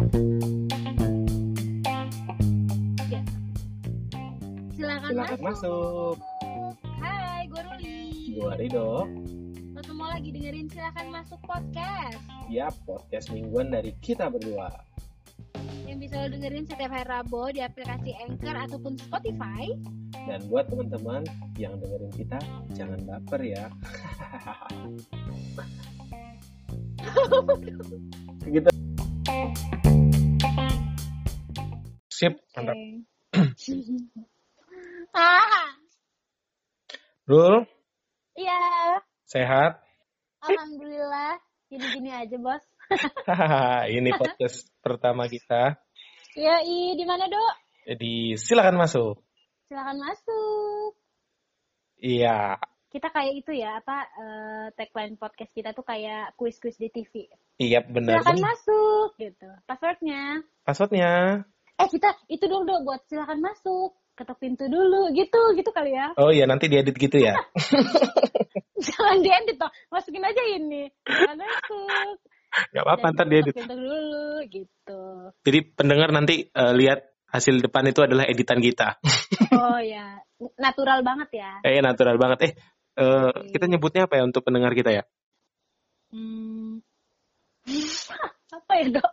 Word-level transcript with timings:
Ya. 0.00 0.08
Silakan 4.72 5.12
Silakan 5.12 5.38
masuk. 5.44 5.44
masuk. 5.44 6.16
Hai, 7.04 7.44
gue 7.44 7.60
Ruli. 7.60 8.00
Gua 8.32 8.56
Rido. 8.56 9.04
Semua 9.84 10.16
lagi 10.16 10.32
dengerin 10.32 10.72
Silakan 10.72 11.12
Masuk 11.12 11.36
podcast 11.44 12.16
Ya, 12.48 12.72
podcast 12.88 13.28
mingguan 13.28 13.68
dari 13.68 13.92
kita 14.00 14.32
berdua. 14.32 14.72
yang 15.84 16.00
bisa 16.00 16.22
lo 16.22 16.32
dengerin 16.32 16.64
setiap 16.64 16.96
hari 16.96 17.04
Rabu 17.04 17.50
di 17.52 17.60
aplikasi 17.60 18.16
Anchor 18.24 18.56
ataupun 18.56 18.96
Spotify. 18.96 19.68
Dan 20.16 20.48
buat 20.48 20.70
teman-teman 20.72 21.28
yang 21.60 21.76
dengerin 21.76 22.08
kita, 22.16 22.38
jangan 22.72 23.04
baper 23.04 23.40
ya. 23.44 23.68
gitu. 28.48 28.69
Sip, 32.20 32.36
mantap. 32.52 32.76
ah, 35.16 35.72
Rul, 37.24 37.64
iya. 38.36 38.60
sehat? 39.24 39.80
Alhamdulillah. 40.44 41.40
Gini-gini 41.72 42.12
aja, 42.12 42.36
Bos. 42.36 42.60
Ini 43.96 44.12
podcast 44.20 44.68
pertama 44.84 45.32
kita. 45.32 45.80
Ya, 46.36 46.60
i 46.60 46.92
di 46.92 47.08
mana, 47.08 47.24
Dok? 47.24 47.54
Jadi 47.88 48.36
silakan 48.36 48.84
masuk. 48.84 49.24
Silakan 49.72 50.04
masuk. 50.04 51.00
Iya, 52.04 52.60
Kita 52.92 53.08
kayak 53.08 53.32
itu 53.32 53.56
ya, 53.56 53.80
apa 53.80 53.96
eh, 54.04 54.66
tagline 54.76 55.16
podcast 55.16 55.56
kita 55.56 55.72
tuh 55.72 55.88
kayak 55.88 56.36
kuis-kuis 56.36 56.76
di 56.76 56.92
TV. 56.92 57.32
iya 57.56 57.80
benar. 57.80 58.20
Silakan 58.20 58.44
masuk 58.44 59.08
gitu. 59.16 59.48
Passwordnya. 59.64 60.44
Passwordnya. 60.68 61.48
Eh 61.80 61.88
kita 61.88 62.12
itu 62.28 62.44
dong 62.44 62.68
dong 62.68 62.84
buat 62.84 63.00
silakan 63.08 63.40
masuk. 63.40 63.96
Ketok 64.12 64.36
pintu 64.36 64.68
dulu 64.68 65.08
gitu 65.16 65.56
gitu 65.56 65.70
kali 65.72 65.96
ya. 65.96 66.12
Oh 66.20 66.28
iya, 66.28 66.44
nanti 66.44 66.68
diedit 66.68 66.92
gitu 66.92 67.16
ya. 67.16 67.40
Jangan 68.86 69.24
diedit 69.24 69.56
toh. 69.56 69.72
Masukin 69.88 70.20
aja 70.20 70.42
ini. 70.44 70.92
Masuk. 71.08 72.20
Gak 72.74 72.84
apa-apa, 72.84 73.06
ntar 73.16 73.24
ketok 73.24 73.32
diedit. 73.32 73.54
pintu 73.56 73.74
dulu 73.80 74.44
gitu. 74.52 75.02
Jadi 75.40 75.58
pendengar 75.72 76.12
nanti 76.12 76.52
eh, 76.52 76.72
lihat 76.76 77.00
hasil 77.30 77.62
depan 77.62 77.88
itu 77.88 78.04
adalah 78.04 78.28
editan 78.28 78.60
kita. 78.60 79.00
Oh 79.50 79.82
ya, 79.82 80.22
natural 80.56 81.02
banget 81.02 81.42
ya. 81.42 81.50
Eh 81.66 81.82
natural 81.82 82.16
banget. 82.16 82.38
Eh 82.48 82.52
eh, 83.02 83.30
kita 83.50 83.66
nyebutnya 83.66 84.06
apa 84.06 84.16
ya 84.16 84.22
untuk 84.24 84.46
pendengar 84.46 84.72
kita 84.72 84.94
ya? 84.94 85.02
Hmm. 86.14 86.80
apa 88.56 88.72
ya 88.78 88.86
dok? 88.94 89.12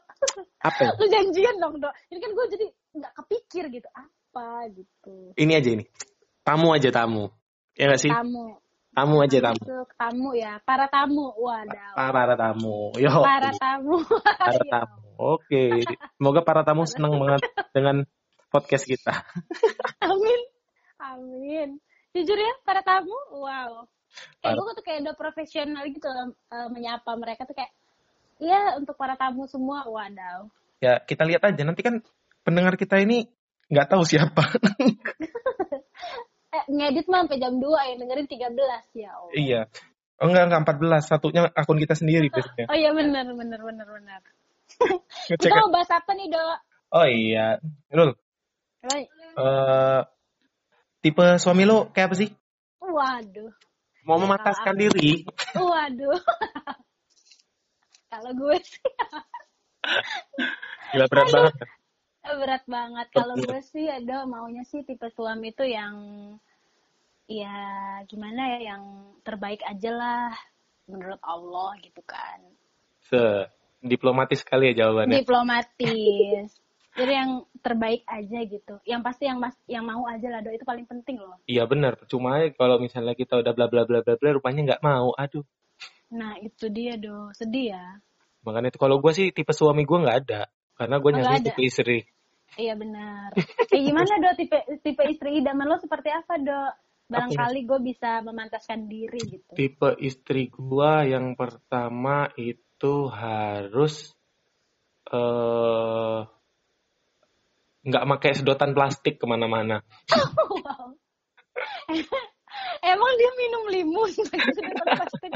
Apa 0.62 0.80
ya? 0.84 0.92
Lu 0.98 1.06
janjian 1.08 1.56
dong 1.60 1.76
dok. 1.80 1.94
Ini 2.12 2.20
kan 2.20 2.32
gue 2.34 2.46
jadi 2.54 2.66
nggak 2.98 3.14
kepikir 3.24 3.64
gitu 3.72 3.90
apa 3.94 4.70
gitu. 4.74 5.16
Ini 5.36 5.52
aja 5.58 5.70
ini. 5.74 5.86
Tamu 6.44 6.68
aja 6.72 6.90
tamu. 6.92 7.32
Ya 7.78 7.92
nggak 7.92 8.02
sih? 8.02 8.12
Tamu. 8.12 8.60
Tamu 8.98 9.16
aja 9.22 9.38
tamu. 9.40 9.62
Masuk 9.62 9.90
tamu 9.94 10.30
ya. 10.34 10.54
Para 10.66 10.86
tamu. 10.90 11.30
Wadah. 11.38 11.94
Para, 11.94 12.12
para 12.14 12.36
tamu. 12.36 12.92
Yo. 12.98 13.14
Para 13.22 13.52
tamu. 13.54 14.02
Para 14.42 14.64
tamu. 14.66 15.08
Oke. 15.18 15.82
Semoga 16.18 16.42
para 16.46 16.62
tamu 16.62 16.86
senang 16.86 17.18
banget 17.18 17.42
dengan 17.74 18.06
podcast 18.54 18.86
kita. 18.86 19.26
Amin. 20.06 20.42
Amin. 20.98 21.70
Jujur 22.14 22.38
ya, 22.38 22.54
para 22.66 22.82
tamu, 22.82 23.14
wow. 23.30 23.86
Kayak 24.42 24.56
gue 24.58 24.74
tuh 24.82 24.86
kayak 24.86 25.00
udah 25.06 25.16
profesional 25.20 25.84
gitu 25.86 26.10
eh, 26.50 26.68
menyapa 26.74 27.14
mereka 27.20 27.46
tuh 27.46 27.54
kayak, 27.54 27.70
iya 28.42 28.78
untuk 28.78 28.96
para 28.98 29.18
tamu 29.18 29.46
semua, 29.50 29.86
wadaw. 29.88 30.50
Ya 30.82 31.02
kita 31.02 31.26
lihat 31.26 31.44
aja. 31.46 31.62
Nanti 31.66 31.82
kan 31.82 32.02
pendengar 32.46 32.78
kita 32.78 33.02
ini 33.02 33.28
nggak 33.68 33.88
tahu 33.92 34.04
siapa. 34.08 34.44
Eh, 36.48 36.64
ngedit 36.72 37.12
mah 37.12 37.28
sampai 37.28 37.44
jam 37.44 37.60
2 37.60 37.68
yang 37.92 37.98
dengerin 38.00 38.24
13 38.24 38.56
ya. 38.96 39.12
Allah. 39.12 39.34
iya. 39.36 39.62
Oh 40.18 40.32
enggak, 40.32 40.48
enggak 40.48 40.80
14. 40.80 41.04
Satunya 41.04 41.42
akun 41.52 41.76
kita 41.76 41.94
sendiri 41.94 42.32
biasanya. 42.34 42.72
Oh 42.72 42.78
iya 42.78 42.96
benar 42.96 43.28
benar 43.36 43.60
benar 43.60 43.88
benar. 43.92 44.22
Ngecek. 45.28 45.52
Kita 45.52 45.60
mau 45.60 45.76
bahas 45.76 45.92
apa 45.92 46.12
nih, 46.16 46.32
Dok? 46.32 46.58
Oh 46.96 47.04
iya. 47.04 47.60
Nul, 47.92 48.16
Woi, 48.88 49.04
eh 49.04 50.02
tipe 51.04 51.26
suami 51.36 51.68
lo 51.68 51.92
kayak 51.92 52.08
apa 52.08 52.16
sih? 52.16 52.30
Waduh. 52.80 53.52
Mau 54.08 54.18
memataskan 54.24 54.80
diri? 54.80 55.28
Waduh. 55.52 56.16
Kalau 58.08 58.32
gue 58.32 58.58
sih 58.64 58.92
Gila 60.96 61.06
berat 61.12 61.28
banget. 61.32 61.56
berat 62.28 62.64
banget. 62.68 63.08
Kalau 63.16 63.36
gue 63.40 63.62
sih 63.64 63.88
ada 63.88 64.28
maunya 64.28 64.64
sih 64.68 64.84
tipe 64.84 65.08
suami 65.12 65.56
itu 65.56 65.64
yang 65.64 65.96
ya 67.28 67.56
gimana 68.08 68.56
ya 68.56 68.76
yang 68.76 68.84
terbaik 69.24 69.60
aja 69.68 69.92
lah 69.92 70.32
menurut 70.88 71.20
Allah 71.24 71.76
gitu 71.84 72.00
kan. 72.08 72.40
Se 73.08 73.48
diplomatis 73.84 74.44
sekali 74.44 74.72
ya 74.72 74.88
jawabannya. 74.88 75.24
Diplomatis. 75.24 76.48
Jadi 76.98 77.14
yang 77.14 77.46
terbaik 77.62 78.02
aja 78.10 78.40
gitu. 78.48 78.76
Yang 78.88 79.02
pasti 79.06 79.24
yang 79.30 79.38
mas 79.38 79.56
yang 79.70 79.86
mau 79.86 80.02
aja 80.10 80.28
lah 80.34 80.42
do 80.42 80.50
itu 80.50 80.66
paling 80.66 80.88
penting 80.90 81.22
loh. 81.22 81.38
Iya 81.46 81.70
benar. 81.70 82.00
Cuma 82.10 82.42
kalau 82.58 82.82
misalnya 82.82 83.14
kita 83.14 83.38
udah 83.38 83.54
bla 83.54 83.70
bla 83.70 83.86
bla 83.86 84.02
bla 84.02 84.16
bla, 84.18 84.30
rupanya 84.34 84.74
nggak 84.74 84.84
mau. 84.84 85.14
Aduh. 85.14 85.46
Nah 86.14 86.40
itu 86.40 86.72
dia 86.72 86.96
do 86.96 87.32
sedih 87.36 87.76
ya. 87.76 87.86
Makanya 88.48 88.72
itu 88.72 88.80
kalau 88.80 89.04
gue 89.04 89.12
sih 89.12 89.36
tipe 89.36 89.52
suami 89.52 89.84
gue 89.84 89.98
nggak 90.00 90.18
ada. 90.28 90.42
Karena 90.78 90.96
gue 91.02 91.12
Oh, 91.12 91.16
nyari 91.20 91.44
tipe 91.44 91.62
istri. 91.66 92.00
Iya 92.56 92.80
benar. 92.80 93.36
Kayak 93.68 93.84
gimana 93.84 94.14
do 94.24 94.30
tipe 94.40 94.58
tipe 94.80 95.04
istri 95.12 95.44
idaman 95.44 95.68
lo 95.68 95.78
seperti 95.82 96.10
apa 96.14 96.34
do? 96.40 96.62
Barangkali 97.08 97.64
gue 97.64 97.80
bisa 97.84 98.20
memantaskan 98.20 98.88
diri 98.88 99.20
gitu. 99.24 99.52
Tipe 99.56 99.90
istri 100.00 100.48
gue 100.52 100.92
yang 101.08 101.36
pertama 101.36 102.32
itu 102.36 103.08
harus 103.12 104.12
eh 105.08 106.20
nggak 107.88 108.04
pakai 108.04 108.32
sedotan 108.36 108.76
plastik 108.76 109.16
ke 109.16 109.26
mana-mana. 109.28 109.80
wow. 110.64 110.92
Emang 112.84 113.12
dia 113.16 113.32
minum 113.40 113.64
limun 113.72 114.12
pakai 114.12 114.52
sedotan 114.60 114.88
plastik? 115.00 115.32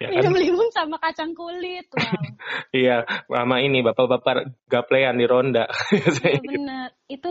Ya 0.00 0.08
kan? 0.10 0.20
minum 0.20 0.34
limun 0.34 0.68
sama 0.72 0.96
kacang 0.98 1.36
kulit. 1.36 1.86
Wow. 1.92 2.02
Iya, 2.74 3.08
sama 3.30 3.62
ini 3.64 3.80
bapak-bapak 3.80 4.68
gaplean 4.68 5.16
di 5.16 5.26
ronda. 5.28 5.70
Iya 5.94 6.40
bener. 6.42 6.88
Itu 7.08 7.30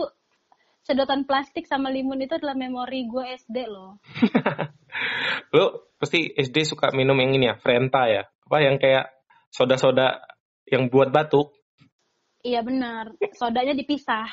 sedotan 0.84 1.28
plastik 1.28 1.68
sama 1.68 1.92
limun 1.92 2.24
itu 2.24 2.34
adalah 2.34 2.56
memori 2.56 3.06
gue 3.06 3.24
SD 3.38 3.56
loh. 3.68 4.00
Lu 5.54 5.86
pasti 6.00 6.32
SD 6.34 6.64
suka 6.66 6.90
minum 6.96 7.14
yang 7.20 7.36
ini 7.36 7.52
ya, 7.52 7.54
Frenta 7.60 8.10
ya. 8.10 8.26
Apa 8.26 8.58
yang 8.64 8.76
kayak 8.80 9.10
soda-soda 9.52 10.24
yang 10.66 10.90
buat 10.90 11.12
batuk. 11.14 11.54
Iya 12.44 12.60
benar. 12.60 13.14
Sodanya 13.36 13.72
dipisah. 13.72 14.28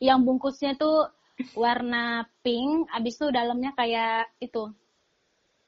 Yang 0.00 0.18
bungkusnya 0.24 0.80
tuh 0.80 1.12
warna 1.56 2.24
pink, 2.40 2.88
abis 2.92 3.20
itu 3.20 3.28
dalamnya 3.28 3.72
kayak 3.76 4.32
itu. 4.40 4.72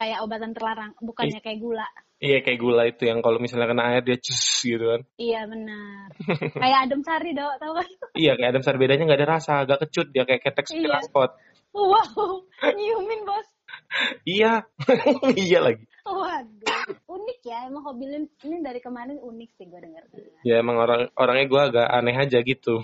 Kayak 0.03 0.19
obatan 0.19 0.51
terlarang, 0.51 0.91
bukannya 0.99 1.39
kayak 1.39 1.63
gula. 1.63 1.87
Iya 2.19 2.43
kayak 2.43 2.59
gula 2.59 2.83
itu 2.91 3.07
yang 3.07 3.23
kalau 3.23 3.39
misalnya 3.39 3.71
kena 3.71 3.87
air 3.87 4.03
dia 4.03 4.19
cus 4.19 4.59
gitu 4.59 4.83
kan. 4.83 5.01
Iya 5.15 5.47
benar. 5.47 6.11
kayak 6.59 6.77
adem 6.83 7.01
sari 7.07 7.31
dok, 7.31 7.55
tau 7.55 7.71
kan? 7.71 7.87
Iya 8.19 8.35
kayak 8.35 8.51
Adam 8.51 8.63
Sar 8.67 8.75
bedanya 8.75 9.07
nggak 9.07 9.19
ada 9.23 9.29
rasa, 9.39 9.63
agak 9.63 9.87
kecut 9.87 10.11
dia 10.11 10.27
kayak 10.27 10.43
ketek 10.43 10.75
Iya. 10.75 11.07
spot. 11.07 11.39
Wow, 11.71 12.43
nyiumin 12.75 13.23
bos. 13.23 13.47
Iya, 14.27 14.67
iya 15.39 15.59
lagi. 15.63 15.87
Waduh, 16.03 16.99
unik 17.07 17.39
ya. 17.47 17.71
Emang 17.71 17.87
hobi 17.87 18.03
lu 18.11 18.27
ini 18.43 18.59
dari 18.59 18.83
kemarin 18.83 19.23
unik 19.23 19.49
sih 19.55 19.71
gue 19.71 19.79
denger. 19.79 20.03
Ya 20.43 20.59
emang 20.59 20.83
orang 20.83 21.15
orangnya 21.15 21.47
gue 21.47 21.61
agak 21.63 21.87
aneh 21.87 22.15
aja 22.19 22.43
gitu. 22.43 22.83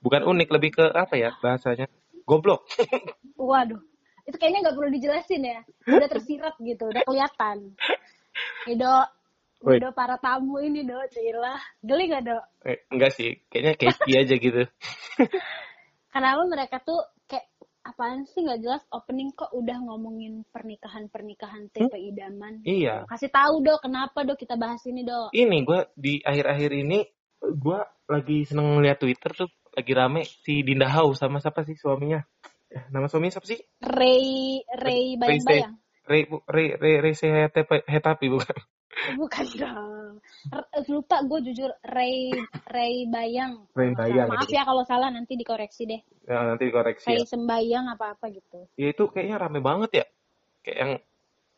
Bukan 0.00 0.24
unik, 0.24 0.48
lebih 0.48 0.80
ke 0.80 0.84
apa 0.96 1.12
ya 1.12 1.36
bahasanya? 1.44 1.92
Goblok. 2.24 2.64
Waduh, 3.36 3.84
itu 4.28 4.36
kayaknya 4.36 4.60
nggak 4.68 4.76
perlu 4.76 4.90
dijelasin 4.92 5.42
ya. 5.42 5.60
Udah 5.88 6.08
tersirat 6.12 6.54
gitu, 6.60 6.84
udah 6.92 7.02
kelihatan. 7.08 7.72
Nih, 8.68 8.76
dok 8.76 9.08
para 9.96 10.20
tamu 10.20 10.60
ini 10.60 10.84
dok, 10.86 11.08
Cila. 11.10 11.56
Geli 11.82 12.04
gak 12.12 12.24
dok? 12.28 12.44
Eh, 12.62 12.78
enggak 12.92 13.10
sih, 13.16 13.40
kayaknya 13.50 13.74
catchy 13.74 14.12
aja 14.14 14.34
gitu. 14.36 14.62
Kenapa 16.14 16.42
mereka 16.46 16.76
tuh 16.84 17.00
kayak 17.26 17.48
apaan 17.82 18.28
sih 18.28 18.44
nggak 18.44 18.60
jelas 18.60 18.82
opening 18.92 19.32
kok 19.32 19.48
udah 19.56 19.80
ngomongin 19.80 20.44
pernikahan-pernikahan 20.52 21.72
tipe 21.72 21.96
idaman. 21.96 22.60
Iya. 22.68 23.08
Kasih 23.08 23.32
tahu 23.32 23.64
dok, 23.64 23.80
kenapa 23.82 24.28
dok 24.28 24.38
kita 24.38 24.60
bahas 24.60 24.84
ini 24.84 25.02
dok? 25.02 25.32
Ini 25.32 25.56
gue 25.64 25.80
di 25.96 26.20
akhir-akhir 26.22 26.70
ini 26.84 27.00
gue 27.38 27.80
lagi 28.12 28.38
seneng 28.44 28.78
ngeliat 28.78 28.98
Twitter 29.00 29.30
tuh 29.32 29.50
lagi 29.72 29.92
rame 29.94 30.26
si 30.26 30.60
Dinda 30.66 30.90
Hau 30.90 31.14
sama 31.14 31.38
siapa 31.38 31.62
sih 31.64 31.78
suaminya? 31.78 32.20
Eh, 32.68 32.84
Nama 32.92 33.06
suaminya 33.08 33.40
siapa 33.40 33.48
sih? 33.48 33.60
Ray 33.80 34.60
Ray 34.68 35.16
bayang-bayang. 35.16 35.74
Re, 36.08 36.24
Re, 36.48 36.64
Re, 36.76 36.92
Re, 37.04 37.12
Hetapi 37.84 38.26
bukan? 38.32 38.56
Bukan 39.16 39.44
dong. 39.56 40.20
R- 40.52 40.70
lupa 40.90 41.22
gue 41.24 41.40
jujur 41.48 41.70
Ray 41.84 42.44
Ray 42.68 43.06
Bayang. 43.08 43.68
Ray 43.72 43.92
Bayang, 43.94 44.28
Maaf 44.28 44.50
ya 44.50 44.64
kalau 44.66 44.84
salah 44.84 45.08
nanti 45.12 45.36
dikoreksi 45.38 45.86
deh. 45.88 46.00
Ya, 46.28 46.44
nanti 46.44 46.68
dikoreksi 46.68 47.08
Ray 47.12 47.22
ya. 47.22 47.28
Sembayang 47.28 47.84
apa-apa 47.94 48.28
gitu. 48.32 48.68
Ya 48.76 48.92
itu 48.92 49.04
kayaknya 49.08 49.36
rame 49.40 49.60
banget 49.60 49.90
ya. 50.02 50.04
Kayak 50.64 50.78
yang 50.80 50.92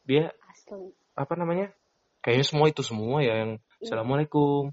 dia 0.07 0.25
Asli. 0.47 0.95
apa 1.17 1.33
namanya? 1.35 1.73
Kayaknya 2.21 2.47
semua 2.47 2.67
itu 2.69 2.83
semua 2.85 3.25
ya 3.25 3.35
yang 3.47 3.53
Assalamualaikum. 3.81 4.71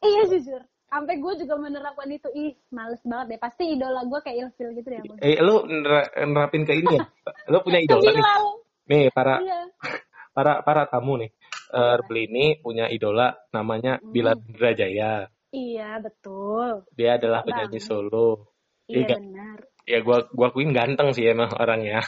Iya 0.00 0.22
jujur. 0.30 0.62
Sampai 0.90 1.14
gue 1.16 1.32
juga 1.38 1.54
menerapkan 1.54 2.10
itu. 2.10 2.26
Ih, 2.30 2.52
males 2.68 2.98
banget 3.02 3.26
deh. 3.28 3.38
Pasti 3.38 3.62
idola 3.70 4.02
gue 4.02 4.18
kayak 4.18 4.36
ilfil 4.44 4.74
gitu 4.74 4.88
deh. 4.90 5.00
Bang. 5.00 5.18
Eh 5.22 5.38
lu 5.38 5.62
nera- 5.64 6.10
nerapin 6.20 6.66
ke 6.66 6.74
ini 6.74 6.98
ya? 6.98 7.06
Lu 7.46 7.62
punya 7.62 7.78
idola 7.86 8.10
nih. 8.10 8.24
Nih 8.84 9.04
para 9.14 9.38
Iya. 9.38 9.60
para 10.36 10.52
para 10.60 10.82
tamu 10.84 11.14
nih. 11.16 11.30
Eh 11.70 11.96
Beli 12.04 12.22
ini 12.26 12.44
punya 12.58 12.90
idola 12.90 13.30
namanya 13.50 14.02
Hmm. 14.02 14.10
Bilal 14.10 14.36
Indrajaya. 14.42 15.30
Iya, 15.50 15.98
betul. 15.98 16.82
Dia 16.92 17.14
adalah 17.14 17.42
penyanyi 17.42 17.78
Banget. 17.78 17.86
solo. 17.86 18.50
Iya 18.86 18.98
Iya. 19.00 19.14
benar. 19.14 19.58
Ya 19.86 19.98
gua 20.02 20.22
gua 20.30 20.50
akuin 20.50 20.70
ganteng 20.70 21.10
sih 21.10 21.22
emang 21.24 21.50
orangnya. 21.52 22.02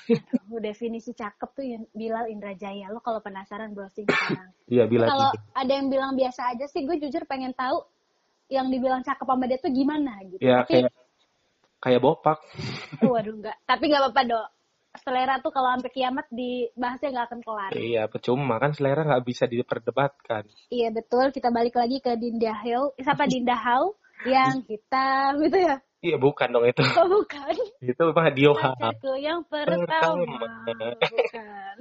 Oh, 0.46 0.58
definisi 0.58 1.10
cakep 1.10 1.50
tuh 1.50 1.64
Bilal 1.92 2.26
Indrajaya. 2.28 2.86
Lo 2.86 2.98
kalau 2.98 3.18
penasaran 3.18 3.70
browsing 3.72 4.06
sekarang. 4.06 4.50
Iya 4.66 4.86
Bilal. 4.86 5.06
kalau 5.08 5.30
ada 5.52 5.72
yang 5.72 5.86
bilang 5.86 6.14
biasa 6.14 6.50
aja 6.50 6.66
sih, 6.66 6.82
gue 6.82 6.98
jujur 6.98 7.22
pengen 7.24 7.50
tahu 7.52 7.82
yang 8.52 8.68
dibilang 8.68 9.00
cakep 9.00 9.24
sama 9.24 9.48
dia 9.48 9.56
tuh 9.56 9.72
gimana 9.72 10.20
gitu. 10.28 10.44
Ya 10.44 10.60
Tapi, 10.60 10.84
kayak 10.84 10.92
kayak 11.80 12.00
bopak. 12.04 12.38
waduh 13.12 13.32
enggak. 13.32 13.56
Tapi 13.64 13.82
nggak 13.88 14.02
apa-apa 14.04 14.22
dok. 14.28 14.48
Selera 14.92 15.40
tuh 15.40 15.48
kalau 15.56 15.72
sampai 15.72 15.88
kiamat 15.88 16.28
dibahasnya 16.28 17.08
nggak 17.16 17.26
akan 17.32 17.40
kelar. 17.40 17.72
Iya, 17.72 18.02
percuma 18.12 18.60
kan 18.60 18.76
selera 18.76 19.08
nggak 19.08 19.24
bisa 19.24 19.48
diperdebatkan. 19.48 20.44
Iya 20.68 20.92
betul. 20.92 21.32
Kita 21.32 21.48
balik 21.48 21.80
lagi 21.80 22.04
ke 22.04 22.12
Dinda 22.20 22.52
Hill. 22.60 22.92
Eh, 23.00 23.04
Siapa 23.04 23.24
Dinda 23.24 23.56
Hau 23.56 23.96
yang 24.28 24.60
hitam 24.68 25.40
gitu 25.48 25.58
ya? 25.58 25.80
Iya 26.02 26.18
bukan 26.18 26.50
dong 26.52 26.66
itu. 26.68 26.82
Oh 26.98 27.06
bukan. 27.08 27.54
Itu 27.94 28.10
mah 28.12 28.28
Dioha. 28.34 28.74
Pacarku 28.76 29.16
yang 29.16 29.40
pertama. 29.48 29.88
Pertama. 30.66 30.92
Bukan. 31.08 31.76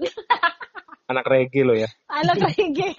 Anak 1.11 1.25
reggae 1.27 1.67
lo 1.67 1.75
ya. 1.75 1.89
Anak 2.07 2.39
reggae. 2.55 2.95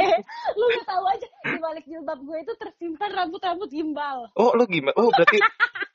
Lu 0.54 0.64
nggak 0.68 0.86
tahu 0.86 1.04
aja 1.08 1.26
di 1.48 1.58
balik 1.58 1.84
jilbab 1.88 2.20
gue 2.20 2.38
itu 2.44 2.52
tersimpan 2.60 3.10
rambut-rambut 3.16 3.68
gimbal. 3.72 4.28
Oh 4.36 4.52
lu 4.52 4.68
gimana? 4.68 4.92
Oh 5.00 5.08
berarti 5.08 5.40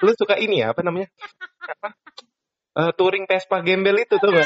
lu 0.01 0.11
suka 0.17 0.35
ini 0.41 0.65
ya 0.65 0.73
apa 0.73 0.81
namanya? 0.81 1.07
Apa? 1.61 1.89
Eh, 2.77 2.91
touring 2.93 3.25
Vespa 3.25 3.57
gembel 3.65 4.05
itu 4.05 4.21
tuh 4.21 4.29
gak? 4.29 4.45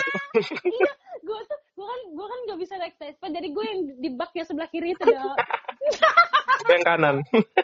iya, 0.64 0.92
gue 1.20 1.40
tuh 1.52 1.60
gue 1.76 1.84
kan 1.88 2.02
gue 2.16 2.28
kan 2.32 2.40
gak 2.48 2.60
bisa 2.64 2.74
naik 2.80 2.96
Vespa, 2.96 3.28
jadi 3.28 3.48
gue 3.52 3.64
yang 3.68 3.80
di 4.00 4.10
bak 4.16 4.32
yang 4.32 4.48
sebelah 4.48 4.72
kiri 4.72 4.96
itu 4.96 5.04
dong. 5.04 5.36
yang 6.72 6.84
kanan. 6.88 7.16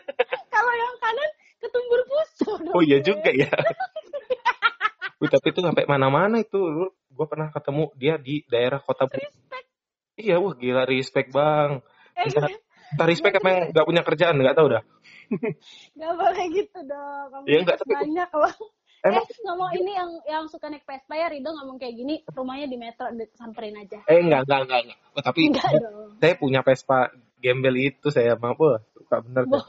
Kalau 0.56 0.74
yang 0.76 0.96
kanan 1.00 1.30
ketumbur 1.64 2.00
dong 2.04 2.76
Oh 2.76 2.84
iya 2.84 3.00
gue. 3.00 3.08
juga 3.16 3.32
ya. 3.32 3.48
Wih, 5.18 5.30
tapi 5.34 5.50
itu 5.50 5.66
sampai 5.66 5.90
mana-mana 5.90 6.38
itu. 6.38 6.62
Lu, 6.62 6.94
gua 7.10 7.26
pernah 7.26 7.50
ketemu 7.50 7.90
dia 7.98 8.22
di 8.22 8.46
daerah 8.46 8.78
kota. 8.78 9.10
Respect. 9.10 9.47
Iya, 10.18 10.42
wah 10.42 10.54
gila 10.58 10.84
respect 10.84 11.30
bang. 11.30 11.86
Eh, 12.18 12.26
Entah, 12.26 12.50
entah 12.90 13.06
respect 13.06 13.38
apa 13.38 13.48
yang 13.48 13.62
nggak 13.70 13.86
punya 13.86 14.02
kerjaan 14.02 14.36
nggak 14.36 14.58
tahu 14.58 14.68
dah. 14.74 14.84
gak 16.00 16.14
boleh 16.18 16.46
gitu 16.50 16.80
dong. 16.84 17.26
Kamu 17.30 17.46
Iya, 17.46 17.58
enggak, 17.62 17.78
tapi- 17.80 17.94
banyak 18.02 18.30
loh. 18.34 18.56
Emang 18.98 19.24
Eh 19.24 19.40
ngomong 19.46 19.72
ini 19.78 19.92
yang 19.94 20.10
yang 20.26 20.44
suka 20.50 20.74
naik 20.74 20.82
Vespa 20.82 21.14
ya 21.14 21.30
Rido 21.30 21.54
ngomong 21.54 21.78
kayak 21.78 21.96
gini 21.96 22.26
rumahnya 22.28 22.66
di 22.66 22.82
metro 22.82 23.06
samperin 23.38 23.78
aja. 23.78 24.02
eh 24.04 24.20
enggak 24.20 24.50
enggak 24.50 24.60
enggak. 24.66 24.80
enggak. 24.84 25.00
Oh, 25.14 25.22
tapi 25.22 25.40
Enggak 25.48 25.70
dong. 25.78 26.18
saya 26.18 26.34
punya 26.34 26.60
Vespa 26.66 27.00
gembel 27.38 27.78
itu 27.78 28.10
saya 28.10 28.34
mah 28.34 28.58
wah, 28.58 28.82
suka 28.98 29.22
bener 29.22 29.46
saya. 29.46 29.62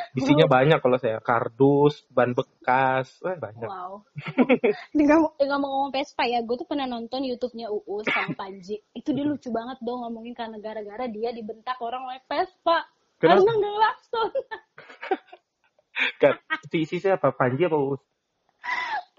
Wow. 0.00 0.18
Isinya 0.18 0.46
banyak 0.50 0.78
kalau 0.82 0.98
saya 0.98 1.18
kardus, 1.22 2.02
ban 2.10 2.34
bekas, 2.34 3.20
wah 3.22 3.36
banyak. 3.38 3.68
Wow. 3.68 4.02
Ini 4.94 5.02
ngomong- 5.06 5.34
eh, 5.38 5.46
ngomong-ngomong 5.46 5.90
Vespa 5.94 6.24
ya, 6.26 6.42
gue 6.42 6.56
tuh 6.58 6.66
pernah 6.66 6.86
nonton 6.90 7.22
YouTube-nya 7.22 7.70
Uus 7.70 8.06
sama 8.10 8.34
Panji. 8.34 8.82
Itu 8.90 9.14
dia 9.14 9.22
lucu 9.22 9.54
banget 9.54 9.78
dong 9.80 10.02
ngomongin 10.02 10.34
karena 10.34 10.58
gara-gara 10.58 11.06
dia 11.06 11.30
dibentak 11.30 11.78
orang 11.78 12.06
naik 12.10 12.26
Vespa. 12.26 12.84
Kenapa? 13.20 13.44
Karena 13.44 13.50
nggak 13.54 13.72
ngelakson. 13.76 14.30
Kan, 16.20 16.34
si, 16.72 16.78
si 16.88 16.96
siapa? 16.98 17.30
Panji 17.36 17.68
apa 17.68 17.76
Uus? 17.76 18.00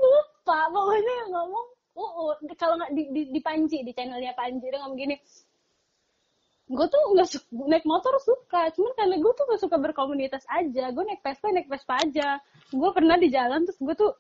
Lupa, 0.02 0.60
pokoknya 0.74 1.14
yang 1.26 1.30
ngomong 1.38 1.68
Uus. 1.94 2.38
Kalau 2.58 2.76
nggak 2.82 2.92
di, 2.98 3.04
di, 3.14 3.22
di 3.30 3.40
Panji, 3.40 3.86
di 3.86 3.94
channelnya 3.94 4.34
Panji, 4.34 4.66
dia 4.66 4.82
ngomong 4.82 4.98
gini. 4.98 5.16
Gue 6.72 6.88
tuh 6.88 7.02
nggak 7.12 7.28
naik 7.68 7.84
motor 7.84 8.16
suka, 8.24 8.72
cuman 8.72 8.92
karena 8.96 9.16
gue 9.20 9.34
tuh 9.36 9.44
gak 9.44 9.60
suka 9.60 9.76
berkomunitas 9.76 10.48
aja. 10.48 10.88
Gue 10.96 11.04
naik 11.04 11.20
Vespa, 11.20 11.52
naik 11.52 11.68
Vespa 11.68 12.00
aja. 12.00 12.40
Gue 12.72 12.90
pernah 12.96 13.20
di 13.20 13.28
jalan, 13.28 13.68
terus 13.68 13.76
gue 13.76 13.96
tuh 14.00 14.16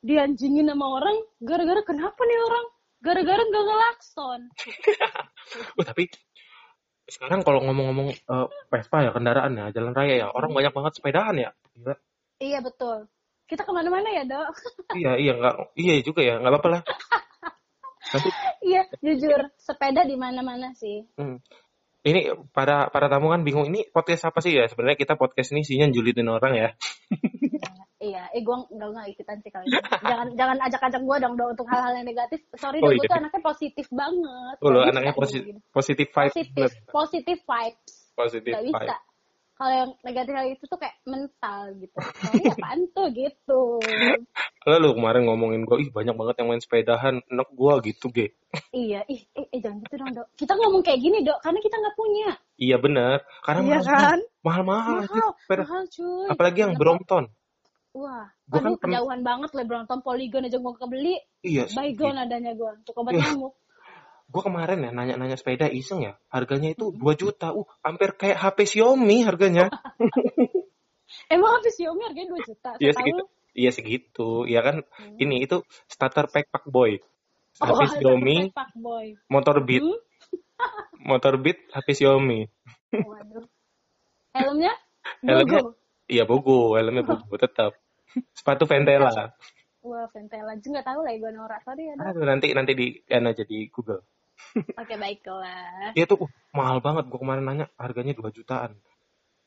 dianjingin 0.00 0.72
sama 0.72 0.98
orang, 0.98 1.16
gara-gara 1.44 1.84
kenapa 1.84 2.20
nih 2.24 2.40
orang? 2.40 2.66
Gara-gara 3.02 3.42
nggak 3.44 3.64
ngelakson. 3.68 4.40
Oh, 5.76 5.84
tapi 5.84 6.06
sekarang 7.10 7.42
kalau 7.42 7.60
ngomong-ngomong 7.66 8.14
eh, 8.14 8.46
Vespa 8.70 9.04
ya 9.04 9.10
kendaraan 9.10 9.58
ya 9.58 9.74
jalan 9.74 9.92
raya 9.92 10.14
ya 10.22 10.28
orang 10.30 10.54
banyak 10.54 10.72
banget 10.72 10.92
sepedahan 10.96 11.36
ya 11.36 11.50
Gila. 11.76 11.94
Iya 12.38 12.58
betul. 12.62 13.10
Kita 13.50 13.66
ke 13.66 13.72
mana-mana 13.74 14.08
ya 14.08 14.22
dok. 14.24 14.54
iya 14.96 15.18
iya 15.18 15.32
nggak 15.36 15.54
iya 15.76 15.92
juga 16.00 16.20
ya 16.24 16.40
nggak 16.40 16.52
apa-apa 16.52 16.68
lah 16.68 16.82
iya 18.62 18.82
jujur 19.00 19.40
sepeda 19.56 20.04
di 20.04 20.16
mana-mana 20.16 20.72
sih. 20.76 21.06
hmm. 21.16 21.38
ini 22.02 22.20
para 22.50 22.90
para 22.90 23.06
tamu 23.06 23.30
kan 23.30 23.46
bingung 23.46 23.70
ini 23.70 23.86
podcast 23.88 24.26
apa 24.26 24.42
sih 24.42 24.52
ya 24.52 24.66
sebenarnya 24.66 24.98
kita 24.98 25.14
podcast 25.14 25.54
ini 25.54 25.62
isinya 25.62 25.86
julitin 25.88 26.28
orang 26.28 26.52
ya 26.54 26.68
Iya, 28.02 28.26
eh 28.34 28.42
gue 28.42 28.50
nggak 28.50 28.88
nggak 28.98 29.06
ikutan 29.14 29.38
sih 29.38 29.50
kali 29.54 29.70
ini. 29.70 29.78
Jangan 30.02 30.34
jangan 30.34 30.58
ajak-ajak 30.66 31.02
gue 31.06 31.16
dong, 31.22 31.34
dong 31.38 31.54
untuk 31.54 31.70
hal-hal 31.70 31.94
yang 31.94 32.02
negatif. 32.02 32.42
Sorry 32.58 32.82
Oh, 32.82 32.90
dong, 32.90 32.98
gue 32.98 33.06
iya. 33.06 33.10
tuh 33.14 33.18
anaknya 33.22 33.42
positif 33.46 33.86
banget. 33.94 34.56
oh 34.58 34.70
lo 34.74 34.80
anaknya 34.82 35.14
positif 35.14 35.46
gini. 35.46 35.60
positif 35.70 36.06
vibes 36.10 36.34
Positif, 36.34 36.70
positif 36.90 37.38
vibes. 37.46 37.92
positif 38.18 38.52
Gak 38.58 38.64
bisa. 38.66 38.94
Kalau 39.62 39.78
yang 39.78 39.90
negatif 40.02 40.34
itu 40.58 40.64
tuh 40.66 40.74
kayak 40.74 40.98
mental 41.06 41.70
gitu. 41.78 41.94
Sorry 42.18 42.50
apaan 42.50 42.82
tuh 42.90 43.06
gitu. 43.14 43.78
lo 44.62 44.74
lu 44.76 44.90
kemarin 44.92 45.22
ngomongin 45.22 45.62
gue 45.62 45.76
ih 45.78 45.88
banyak 45.88 46.10
banget 46.12 46.34
yang 46.36 46.48
main 46.48 46.58
sepedahan 46.58 47.22
enak 47.24 47.46
gue 47.48 47.74
gitu 47.84 48.10
ge 48.10 48.26
iya, 48.72 49.06
ih, 49.06 49.22
eh, 49.32 49.46
eh, 49.48 49.58
jangan 49.58 49.78
gitu 49.80 49.94
dong 49.96 50.10
dok. 50.12 50.26
Kita 50.34 50.52
ngomong 50.52 50.82
kayak 50.82 50.98
gini 50.98 51.22
dok, 51.22 51.38
karena 51.38 51.58
kita 51.58 51.78
nggak 51.78 51.94
punya. 51.94 52.28
iya 52.56 52.76
benar 52.76 53.16
karena 53.40 53.60
Iya 53.60 53.70
mahal 53.76 53.86
kan? 53.86 54.18
mahal 54.42 54.62
mahal, 54.64 54.98
Mahal, 55.00 55.28
sepeda 55.36 55.62
mahal 55.62 55.82
cuy. 55.88 56.26
apalagi 56.26 56.58
yang 56.58 56.72
Kenapa? 56.72 56.82
Brompton 56.82 57.24
Wah, 57.92 58.24
Gua 58.42 58.50
kan 58.50 58.62
aduh 58.64 58.74
pernah- 58.74 58.98
kejauhan 58.98 59.20
banget 59.22 59.50
Lebron 59.52 59.84
Tom 59.84 60.00
Polygon 60.00 60.42
aja 60.42 60.58
gue 60.58 60.74
kebeli. 60.74 61.14
iya 61.40 61.70
Baygon 61.70 62.16
adanya 62.16 62.50
gue, 62.52 62.70
untuk 62.74 62.94
obat 62.96 63.14
Iya. 63.14 63.30
nyamuk. 63.30 63.54
Gue 64.32 64.42
kemarin 64.42 64.80
ya 64.80 64.90
nanya-nanya 64.90 65.36
sepeda 65.36 65.68
iseng 65.68 66.00
ya 66.00 66.16
harganya 66.32 66.72
itu 66.72 66.88
2 66.88 67.04
juta 67.20 67.52
uh 67.52 67.68
hampir 67.84 68.16
kayak 68.16 68.40
HP 68.40 68.58
Xiaomi 68.64 69.28
harganya 69.28 69.68
Emang 71.34 71.60
habis 71.60 71.76
Xiaomi 71.76 72.02
harganya 72.08 72.32
2 72.32 72.48
juta? 72.48 72.70
iya 72.80 72.92
Setahu 72.96 73.04
segitu 73.04 73.22
iya 73.52 73.70
segitu 73.70 74.28
ya 74.48 74.60
kan 74.64 74.76
Hmm. 74.96 75.20
ini 75.20 75.44
itu 75.44 75.60
starter 75.84 76.32
pack 76.32 76.48
Pak 76.48 76.64
Boy 76.66 76.96
Oh, 77.60 77.68
HP 77.68 77.80
ada 77.84 77.92
Xiaomi 78.00 78.36
Pak 78.56 78.72
Boy. 78.80 79.12
motor 79.28 79.60
Beat 79.60 79.84
Hmm? 79.84 80.00
motor 81.12 81.36
Beat 81.36 81.60
HP 81.68 82.00
Xiaomi 82.00 82.48
Waduh. 82.96 83.44
Helmnya? 84.32 84.72
Helmnya? 85.20 85.60
Iya 86.08 86.24
bogo 86.24 86.72
helmnya 86.80 87.04
bogo 87.12 87.36
tetap 87.36 87.76
sepatu 88.32 88.64
Ventela 88.64 89.36
Wah, 89.82 90.06
Ventela 90.14 90.54
nggak 90.54 90.86
tahu 90.86 91.02
lah 91.02 91.10
gue 91.18 91.32
norak. 91.34 91.58
Sorry 91.66 91.90
ya. 91.90 91.98
Aduh, 91.98 92.22
nanti 92.22 92.54
nanti 92.54 92.72
di 92.78 93.02
kan 93.02 93.26
aja 93.26 93.42
di 93.42 93.66
Google 93.66 93.98
Oke, 94.76 94.94
baiklah. 95.00 95.96
Iya 95.96 96.04
tuh 96.04 96.26
uh, 96.26 96.30
mahal 96.52 96.78
banget 96.84 97.08
gue 97.08 97.18
kemarin 97.18 97.44
nanya 97.44 97.66
harganya 97.80 98.12
2 98.12 98.28
jutaan 98.36 98.76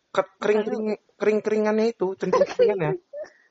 Ke- 0.09 0.31
kering 0.41 0.61
kering 0.65 0.83
kering 1.19 1.39
keringannya 1.43 1.85
itu 1.91 2.15
centing 2.15 2.41
keringannya 2.47 2.95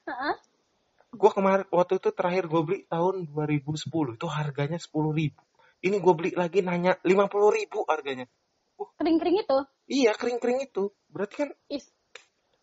gue 1.20 1.30
kemarin 1.30 1.66
waktu 1.70 2.02
itu 2.02 2.10
terakhir 2.10 2.50
gue 2.50 2.62
beli 2.66 2.78
tahun 2.90 3.30
2010 3.30 4.18
itu 4.18 4.26
harganya 4.26 4.78
10.000 4.80 4.90
ribu 5.14 5.42
ini 5.84 5.96
gue 6.00 6.14
beli 6.16 6.30
lagi 6.34 6.64
nanya 6.64 6.98
50.000 7.04 7.58
ribu 7.62 7.78
harganya 7.86 8.26
Kering-kering 8.74 9.38
itu. 9.46 9.58
iya 9.86 10.10
kering 10.18 10.42
kering 10.42 10.66
itu 10.66 10.90
berarti 11.06 11.46
kan 11.46 11.50
Is. 11.70 11.86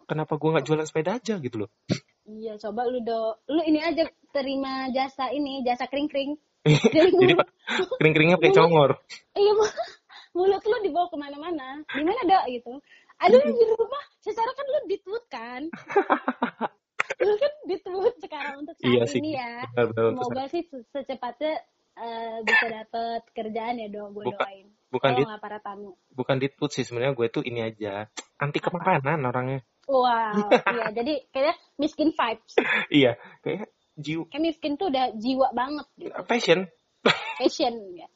kenapa 0.03 0.35
gue 0.35 0.49
nggak 0.51 0.65
jualan 0.67 0.83
sepeda 0.83 1.15
aja 1.15 1.39
gitu 1.39 1.63
loh 1.65 1.71
Iya, 2.21 2.53
coba 2.61 2.85
lu 2.85 3.01
do. 3.01 3.33
Lu 3.49 3.65
ini 3.65 3.81
aja 3.81 4.05
terima 4.31 4.87
jasa 4.93 5.33
ini, 5.33 5.65
jasa 5.65 5.89
kering-kering. 5.89 6.37
jadi 7.21 7.33
pak 7.33 7.47
kering 7.97 8.13
keringnya 8.13 8.37
pakai 8.37 8.53
congor 8.53 8.91
Iya, 9.33 9.51
Bu. 9.57 9.65
mulut 10.31 10.63
lu 10.63 10.77
dibawa 10.79 11.07
ke 11.11 11.17
mana-mana. 11.19 11.81
Di 11.83 12.03
mana 12.05 12.21
dok 12.23 12.45
gitu? 12.47 12.73
Ada 13.19 13.35
di 13.41 13.65
rumah. 13.67 14.03
Secara 14.21 14.51
kan 14.53 14.65
lu 14.65 14.79
ditut 14.87 15.23
kan? 15.27 15.61
lu 17.25 17.33
kan 17.35 17.53
ditut 17.67 18.15
sekarang 18.21 18.63
untuk 18.63 18.75
saat 18.79 18.87
iya 18.87 19.03
sih 19.05 19.19
ini 19.19 19.35
ya. 19.35 19.65
benar. 19.75 20.15
Semoga 20.15 20.43
sih 20.47 20.61
se- 20.65 20.87
secepatnya 20.89 21.59
eh, 21.97 22.37
bisa 22.47 22.65
dapet 22.69 23.21
kerjaan 23.33 23.75
ya 23.77 23.87
dok. 23.91 24.07
Gue 24.13 24.23
Buka- 24.31 24.45
doain. 24.47 24.67
bukan 24.91 25.11
di 25.15 25.23
para 25.39 25.59
tamu. 25.59 25.95
bukan 26.11 26.35
ditput 26.39 26.69
sih 26.71 26.83
sebenarnya 26.83 27.15
gue 27.15 27.27
tuh 27.31 27.43
ini 27.43 27.63
aja 27.63 28.07
anti 28.37 28.59
kemakanan 28.59 29.23
orangnya. 29.23 29.59
Wow, 29.87 30.47
iya. 30.53 30.87
Jadi 30.93 31.13
kayaknya 31.33 31.55
miskin 31.75 32.13
vibes. 32.15 32.53
iya, 33.03 33.17
kayak 33.43 33.67
jiwa 34.01 34.23
Kayak 34.27 34.43
miskin 34.49 34.73
tuh 34.75 34.89
udah 34.89 35.05
jiwa 35.15 35.47
banget 35.53 35.87
gitu. 35.97 36.13
passion. 36.27 36.59
Passion 37.41 37.73
ya. 37.97 38.07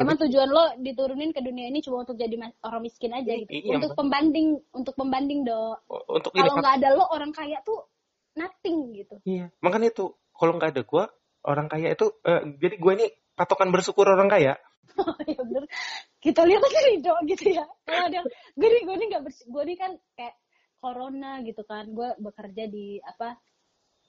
Emang 0.00 0.16
tujuan 0.16 0.48
lo 0.48 0.64
diturunin 0.80 1.30
ke 1.30 1.44
dunia 1.44 1.68
ini 1.68 1.84
cuma 1.84 2.02
untuk 2.02 2.16
jadi 2.16 2.32
orang 2.64 2.82
miskin 2.82 3.12
aja 3.12 3.36
gitu. 3.36 3.52
Iya, 3.52 3.76
untuk 3.78 3.92
pembanding, 3.94 4.48
untuk 4.72 4.94
pembanding 4.96 5.44
do. 5.44 5.76
Untuk 6.08 6.32
ini 6.34 6.48
Kalau 6.48 6.54
nggak 6.58 6.74
ada 6.80 6.88
lo 6.96 7.04
orang 7.12 7.30
kaya 7.30 7.60
tuh 7.62 7.84
nothing 8.34 8.96
gitu. 8.96 9.20
Iya, 9.28 9.52
makanya 9.60 9.92
itu 9.92 10.16
kalau 10.32 10.56
nggak 10.56 10.70
ada 10.72 10.82
gue 10.82 11.04
orang 11.44 11.66
kaya 11.68 11.88
itu 11.92 12.06
eh, 12.24 12.42
jadi 12.60 12.74
gue 12.80 12.92
ini 12.96 13.06
patokan 13.36 13.68
bersyukur 13.72 14.08
orang 14.08 14.28
kaya. 14.30 14.54
Oh 15.00 15.14
iya 15.22 15.38
bener. 15.46 15.64
Kita 16.18 16.42
lihat 16.42 16.60
aja 16.66 16.80
Rido 16.90 17.14
gitu 17.30 17.54
ya. 17.54 17.64
Kalau 17.86 18.10
ada 18.10 18.20
gue 18.26 18.68
nih 18.68 18.82
gue 18.84 18.96
nih 18.98 19.06
nggak 19.14 19.22
bers 19.22 19.38
gue 19.46 19.62
nih 19.70 19.76
kan 19.78 19.92
kayak 20.18 20.34
corona 20.82 21.40
gitu 21.46 21.62
kan. 21.62 21.88
Gue 21.94 22.10
bekerja 22.18 22.66
di 22.66 22.98
apa 22.98 23.38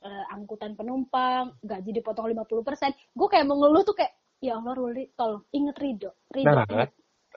eh, 0.01 0.23
angkutan 0.29 0.73
penumpang, 0.73 1.55
gaji 1.61 1.91
dipotong 1.93 2.27
50%. 2.27 3.13
Gue 3.13 3.27
kayak 3.27 3.45
mengeluh 3.45 3.81
tuh 3.81 3.93
kayak 3.93 4.11
ya 4.37 4.57
Allah 4.57 4.73
Ruli, 4.73 5.13
tolong 5.13 5.45
inget 5.51 5.77
Rido. 5.77 6.09
Rido. 6.27 6.49
Nah, 6.49 6.65
inget. 6.67 6.89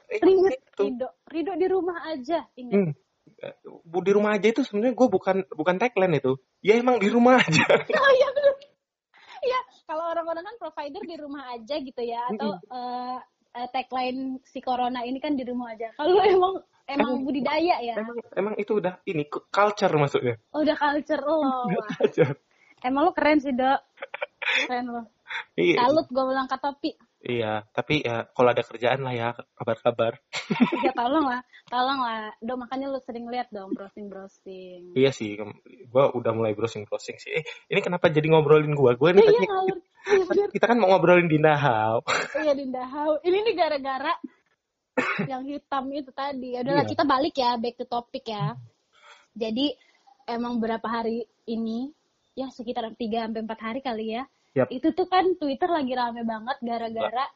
Eh, 0.04 0.20
Inget 0.20 0.52
itu. 0.58 0.82
Rido. 0.84 1.08
Rido 1.24 1.52
di 1.54 1.66
rumah 1.66 1.96
aja, 2.06 2.44
inget. 2.54 2.76
Hmm. 2.76 2.92
Eh, 3.40 3.54
Bu 3.82 4.00
di 4.00 4.12
rumah 4.12 4.36
aja 4.36 4.46
itu 4.46 4.60
sebenarnya 4.60 4.92
gue 4.92 5.08
bukan 5.08 5.36
bukan 5.48 5.76
tagline 5.76 6.16
itu. 6.16 6.36
Ya 6.60 6.76
emang 6.76 7.00
di 7.00 7.08
rumah 7.08 7.40
aja. 7.40 7.64
Oh 8.00 8.12
iya 8.12 8.28
bener. 8.30 8.52
Iya, 9.40 9.58
kalau 9.84 10.04
orang-orang 10.08 10.44
kan 10.44 10.56
provider 10.56 11.02
di 11.02 11.16
rumah 11.16 11.44
aja 11.50 11.76
gitu 11.76 12.00
ya 12.00 12.20
atau 12.30 12.56
eh, 12.56 13.16
eh, 13.54 13.68
tagline 13.68 14.40
si 14.44 14.60
corona 14.60 15.04
ini 15.04 15.20
kan 15.20 15.36
di 15.36 15.44
rumah 15.44 15.72
aja. 15.72 15.92
Kalau 15.96 16.20
emang 16.20 16.54
emang 16.84 17.16
Emang- 17.16 17.24
budidaya 17.24 17.76
ya. 17.80 17.94
emang 17.96 18.16
emang 18.36 18.54
itu 18.56 18.76
udah 18.76 19.00
ini 19.04 19.24
cu- 19.24 19.48
culture 19.48 19.92
maksudnya. 19.96 20.36
Oh, 20.52 20.60
udah 20.60 20.76
culture 20.76 21.20
lo. 21.28 21.64
Wah. 21.64 21.88
Culture. 21.96 22.32
Emang 22.84 23.08
lo 23.08 23.12
keren 23.16 23.40
sih, 23.40 23.56
Dok. 23.56 23.80
Keren 24.68 24.86
lo. 24.92 25.02
Iya. 25.58 25.82
Salut 25.82 26.06
gue 26.14 26.24
bilang 26.30 26.46
ke 26.46 26.54
topi. 26.62 26.94
Iya, 27.24 27.66
tapi 27.74 28.06
ya 28.06 28.28
kalau 28.36 28.54
ada 28.54 28.62
kerjaan 28.62 29.02
lah 29.02 29.10
ya 29.10 29.28
kabar-kabar. 29.58 30.20
Ya 30.84 30.92
tolong 31.00 31.26
lah. 31.26 31.42
Tolong 31.66 32.00
lah. 32.06 32.30
Dok, 32.38 32.54
makanya 32.60 32.92
lo 32.92 33.02
sering 33.02 33.26
lihat 33.26 33.50
dong 33.50 33.74
browsing-browsing. 33.74 34.94
Iya 34.94 35.10
sih, 35.10 35.34
gue 35.34 36.04
udah 36.14 36.32
mulai 36.36 36.54
browsing-browsing 36.54 37.18
sih. 37.18 37.40
Eh, 37.40 37.42
ini 37.72 37.80
kenapa 37.82 38.12
jadi 38.14 38.22
ngobrolin 38.30 38.76
gue? 38.78 38.90
Gue 38.94 39.10
ini 39.10 39.24
Iya, 39.24 39.28
tadi 39.32 39.46
ngalur. 39.48 39.78
Iya, 40.04 40.24
bener. 40.28 40.48
kita 40.54 40.64
kan 40.70 40.76
mau 40.78 40.88
ngobrolin 40.94 41.26
Dinda 41.26 41.56
How. 41.58 42.04
Iya, 42.44 42.52
Dinda 42.54 42.84
Hau. 42.86 43.18
Ini 43.24 43.36
nih 43.42 43.54
gara-gara 43.58 44.14
yang 45.26 45.42
hitam 45.48 45.84
itu 45.90 46.12
tadi. 46.14 46.54
Ya 46.54 46.62
udahlah, 46.62 46.84
Iya. 46.86 46.92
kita 46.94 47.02
balik 47.08 47.34
ya, 47.34 47.58
back 47.58 47.74
to 47.80 47.86
topic 47.90 48.28
ya. 48.28 48.54
Jadi, 49.34 49.74
emang 50.30 50.62
berapa 50.62 50.84
hari 50.86 51.26
ini, 51.50 51.90
ya 52.34 52.50
sekitar 52.50 52.86
3 52.90 52.98
sampai 52.98 53.42
4 53.46 53.66
hari 53.66 53.80
kali 53.80 54.06
ya. 54.18 54.22
Yap. 54.54 54.70
Itu 54.70 54.94
tuh 54.94 55.06
kan 55.10 55.34
Twitter 55.34 55.66
lagi 55.66 55.94
rame 55.94 56.22
banget 56.22 56.58
gara-gara 56.62 57.26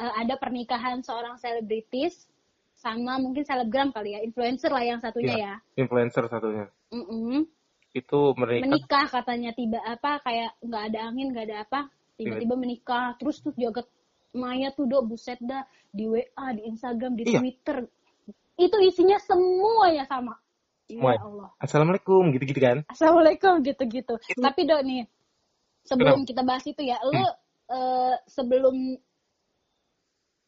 eh, 0.00 0.12
ada 0.24 0.34
pernikahan 0.40 1.04
seorang 1.04 1.36
selebritis 1.36 2.28
sama 2.76 3.20
mungkin 3.20 3.44
selebgram 3.46 3.92
kali 3.92 4.16
ya, 4.16 4.20
influencer 4.24 4.72
lah 4.72 4.82
yang 4.82 4.98
satunya 4.98 5.34
Iya. 5.36 5.44
ya. 5.44 5.54
Influencer 5.84 6.24
satunya. 6.26 6.66
Mm-mm. 6.90 7.46
Itu 7.92 8.32
menikah. 8.34 8.64
Menikah 8.66 9.06
katanya 9.12 9.50
tiba 9.52 9.78
apa 9.84 10.18
kayak 10.24 10.56
nggak 10.64 10.82
ada 10.90 10.98
angin 11.04 11.28
nggak 11.30 11.46
ada 11.52 11.56
apa 11.68 11.80
tiba-tiba 12.16 12.54
menikah 12.56 13.12
terus 13.20 13.40
tuh 13.40 13.52
jagat 13.56 13.84
Maya 14.32 14.72
tuh 14.72 14.88
do 14.88 15.04
buset 15.04 15.36
dah 15.44 15.60
di 15.92 16.08
WA 16.08 16.46
di 16.56 16.64
Instagram 16.64 17.12
di 17.20 17.28
Iya. 17.28 17.36
Twitter 17.44 17.84
itu 18.56 18.76
isinya 18.80 19.20
semua 19.20 19.92
ya 19.92 20.08
sama. 20.08 20.40
Ya 21.00 21.22
Allah 21.22 21.50
Assalamualaikum, 21.62 22.22
gitu-gitu 22.34 22.60
kan. 22.60 22.78
Assalamualaikum 22.90 23.62
gitu-gitu 23.64 24.14
Itu- 24.28 24.42
tapi 24.42 24.66
do 24.66 24.76
nih 24.82 25.06
sebelum 25.86 26.26
kita 26.26 26.42
bahas 26.44 26.64
itu 26.66 26.82
ya 26.82 26.98
lo 27.06 27.22
eh, 27.72 28.14
sebelum 28.28 28.76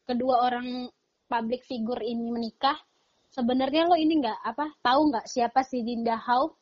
kedua 0.05 0.35
orang 0.51 0.91
public 1.25 1.65
figure 1.65 2.03
ini 2.05 2.29
menikah 2.29 2.77
sebenarnya 3.33 3.89
lo 3.89 3.97
ini 3.97 4.21
nggak 4.21 4.39
apa 4.45 4.75
tahu 4.85 5.09
nggak 5.09 5.25
siapa 5.25 5.65
si 5.65 5.81
Dinda 5.81 6.15
Hau 6.19 6.53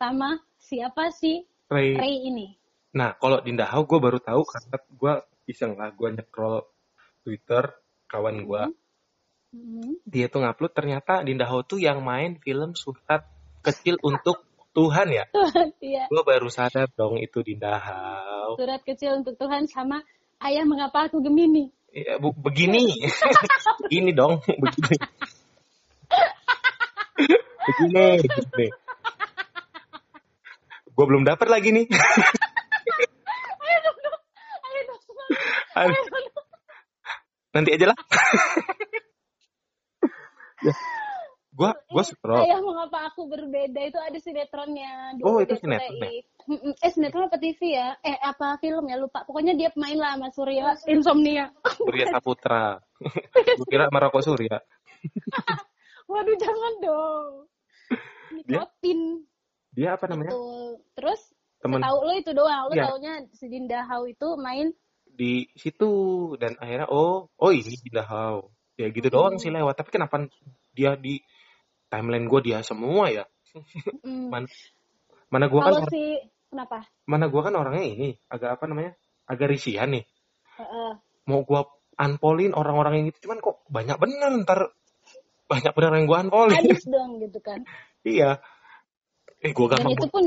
sama 0.00 0.40
siapa 0.56 1.12
si 1.12 1.44
Ray. 1.68 1.98
Ray 1.98 2.16
ini 2.30 2.56
Nah, 2.96 3.12
kalau 3.20 3.44
Dinda 3.44 3.68
How 3.68 3.84
gue 3.84 4.00
baru 4.00 4.16
tahu 4.16 4.40
karena 4.48 4.76
gue 4.80 5.14
iseng 5.52 5.76
lah, 5.76 5.92
gue 5.92 6.16
nyekrol 6.16 6.64
Twitter 7.20 7.68
kawan 8.08 8.40
gue. 8.48 8.62
Hmm. 8.72 8.85
Dia 10.06 10.26
tuh 10.30 10.44
ngupload 10.44 10.72
ternyata 10.72 11.24
Dinda 11.26 11.46
How 11.48 11.64
tuh 11.66 11.82
yang 11.82 12.02
main 12.04 12.38
film 12.40 12.74
surat 12.78 13.26
kecil 13.64 13.98
untuk 14.04 14.46
Tuhan 14.76 15.08
ya. 15.08 15.24
Iya, 15.80 16.06
Gue 16.12 16.22
baru 16.22 16.52
sadar 16.52 16.86
dong 16.92 17.16
itu 17.16 17.40
Dinda 17.40 17.80
How. 17.80 18.60
surat 18.60 18.84
kecil 18.84 19.24
untuk 19.24 19.40
Tuhan 19.40 19.64
sama 19.66 20.04
ayah 20.44 20.68
mengapa 20.68 21.08
aku 21.08 21.24
Gemini. 21.24 21.72
Ya, 21.96 22.20
bu, 22.20 22.36
begini. 22.36 22.92
begini 23.88 24.12
dong, 24.12 24.44
begini. 24.62 24.96
begini, 27.64 28.08
begini. 28.20 28.68
Gue 30.96 31.04
belum 31.08 31.24
dapat 31.24 31.48
lagi 31.48 31.72
nih. 31.72 31.88
Ayo 33.64 33.76
dong, 33.80 33.98
ayo 34.64 34.80
dong. 34.92 36.46
Nanti 37.56 37.70
aja 37.72 37.86
lah. 37.92 37.96
ya. 40.66 40.74
Gua 41.56 41.72
gua 41.88 42.04
scroll. 42.04 42.44
Ayah 42.44 42.60
mengapa 42.60 43.08
aku 43.08 43.32
berbeda 43.32 43.80
itu 43.80 43.96
ada 43.96 44.18
sinetronnya. 44.20 45.16
Oh, 45.24 45.40
itu 45.40 45.56
dia 45.56 45.60
sinetron. 45.64 46.04
Eh 46.84 46.90
sinetron 46.92 47.32
apa 47.32 47.40
TV 47.40 47.56
ya? 47.72 47.96
Eh 48.04 48.12
apa 48.12 48.60
film 48.60 48.84
ya 48.84 49.00
lupa. 49.00 49.24
Pokoknya 49.24 49.56
dia 49.56 49.72
main 49.72 49.96
lah 49.96 50.20
sama 50.20 50.28
Surya 50.36 50.76
Insomnia. 50.84 51.48
Surya 51.80 52.04
Saputra. 52.12 52.76
Gue 53.32 53.66
kira 53.72 53.88
Maroko 53.88 54.20
Surya. 54.20 54.60
Waduh 56.12 56.36
jangan 56.36 56.72
dong. 56.84 57.32
Dia- 58.44 58.60
Nikotin. 58.60 59.00
Dia 59.72 59.88
apa 59.96 60.04
namanya? 60.08 60.36
Betul. 60.36 60.84
Terus 60.92 61.20
Temen 61.56 61.80
tahu 61.80 61.98
lo 62.04 62.12
itu 62.12 62.30
doang. 62.36 62.68
Lo 62.68 62.74
Iya. 62.76 62.84
taunya 62.84 63.12
si 63.32 63.48
Dinda 63.48 63.80
Hau 63.88 64.04
itu 64.04 64.36
main 64.36 64.76
di 65.08 65.48
situ 65.56 65.88
dan 66.36 66.52
akhirnya 66.60 66.84
oh 66.92 67.32
oh 67.32 67.48
ini 67.50 67.80
Dinda 67.80 68.04
How. 68.04 68.52
Ya 68.76 68.92
gitu 68.92 69.08
doang 69.08 69.40
sih 69.40 69.48
lewat. 69.48 69.74
Tapi 69.80 69.90
kenapa 69.92 70.28
dia 70.76 70.94
di 71.00 71.20
timeline 71.88 72.28
gue 72.28 72.40
dia 72.44 72.60
semua 72.60 73.08
ya? 73.08 73.24
mm, 74.06 74.28
Mana 74.28 74.46
mana 75.32 75.46
kalau 75.48 75.80
kan 75.80 75.90
si 75.90 76.02
kenapa? 76.52 76.78
mana 77.06 77.26
gua 77.30 77.42
kan 77.46 77.54
orangnya 77.56 77.84
ini 77.86 78.08
agak 78.30 78.58
apa 78.60 78.64
namanya? 78.70 78.92
Agak 79.26 79.50
risian 79.50 79.90
nih. 79.96 80.04
Heeh. 80.60 80.90
Mau 81.26 81.42
gua 81.42 81.66
unpolin 81.96 82.52
orang-orang 82.52 83.00
yang 83.02 83.06
itu 83.10 83.18
cuman 83.24 83.40
kok 83.40 83.64
banyak 83.72 83.96
bener 83.96 84.30
ntar 84.44 84.70
banyak 85.48 85.72
bener 85.72 85.90
yang 85.96 86.06
gua 86.06 86.18
unpolin. 86.26 86.56
Habis 86.60 86.84
dong 86.94 87.10
gitu 87.22 87.38
kan. 87.40 87.64
iya. 88.04 88.38
Eh 89.40 89.52
Dan 89.52 89.68
gampang 89.68 89.92
itu 89.94 90.06
pun 90.08 90.24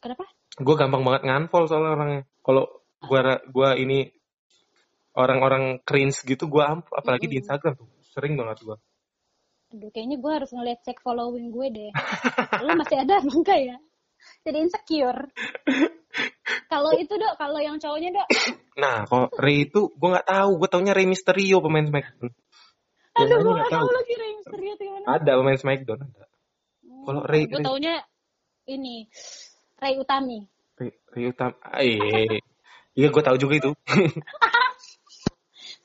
kenapa? 0.00 0.24
gue 0.60 0.74
gampang 0.76 1.02
banget 1.06 1.22
nganpol 1.24 1.64
soalnya 1.70 1.96
orangnya 1.96 2.22
kalau 2.44 2.68
ra- 3.00 3.40
gua 3.48 3.78
ini 3.80 4.12
orang-orang 5.14 5.78
cringe 5.82 6.22
gitu 6.22 6.46
gua 6.46 6.78
amp 6.78 6.86
apalagi 6.90 7.26
di 7.26 7.38
Mm-mm. 7.38 7.42
Instagram 7.46 7.72
tuh 7.76 7.88
sering 8.10 8.34
banget 8.34 8.62
gua 8.62 8.76
Aduh, 9.70 9.86
kayaknya 9.94 10.18
gue 10.18 10.32
harus 10.34 10.50
ngeliat 10.50 10.82
cek 10.82 10.98
following 10.98 11.54
gue 11.54 11.66
deh. 11.70 11.90
Lo 12.66 12.74
masih 12.74 13.06
ada 13.06 13.22
enggak 13.22 13.70
ya? 13.70 13.78
Jadi 14.42 14.66
insecure. 14.66 15.30
kalau 16.66 16.90
itu 16.98 17.14
dok, 17.14 17.38
kalau 17.38 17.62
yang 17.62 17.78
cowoknya 17.78 18.10
dok, 18.10 18.26
nah 18.74 19.06
kalau 19.06 19.30
Ray 19.38 19.70
itu 19.70 19.94
gua 19.94 20.18
nggak 20.18 20.26
tahu 20.26 20.50
gua 20.58 20.68
taunya 20.68 20.90
Ray 20.90 21.06
Mysterio 21.06 21.62
pemain 21.62 21.86
Smackdown 21.86 22.34
aduh 23.10 23.36
gue 23.36 23.52
nggak 23.52 23.68
gak 23.68 23.74
tahu 23.78 23.90
lagi 23.90 24.12
Ray 24.16 24.32
Mysterio 24.34 24.72
itu 24.74 24.82
gimana. 24.86 25.04
ada 25.06 25.32
pemain 25.38 25.58
Smackdown 25.58 25.98
ada 26.02 26.24
kalau 27.04 27.20
Ray- 27.22 27.46
gue 27.46 27.58
Ray- 27.58 27.66
taunya 27.66 27.94
ini 28.66 28.96
Ray 29.76 29.94
Utami. 29.98 30.38
Ray, 30.74 30.90
Ray 31.10 31.24
Utama 31.28 31.54
eh 31.78 32.42
iya 32.92 33.06
gua 33.06 33.22
tahu 33.22 33.36
juga 33.38 33.54
itu 33.56 33.70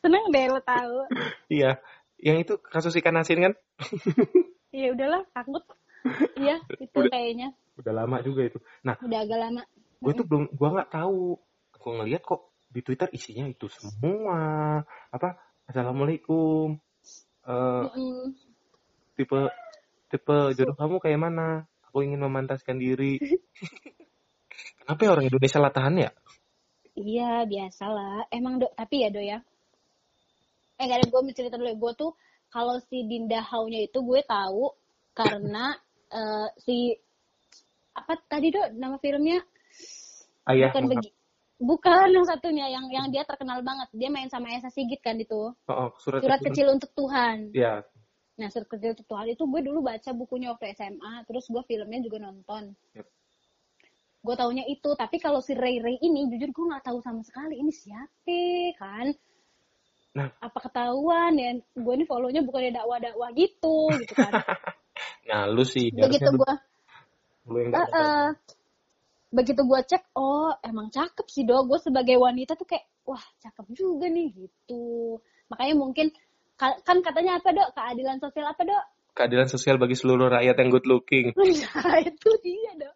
Seneng 0.06 0.30
deh 0.30 0.46
lo 0.54 0.62
tahu. 0.62 0.96
iya 1.58 1.82
yang 2.22 2.38
itu 2.38 2.62
kasus 2.62 2.94
ikan 3.02 3.18
asin 3.18 3.42
kan 3.42 3.54
Ya 4.76 4.92
udahlah, 4.94 5.24
takut. 5.34 5.64
Iya, 6.38 6.62
itu 6.78 6.94
Udah. 7.00 7.10
kayaknya 7.10 7.50
udah 7.76 7.92
lama 7.92 8.18
juga 8.24 8.48
itu 8.48 8.60
nah 8.88 8.96
udah 9.04 9.20
agak 9.28 9.40
lama. 9.40 9.62
gue 10.00 10.14
tuh 10.16 10.26
belum 10.26 10.44
gua 10.56 10.70
nggak 10.80 10.92
tahu 10.96 11.36
gua 11.76 11.92
ngeliat 12.02 12.24
kok 12.24 12.56
di 12.72 12.80
Twitter 12.80 13.12
isinya 13.12 13.46
itu 13.52 13.68
semua 13.68 14.80
apa 15.12 15.36
assalamualaikum 15.68 16.80
eh 17.46 17.84
Mm-mm. 17.92 18.32
tipe 19.20 19.40
tipe 20.08 20.38
jodoh 20.56 20.76
kamu 20.80 20.96
kayak 21.04 21.20
mana 21.20 21.68
aku 21.84 22.08
ingin 22.08 22.24
memantaskan 22.24 22.80
diri 22.80 23.20
kenapa 24.80 25.00
ya 25.04 25.12
orang 25.12 25.28
Indonesia 25.28 25.60
latahan 25.60 25.96
ya 26.00 26.12
Iya, 26.96 27.44
biasalah. 27.44 28.32
Emang 28.32 28.56
dok, 28.56 28.72
tapi 28.72 29.04
ya 29.04 29.12
dok 29.12 29.20
ya. 29.20 29.44
Eh, 30.76 30.84
gak 30.86 31.00
ada 31.04 31.08
gue 31.08 31.34
cerita 31.36 31.56
dulu 31.56 31.70
ya. 31.72 31.78
Gue 31.78 31.92
tuh 31.96 32.12
kalau 32.52 32.80
si 32.92 33.08
Dinda 33.08 33.40
Hau-nya 33.44 33.88
itu 33.88 34.00
gue 34.04 34.22
tahu 34.28 34.72
karena 35.16 35.76
eh, 36.12 36.48
si 36.62 36.96
apa 37.96 38.20
tadi 38.28 38.52
dok? 38.52 38.76
Nama 38.76 38.98
filmnya? 39.00 39.40
Ayah. 40.46 40.70
bukan 40.70 40.86
begi 40.94 41.10
bukan 41.56 42.12
yang 42.12 42.28
satunya 42.28 42.70
yang 42.70 42.86
yang 42.92 43.08
dia 43.10 43.24
terkenal 43.24 43.64
banget. 43.64 43.88
Dia 43.96 44.10
main 44.12 44.28
sama 44.28 44.52
Esa 44.52 44.70
Sigit 44.70 45.00
kan 45.02 45.16
itu. 45.18 45.56
Oh, 45.56 45.72
oh, 45.72 45.90
surat, 45.98 46.22
surat 46.22 46.40
kecil 46.44 46.68
untuk 46.70 46.92
Tuhan. 46.94 47.56
Ya, 47.56 47.82
nah 48.36 48.52
surat 48.52 48.68
kecil 48.68 48.92
untuk 48.92 49.08
Tuhan 49.08 49.32
itu 49.32 49.44
gue 49.48 49.62
dulu 49.64 49.80
baca 49.80 50.12
bukunya 50.12 50.52
waktu 50.52 50.76
SMA 50.76 51.24
terus 51.24 51.48
gue 51.48 51.64
filmnya 51.64 52.00
juga 52.04 52.20
nonton. 52.20 52.76
Yep. 52.96 53.08
gue 54.26 54.34
taunya 54.34 54.66
itu 54.66 54.90
tapi 54.98 55.22
kalau 55.22 55.38
si 55.38 55.54
Ray 55.54 55.78
Ray 55.78 56.02
ini 56.02 56.26
jujur 56.34 56.50
gue 56.50 56.66
nggak 56.74 56.90
tahu 56.90 56.98
sama 56.98 57.22
sekali 57.22 57.62
ini 57.62 57.70
siapa 57.70 58.74
kan 58.74 59.14
Nah. 60.16 60.32
apa 60.40 60.58
ketahuan 60.64 61.36
ya? 61.36 61.52
Gue 61.76 61.94
ini 62.00 62.08
follownya 62.08 62.40
bukannya 62.40 62.72
dakwah-dakwah 62.72 63.30
gitu 63.36 63.92
gitu 64.00 64.16
kan. 64.16 64.32
Nah 65.26 65.50
lu 65.52 65.68
sih 65.68 65.92
begitu 65.92 66.24
gue 66.24 66.54
lu, 67.52 67.58
yang 67.60 67.76
dapat. 67.76 67.92
eh, 67.92 68.30
begitu 69.34 69.62
gue 69.68 69.82
cek 69.92 70.16
oh 70.16 70.56
emang 70.64 70.88
cakep 70.88 71.28
sih 71.28 71.44
dok. 71.44 71.68
Gue 71.68 71.80
sebagai 71.84 72.16
wanita 72.16 72.56
tuh 72.56 72.64
kayak 72.64 72.88
wah 73.04 73.20
cakep 73.44 73.66
juga 73.76 74.08
nih 74.08 74.32
gitu. 74.32 75.20
Makanya 75.52 75.76
mungkin 75.76 76.08
ka- 76.56 76.80
kan 76.88 77.04
katanya 77.04 77.44
apa 77.44 77.52
dok? 77.52 77.70
Keadilan 77.76 78.24
sosial 78.24 78.48
apa 78.48 78.62
dok? 78.64 78.84
Keadilan 79.20 79.50
sosial 79.52 79.76
bagi 79.76 80.00
seluruh 80.00 80.32
rakyat 80.32 80.56
yang 80.64 80.70
good 80.72 80.88
looking. 80.88 81.36
nah 81.76 81.98
itu 82.00 82.30
dia 82.40 82.72
dok. 82.80 82.96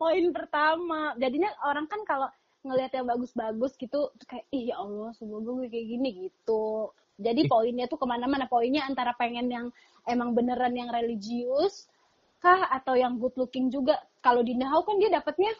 Poin 0.00 0.24
pertama. 0.32 1.12
Jadinya 1.20 1.52
orang 1.68 1.84
kan 1.84 2.00
kalau 2.08 2.32
ngelihat 2.68 2.92
yang 2.94 3.08
bagus-bagus 3.08 3.74
gitu 3.80 4.12
kayak 4.28 4.46
ih 4.52 4.70
ya 4.70 4.78
Allah 4.78 5.10
semoga 5.16 5.50
gue 5.56 5.68
kayak 5.72 5.86
gini 5.88 6.10
gitu. 6.28 6.92
Jadi 7.18 7.50
poinnya 7.50 7.90
tuh 7.90 7.98
ke 7.98 8.06
mana-mana. 8.06 8.46
Poinnya 8.46 8.86
antara 8.86 9.10
pengen 9.18 9.50
yang 9.50 9.66
emang 10.06 10.36
beneran 10.38 10.70
yang 10.76 10.92
religius 10.92 11.90
kah 12.38 12.70
atau 12.70 12.94
yang 12.94 13.18
good 13.18 13.34
looking 13.34 13.72
juga. 13.74 13.98
Kalau 14.22 14.46
di 14.46 14.54
Nahau 14.54 14.86
kan 14.86 15.00
dia 15.02 15.10
dapatnya 15.10 15.50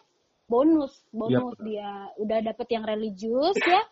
bonus 0.46 1.02
bonus. 1.10 1.58
Iya, 1.58 1.66
dia 1.66 1.90
udah 2.22 2.38
dapet 2.54 2.66
yang 2.70 2.84
religius 2.86 3.58
ya. 3.66 3.82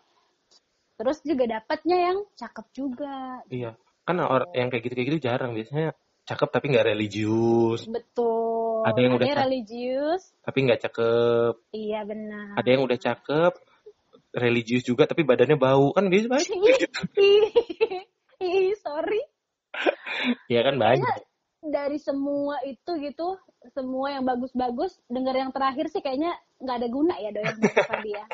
Terus 0.97 1.19
juga 1.27 1.45
dapatnya 1.61 1.97
yang 2.13 2.19
cakep 2.39 2.67
juga. 2.73 3.43
Iya, 3.51 3.75
kan 4.07 4.17
orang 4.23 4.49
yang 4.55 4.69
kayak 4.71 4.83
gitu 4.87 4.95
kayak 4.95 5.09
gitu 5.11 5.21
jarang. 5.27 5.53
Biasanya 5.53 5.93
cakep 6.27 6.49
tapi 6.51 6.67
nggak 6.75 6.89
religius, 6.91 7.87
betul 7.87 8.56
Ada 8.85 8.99
yang 9.01 9.15
udah 9.17 9.27
cakep. 9.31 9.43
religius 9.47 10.23
tapi 10.45 10.59
nggak 10.69 10.81
cakep. 10.85 11.55
iya 11.73 12.01
benar 12.05 12.55
Ada 12.61 12.69
yang 12.69 12.83
udah 12.85 12.99
cakep, 13.01 13.53
religius 14.37 14.85
juga 14.85 15.09
tapi 15.09 15.25
badannya 15.25 15.57
bau 15.57 15.91
kan 15.97 16.13
biasa 16.13 16.29
banyak. 16.29 16.79
Ih, 18.37 18.77
sorry. 18.85 19.21
Iya 20.53 20.61
kan 20.67 20.77
banyak. 20.77 21.17
Dari 21.67 21.99
semua 21.99 22.61
itu 22.63 22.91
gitu, 23.01 23.41
semua 23.73 24.13
yang 24.13 24.25
bagus-bagus, 24.29 25.01
denger 25.09 25.35
yang 25.35 25.51
terakhir 25.51 25.89
sih 25.91 26.05
kayaknya 26.05 26.37
nggak 26.61 26.77
ada 26.85 26.89
guna 26.93 27.15
ya 27.19 27.31
doyan 27.33 27.57
sama 27.59 27.99
dia. 28.05 28.25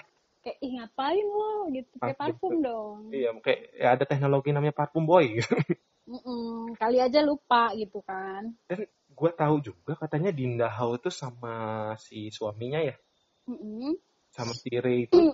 Kayak, 0.42 0.58
ih 0.58 0.70
ngapain 0.74 1.26
lo 1.30 1.70
gitu, 1.70 1.94
kayak 2.02 2.18
Ah, 2.18 2.26
parfum 2.26 2.58
dong. 2.58 3.14
Iya, 3.14 3.30
kayak 3.38 3.60
ya 3.78 3.88
ada 3.94 4.04
teknologi 4.10 4.50
namanya 4.50 4.74
parfum 4.74 5.06
boy. 5.06 5.38
Mm-mm, 6.02 6.74
kali 6.82 6.98
aja 6.98 7.22
lupa 7.22 7.70
gitu 7.78 8.02
kan. 8.02 8.50
Dan 8.66 8.90
gue 9.22 9.30
tahu 9.30 9.56
juga 9.62 9.92
katanya 9.94 10.34
Dinda 10.34 10.66
Hau 10.66 10.98
itu 10.98 11.06
sama 11.14 11.54
si 12.02 12.26
suaminya 12.34 12.82
ya, 12.82 12.98
Mm-mm. 13.46 13.94
sama 14.34 14.50
si 14.50 14.66
Ray 14.74 15.06
itu. 15.06 15.30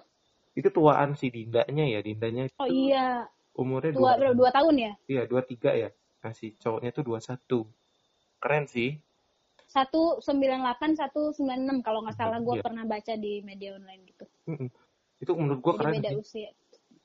itu 0.58 0.68
tuaan 0.68 1.16
si 1.16 1.32
Dindanya 1.32 1.88
ya, 1.88 2.04
Dindanya 2.04 2.42
itu 2.52 2.56
Oh 2.60 2.68
iya, 2.68 3.24
umurnya 3.56 3.96
dua, 3.96 4.12
dua, 4.20 4.32
dua 4.36 4.50
tahun 4.52 4.74
ya? 4.76 4.92
iya 5.08 5.22
dua 5.24 5.40
tiga 5.40 5.72
ya. 5.72 5.88
Nah 6.20 6.32
si 6.36 6.52
cowoknya 6.60 6.90
itu 6.92 7.00
dua 7.00 7.22
satu. 7.22 7.64
Keren 8.42 8.68
sih. 8.68 8.98
Satu 9.68 10.18
sembilan 10.20 10.64
delapan, 10.64 10.90
satu 10.96 11.32
sembilan 11.32 11.60
enam 11.64 11.78
kalau 11.80 12.00
nggak 12.04 12.16
salah 12.16 12.38
gue 12.44 12.56
Iya. 12.58 12.64
pernah 12.64 12.84
baca 12.84 13.14
di 13.16 13.32
media 13.40 13.76
online 13.78 14.02
gitu. 14.04 14.24
Mm-mm. 14.50 14.68
Itu 15.22 15.32
menurut 15.38 15.60
gue 15.64 15.72
keren 15.78 15.92
beda 15.96 16.10
sih. 16.12 16.18
usia. 16.20 16.50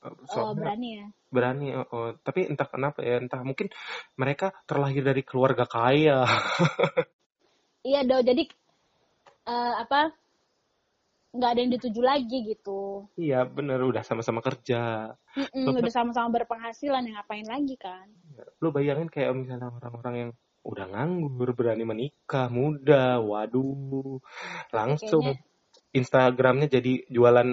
Uh, 0.03 0.11
Oh, 0.11 0.27
Soalnya 0.27 0.59
berani 0.59 0.89
ya. 0.99 1.07
berani. 1.31 1.67
oh, 1.79 1.87
oh. 1.89 2.07
Tapi 2.19 2.51
entah 2.51 2.67
kenapa 2.67 2.99
ya, 3.01 3.23
entah 3.23 3.39
mungkin 3.41 3.71
mereka 4.19 4.51
terlahir 4.67 5.01
dari 5.01 5.23
keluarga 5.23 5.63
kaya. 5.63 6.27
Iya 7.83 7.99
dong, 8.07 8.23
jadi 8.23 8.47
eh, 9.43 9.73
apa 9.75 10.15
nggak 11.35 11.49
ada 11.51 11.59
yang 11.59 11.73
dituju 11.75 11.99
lagi 11.99 12.37
gitu. 12.47 13.11
iya 13.19 13.43
bener, 13.43 13.75
udah 13.83 14.07
sama-sama 14.07 14.39
kerja. 14.39 15.11
Mm-mm, 15.35 15.67
Bapak- 15.67 15.83
udah 15.83 15.91
sama-sama 15.91 16.29
berpenghasilan 16.31 17.03
yang 17.03 17.19
ngapain 17.19 17.43
lagi 17.43 17.75
kan? 17.75 18.07
Lu 18.63 18.71
bayangin 18.71 19.11
kayak 19.11 19.35
misalnya 19.35 19.67
orang-orang 19.67 20.15
yang 20.15 20.31
udah 20.63 20.85
nganggur, 20.95 21.51
berani 21.57 21.83
menikah, 21.83 22.47
muda, 22.47 23.19
waduh. 23.19 24.23
Langsung 24.71 25.27
Kayaknya 25.27 25.43
Instagramnya 25.91 26.67
jadi 26.71 27.03
jualan 27.11 27.49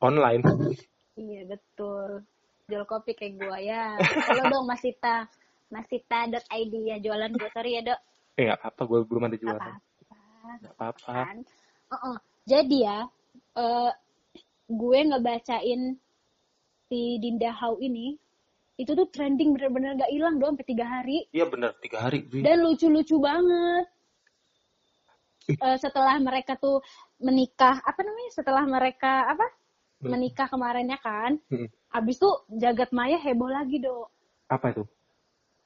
online. 0.00 0.42
Iya 1.16 1.42
betul. 1.48 2.22
Jual 2.70 2.84
kopi 2.86 3.12
kayak 3.16 3.34
gua 3.40 3.56
ya. 3.58 3.96
Kalau 4.28 4.44
dong 4.52 4.66
Masita, 4.68 5.26
masita.id 5.72 6.74
ya 6.86 6.96
jualan 7.02 7.32
gua 7.34 7.50
sorry 7.50 7.80
ya 7.80 7.82
dok. 7.92 8.00
Eh 8.36 8.52
apa-apa, 8.52 8.84
gue 8.84 9.00
belum 9.08 9.32
ada 9.32 9.36
jualan. 9.40 9.74
Nggak 10.60 10.74
apa-apa. 10.76 11.12
kan? 11.32 11.38
Uh-uh. 11.88 12.16
Jadi 12.46 12.84
ya, 12.84 13.08
eh, 13.56 13.90
gue 14.68 14.98
ngebacain 15.08 15.82
si 16.86 17.00
Dinda 17.18 17.50
Hau 17.56 17.80
ini 17.82 18.14
itu 18.76 18.92
tuh 18.92 19.08
trending 19.08 19.56
bener-bener 19.56 19.96
gak 19.96 20.12
hilang 20.12 20.36
doang 20.36 20.52
sampai 20.52 20.68
tiga 20.68 20.84
hari. 20.84 21.24
Iya 21.32 21.48
bener, 21.48 21.72
tiga 21.80 22.04
hari. 22.04 22.28
Dan 22.28 22.60
lucu-lucu 22.60 23.16
banget. 23.16 23.88
Eh, 25.48 25.78
setelah 25.80 26.20
mereka 26.20 26.60
tuh 26.60 26.84
menikah, 27.22 27.80
apa 27.80 28.00
namanya? 28.04 28.30
Setelah 28.36 28.64
mereka 28.68 29.32
apa? 29.32 29.46
Menikah 30.02 30.48
kemarinnya 30.50 31.00
kan. 31.00 31.40
Mm-mm. 31.48 31.68
Abis 31.92 32.20
tuh 32.20 32.44
jagat 32.52 32.92
maya 32.92 33.16
heboh 33.16 33.48
lagi 33.48 33.80
dok. 33.80 34.12
Apa 34.52 34.76
itu? 34.76 34.84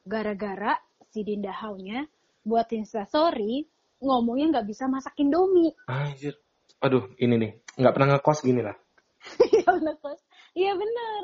Gara-gara 0.07 0.79
si 1.11 1.27
Dinda 1.27 1.51
Hau-nya 1.51 2.07
buat 2.47 2.71
instastory 2.71 3.66
ngomongnya 4.01 4.59
nggak 4.59 4.69
bisa 4.71 4.87
masak 4.87 5.19
indomie. 5.21 5.75
Anjir. 5.90 6.38
Aduh, 6.81 7.12
ini 7.21 7.35
nih. 7.37 7.53
Nggak 7.77 7.93
pernah 7.93 8.09
ngekos 8.16 8.40
gini 8.47 8.62
lah. 8.64 8.77
Iya 9.53 9.69
bener 9.77 9.97
Kos. 10.01 10.21
Iya 10.57 10.73
bener. 10.73 11.23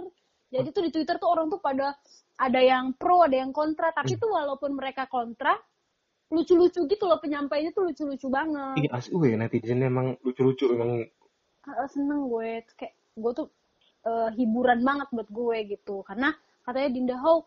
Jadi 0.52 0.68
tuh 0.70 0.82
di 0.84 0.90
Twitter 0.92 1.16
tuh 1.16 1.28
orang 1.32 1.48
tuh 1.48 1.58
pada 1.58 1.96
ada 2.36 2.60
yang 2.60 2.92
pro, 2.92 3.24
ada 3.24 3.40
yang 3.40 3.50
kontra. 3.50 3.90
Tapi 3.90 4.20
tuh 4.20 4.30
walaupun 4.30 4.76
mereka 4.76 5.08
kontra, 5.08 5.56
lucu-lucu 6.30 6.84
gitu 6.86 7.04
loh 7.08 7.18
penyampainya 7.18 7.72
tuh 7.72 7.88
lucu-lucu 7.88 8.28
banget. 8.28 8.84
Iya, 8.84 8.90
asli 8.92 9.16
gue 9.16 9.38
netizen 9.38 9.82
emang 9.82 10.20
lucu-lucu 10.20 10.70
emang. 10.70 11.08
Uh, 11.68 11.88
seneng 11.90 12.30
gue 12.30 12.62
kayak 12.78 12.94
gue 13.16 13.32
tuh 13.34 13.46
uh, 14.06 14.30
hiburan 14.34 14.80
banget 14.82 15.08
buat 15.10 15.28
gue 15.28 15.56
gitu 15.76 16.02
karena 16.06 16.30
katanya 16.62 16.88
Dinda 16.92 17.16
Hau 17.18 17.46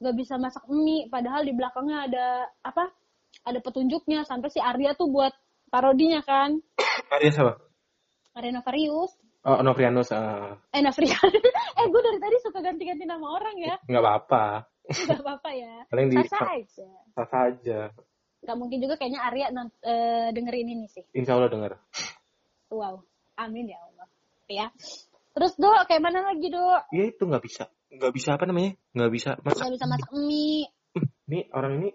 nggak 0.00 0.16
bisa 0.16 0.34
masak 0.40 0.64
mie 0.72 1.06
padahal 1.12 1.44
di 1.44 1.52
belakangnya 1.52 2.08
ada 2.08 2.26
apa 2.64 2.88
ada 3.44 3.58
petunjuknya 3.60 4.24
sampai 4.24 4.48
si 4.48 4.58
Arya 4.58 4.96
tuh 4.96 5.12
buat 5.12 5.32
parodinya 5.68 6.24
kan 6.24 6.56
Arya 7.12 7.30
siapa? 7.30 7.52
Arya 8.36 8.52
Novarius 8.58 9.14
Oh, 9.40 9.64
Novrianus. 9.64 10.12
ah. 10.12 10.52
eh 10.68 10.84
Novrian 10.84 11.16
eh 11.80 11.86
gue 11.88 12.00
dari 12.04 12.18
tadi 12.20 12.36
suka 12.44 12.60
ganti-ganti 12.60 13.08
nama 13.08 13.24
orang 13.24 13.56
ya 13.56 13.74
nggak 13.88 14.02
apa-apa. 14.04 14.44
nggak 14.84 15.20
apa-apa 15.24 15.50
ya 15.56 15.74
Paling 15.88 16.06
di 16.12 16.16
sasa 16.28 16.60
aja 16.60 16.88
sah 17.16 17.28
saja. 17.28 17.80
nggak 18.44 18.56
mungkin 18.60 18.78
juga 18.84 19.00
kayaknya 19.00 19.20
Arya 19.24 19.46
eh, 19.80 20.28
dengerin 20.36 20.68
ini 20.76 20.86
sih 20.92 21.04
Insya 21.16 21.40
Allah 21.40 21.48
denger. 21.48 21.72
wow 22.68 23.00
amin 23.40 23.72
ya 23.72 23.78
Allah 23.80 24.06
ya 24.50 24.66
terus 25.32 25.56
dok 25.56 25.86
kayak 25.86 26.02
mana 26.02 26.26
lagi 26.26 26.50
dok 26.50 26.82
Ya 26.92 27.04
itu 27.08 27.22
nggak 27.22 27.44
bisa. 27.46 27.64
Nggak 27.90 28.12
bisa 28.14 28.28
apa 28.38 28.44
namanya? 28.46 28.78
Nggak 28.94 29.10
bisa 29.10 29.30
masak. 29.42 29.62
nggak 29.66 29.74
bisa 29.74 29.86
masak 29.90 30.10
mie 30.14 30.70
Ini 31.26 31.40
orang 31.54 31.72
ini. 31.82 31.90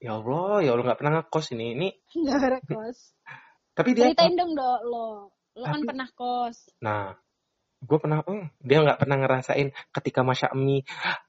Ya 0.00 0.16
Allah, 0.16 0.64
ya 0.64 0.72
Allah 0.72 0.84
nggak 0.88 0.98
pernah 1.00 1.12
ngekos 1.20 1.46
ini. 1.52 1.66
Ini. 1.76 1.88
nggak 2.16 2.38
ada 2.40 2.58
kos 2.64 2.98
Tapi 3.76 3.88
dia. 3.92 4.08
Ceritain 4.08 4.36
dong 4.36 4.52
dok 4.56 4.80
lo. 4.84 5.08
Lo 5.56 5.64
kan 5.68 5.80
Tapi- 5.80 5.88
pernah 5.88 6.08
kos. 6.12 6.56
Nah, 6.80 7.12
gue 7.80 7.98
pernah. 8.00 8.20
hmm, 8.24 8.44
dia 8.60 8.78
nggak 8.84 9.00
pernah 9.00 9.16
ngerasain 9.20 9.68
ketika 9.92 10.20
masak 10.24 10.52
mie 10.56 10.84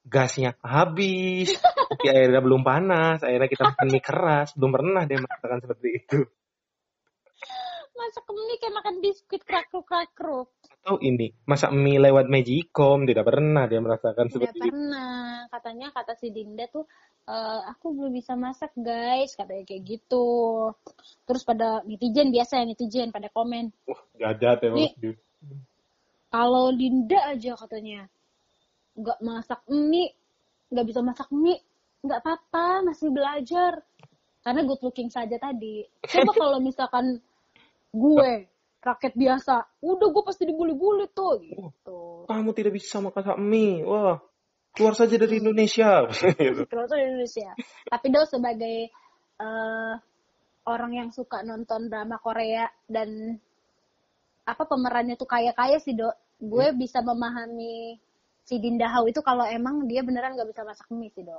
gasnya 0.08 0.56
habis. 0.64 1.52
Tapi 1.92 2.08
airnya 2.08 2.40
belum 2.40 2.64
panas. 2.64 3.20
Akhirnya 3.24 3.52
kita 3.52 3.64
makan 3.76 3.88
mie 3.92 4.04
keras. 4.04 4.56
Belum 4.56 4.72
pernah 4.72 5.04
dia 5.04 5.20
merasakan 5.20 5.60
seperti 5.60 5.88
itu. 6.04 6.20
Masak 8.02 8.26
mie 8.34 8.58
kayak 8.58 8.76
makan 8.82 8.96
biskuit 8.98 9.42
krakruk 9.46 9.86
krakruk. 9.86 10.50
Atau 10.82 10.98
ini 11.06 11.30
masak 11.46 11.70
mie 11.70 12.02
lewat 12.02 12.26
Magicom. 12.26 13.06
Tidak 13.06 13.22
pernah 13.22 13.70
dia 13.70 13.78
merasakan 13.78 14.26
Tidak 14.26 14.34
seperti 14.34 14.58
itu. 14.58 14.64
pernah. 14.74 15.46
Katanya 15.54 15.88
kata 15.94 16.14
si 16.18 16.34
Dinda 16.34 16.66
tuh, 16.74 16.90
"Eh, 17.30 17.62
aku 17.70 17.94
belum 17.94 18.18
bisa 18.18 18.34
masak 18.34 18.74
guys. 18.74 19.38
Katanya 19.38 19.70
kayak 19.70 19.84
gitu. 19.86 20.28
Terus 21.30 21.46
pada 21.46 21.86
netizen 21.86 22.34
biasa 22.34 22.58
ya 22.58 22.66
netizen 22.66 23.14
pada 23.14 23.30
komen. 23.30 23.70
Wah, 23.86 24.02
emang. 24.66 24.90
Nih. 24.98 25.16
Kalau 26.34 26.74
Dinda 26.74 27.38
aja 27.38 27.54
katanya 27.54 28.10
nggak 28.98 29.20
masak 29.24 29.62
mie 29.72 30.12
nggak 30.72 30.86
bisa 30.88 31.00
masak 31.00 31.30
mie 31.32 31.60
nggak 32.04 32.20
apa-apa 32.24 32.84
masih 32.92 33.08
belajar 33.14 33.80
karena 34.42 34.62
good 34.66 34.82
looking 34.82 35.08
saja 35.08 35.38
tadi 35.38 35.86
coba 36.02 36.32
kalau 36.42 36.58
misalkan 36.60 37.22
gue 37.92 38.32
rakyat 38.82 39.14
biasa. 39.14 39.56
Udah 39.84 40.08
gue 40.10 40.24
pasti 40.26 40.44
dibully-bully 40.50 41.12
tuh. 41.14 41.40
Gitu. 41.44 42.00
Kamu 42.26 42.50
tidak 42.58 42.74
bisa 42.76 42.98
masak 43.04 43.38
mie. 43.38 43.86
Wah, 43.86 44.18
keluar 44.74 44.96
saja 44.98 45.16
dari 45.20 45.40
Indonesia. 45.40 46.08
Gitu. 46.42 46.66
Kalau 46.66 46.86
tuh 46.90 46.98
di 46.98 47.06
Indonesia. 47.06 47.54
Tapi 47.88 48.06
do 48.10 48.22
sebagai 48.26 48.78
eh, 49.38 49.94
orang 50.66 50.92
yang 50.94 51.10
suka 51.14 51.42
nonton 51.46 51.90
drama 51.90 52.18
Korea 52.22 52.70
dan 52.86 53.38
apa 54.46 54.64
pemerannya 54.66 55.16
tuh 55.18 55.30
kaya-kaya 55.30 55.78
sih 55.78 55.94
do 55.94 56.10
gue 56.42 56.74
bisa 56.74 57.06
memahami 57.06 58.02
si 58.42 58.58
Dinda 58.58 58.90
Hao 58.90 59.06
itu 59.06 59.22
kalau 59.22 59.46
emang 59.46 59.86
dia 59.86 60.02
beneran 60.02 60.34
gak 60.34 60.50
bisa 60.50 60.66
masak 60.66 60.90
mie 60.90 61.14
sih 61.14 61.22
do 61.22 61.38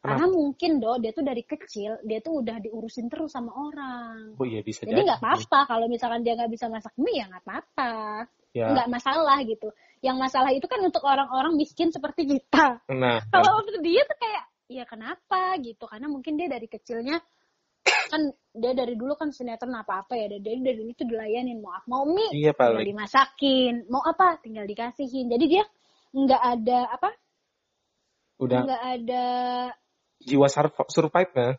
karena 0.00 0.26
mungkin 0.32 0.80
do 0.80 0.96
dia 0.96 1.12
tuh 1.12 1.20
dari 1.20 1.44
kecil 1.44 2.00
dia 2.08 2.24
tuh 2.24 2.40
udah 2.40 2.56
diurusin 2.56 3.12
terus 3.12 3.36
sama 3.36 3.52
orang. 3.52 4.32
Oh 4.40 4.48
iya 4.48 4.64
bisa 4.64 4.88
jadi 4.88 4.96
jadi. 4.96 5.06
nggak 5.12 5.20
apa-apa 5.20 5.58
kalau 5.68 5.86
misalkan 5.92 6.24
dia 6.24 6.32
nggak 6.40 6.48
bisa 6.48 6.72
masak 6.72 6.96
mie 6.96 7.20
ya 7.20 7.28
nggak 7.28 7.44
apa-apa. 7.44 7.92
Ya. 8.56 8.72
nggak 8.72 8.88
masalah 8.88 9.38
gitu. 9.44 9.68
Yang 10.00 10.16
masalah 10.16 10.50
itu 10.56 10.64
kan 10.64 10.80
untuk 10.80 11.04
orang-orang 11.04 11.52
miskin 11.54 11.92
seperti 11.92 12.24
kita. 12.24 12.80
Nah, 12.88 13.20
kalau 13.34 13.60
untuk 13.60 13.76
dia 13.84 14.00
tuh 14.08 14.16
kayak 14.16 14.44
ya 14.72 14.84
kenapa? 14.88 15.60
gitu. 15.60 15.84
Karena 15.84 16.08
mungkin 16.08 16.40
dia 16.40 16.48
dari 16.48 16.64
kecilnya 16.64 17.20
kan 18.12 18.32
dia 18.56 18.72
dari 18.72 18.96
dulu 18.96 19.20
kan 19.20 19.36
sinetron 19.36 19.76
apa 19.76 20.00
apa 20.00 20.16
ya 20.16 20.32
dia 20.32 20.40
dari 20.40 20.80
dulu 20.80 20.96
tuh 20.96 21.06
dilayanin 21.12 21.60
mau 21.60 21.76
apa 21.76 21.86
mau 21.92 22.08
mie 22.08 22.32
iya 22.32 22.56
tinggal 22.56 22.80
paling. 22.80 22.88
dimasakin. 22.88 23.74
Mau 23.92 24.00
apa 24.00 24.40
tinggal 24.40 24.64
dikasihin. 24.64 25.28
Jadi 25.28 25.44
dia 25.44 25.64
nggak 26.16 26.42
ada 26.56 26.80
apa? 26.88 27.10
Udah. 28.40 28.64
Nggak 28.64 28.82
ada 28.96 29.26
jiwa 30.20 30.46
surv- 30.46 30.90
survive 30.92 31.32
nah. 31.34 31.54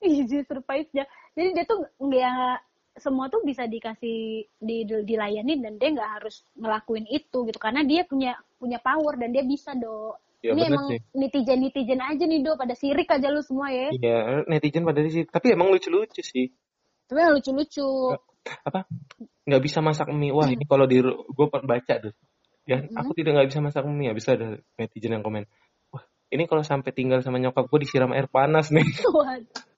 easy 0.00 0.40
surprise 0.48 0.88
ya 0.96 1.04
jadi 1.36 1.48
dia 1.52 1.64
tuh 1.68 1.84
nggak 2.00 2.56
semua 3.00 3.30
tuh 3.30 3.40
bisa 3.46 3.64
dikasih 3.70 4.44
di, 4.60 4.76
di- 4.84 5.04
dilayanin 5.06 5.62
dan 5.62 5.78
dia 5.78 5.88
nggak 5.94 6.10
harus 6.20 6.42
ngelakuin 6.58 7.06
itu 7.08 7.38
gitu 7.46 7.58
karena 7.60 7.86
dia 7.86 8.02
punya 8.04 8.36
punya 8.58 8.76
power 8.82 9.16
dan 9.16 9.30
dia 9.32 9.44
bisa 9.44 9.72
do 9.76 10.16
Ya 10.40 10.56
ini 10.56 10.72
emang 10.72 10.88
sih. 10.88 11.00
netizen 11.12 11.60
netizen 11.60 12.00
aja 12.00 12.24
nih 12.24 12.40
do 12.40 12.56
pada 12.56 12.72
sirik 12.72 13.12
aja 13.12 13.28
lu 13.28 13.44
semua 13.44 13.68
ya 13.68 13.92
Iya, 13.92 14.48
netizen 14.48 14.88
pada 14.88 15.04
situ. 15.04 15.28
Tapi 15.28 15.52
emang 15.52 15.68
lucu-lucu 15.68 16.24
sih. 16.24 16.48
tapi 17.04 17.20
yang 17.20 17.36
lucu-lucu 17.36 18.16
Apa? 18.64 18.88
Nggak 19.44 19.62
bisa 19.68 19.84
masak 19.84 20.08
mie. 20.16 20.32
Wah, 20.32 20.48
ini 20.48 20.64
kalau 20.64 20.88
di 20.88 21.04
gue 21.04 21.46
baca 21.52 21.94
tuh. 22.00 22.16
Ya, 22.64 22.80
Hmm. 22.80 22.96
aku 23.04 23.12
tidak 23.12 23.36
nggak 23.36 23.48
bisa 23.52 23.60
masak 23.60 23.84
mie. 23.84 24.08
Habis 24.08 24.24
itu 24.24 24.32
ada 24.32 24.48
netizen 24.80 25.12
yang 25.12 25.20
komen. 25.20 25.44
Ini 26.30 26.46
kalau 26.46 26.62
sampai 26.62 26.94
tinggal 26.94 27.20
sama 27.26 27.42
nyokap 27.42 27.66
gue 27.66 27.82
disiram 27.82 28.14
air 28.14 28.30
panas 28.30 28.70
nih. 28.70 28.86
Waduh. 29.18 29.68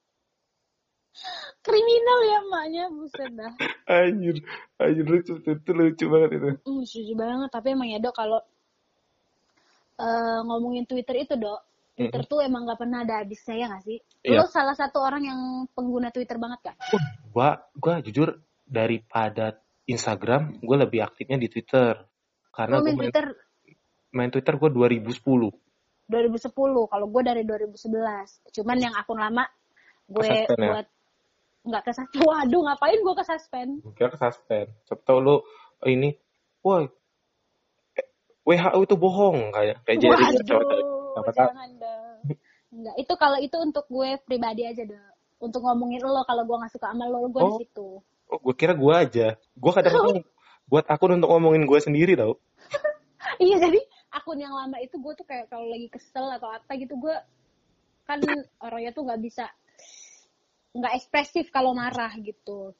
kriminal 1.62 2.20
ya 2.26 2.38
emaknya 2.42 2.84
buset 2.90 3.30
dah 3.38 3.54
anjir, 3.86 4.42
anjir 4.82 5.06
lucu 5.06 5.38
itu, 5.38 5.50
itu 5.54 5.70
lucu 5.70 6.04
banget 6.10 6.30
itu. 6.34 6.50
Hmm, 6.66 6.82
setuju 6.82 7.14
banget 7.14 7.50
tapi 7.54 7.78
emang 7.78 7.86
ya 7.86 8.02
dok 8.02 8.18
kalau 8.18 8.42
eh, 10.02 10.40
ngomongin 10.42 10.82
Twitter 10.90 11.22
itu 11.22 11.38
dok 11.38 11.62
Twitter 11.92 12.22
tuh 12.24 12.40
emang 12.40 12.64
gak 12.64 12.80
pernah 12.80 13.04
ada 13.04 13.20
habisnya 13.20 13.54
ya 13.54 13.66
gak 13.68 13.84
sih? 13.84 13.98
Iya. 14.24 14.42
Lo 14.42 14.46
salah 14.48 14.72
satu 14.72 14.98
orang 15.04 15.22
yang 15.28 15.40
pengguna 15.76 16.08
Twitter 16.08 16.40
banget 16.40 16.72
gak? 16.72 16.76
Wah, 16.90 17.04
gua 17.30 17.48
gua 17.76 17.94
jujur 18.00 18.40
daripada 18.64 19.60
Instagram, 19.84 20.62
gue 20.64 20.76
lebih 20.78 21.04
aktifnya 21.04 21.36
di 21.36 21.52
Twitter. 21.52 22.00
Karena 22.48 22.80
Lo 22.80 22.84
gue 22.84 22.96
main 22.96 22.96
main, 22.96 23.04
Twitter 23.12 23.26
main 24.12 24.30
Twitter 24.32 24.54
gue 24.56 24.70
2010. 24.72 25.52
2010, 26.12 26.52
kalau 26.86 27.06
gue 27.08 27.22
dari 27.24 27.42
2011. 27.42 28.52
Cuman 28.52 28.76
yang 28.76 28.92
akun 28.92 29.16
lama 29.16 29.48
gue 30.04 30.20
Kesuspend 30.20 30.60
ya? 30.60 30.70
buat 30.76 30.86
nggak 31.62 31.82
ke 31.82 31.92
suspend. 31.94 32.22
Waduh, 32.28 32.60
ngapain 32.62 32.98
gue 33.00 33.14
ke 33.16 33.24
suspend? 33.24 33.70
Gue 33.80 33.92
kira 33.96 34.08
kesuspend. 34.10 34.68
Siapa 34.84 35.02
tau 35.02 35.18
lu 35.18 35.36
ini, 35.82 36.12
woi, 36.60 36.86
eh, 37.94 38.06
WHO 38.44 38.78
itu 38.82 38.94
bohong 38.94 39.50
kayak 39.50 39.80
kayak 39.82 39.98
jadi 39.98 40.14
jangan 41.18 41.70
dong. 41.76 42.18
Enggak, 42.72 42.94
itu 42.96 43.12
kalau 43.16 43.36
itu 43.36 43.56
untuk 43.58 43.84
gue 43.86 44.16
pribadi 44.22 44.64
aja 44.64 44.84
dong. 44.84 45.10
Untuk 45.42 45.60
ngomongin 45.60 46.00
lo, 46.00 46.22
kalau 46.22 46.46
gue 46.46 46.56
nggak 46.56 46.72
suka 46.72 46.88
sama 46.88 47.04
lo, 47.04 47.26
gue 47.26 47.40
di 47.40 47.52
Oh. 47.52 47.58
situ. 47.60 47.88
Oh, 48.32 48.38
gue 48.40 48.54
kira 48.56 48.72
gue 48.72 48.92
aja. 48.94 49.26
Gue 49.52 49.72
kadang-kadang 49.74 50.24
buat 50.70 50.86
akun 50.88 51.20
untuk 51.20 51.28
ngomongin 51.28 51.66
gue 51.66 51.78
sendiri 51.78 52.16
tau. 52.16 52.38
iya 53.38 53.56
jadi 53.58 53.80
akun 54.12 54.38
yang 54.38 54.52
lama 54.52 54.76
itu 54.78 55.00
gue 55.00 55.12
tuh 55.16 55.24
kayak 55.24 55.48
kalau 55.48 55.66
lagi 55.72 55.88
kesel 55.88 56.28
atau 56.36 56.52
apa 56.52 56.72
gitu 56.76 56.94
gue 57.00 57.16
kan 58.04 58.20
orangnya 58.60 58.92
tuh 58.92 59.08
nggak 59.08 59.22
bisa 59.24 59.48
nggak 60.72 60.92
ekspresif 60.96 61.52
kalau 61.52 61.76
marah 61.76 62.12
gitu. 62.20 62.72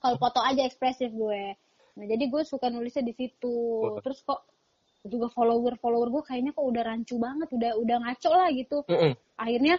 Kalau 0.00 0.16
foto 0.20 0.40
aja 0.40 0.64
ekspresif 0.64 1.12
gue. 1.12 1.56
Nah 1.96 2.04
jadi 2.04 2.24
gue 2.28 2.42
suka 2.44 2.68
nulisnya 2.68 3.04
di 3.04 3.12
situ. 3.16 3.56
Terus 4.00 4.20
kok 4.24 4.44
juga 5.04 5.28
follower 5.32 5.76
follower 5.80 6.08
gue 6.08 6.22
kayaknya 6.24 6.56
kok 6.56 6.64
udah 6.64 6.82
rancu 6.84 7.20
banget 7.20 7.48
udah 7.52 7.72
udah 7.76 7.96
ngaco 8.08 8.30
lah 8.32 8.48
gitu. 8.52 8.78
Akhirnya 9.36 9.76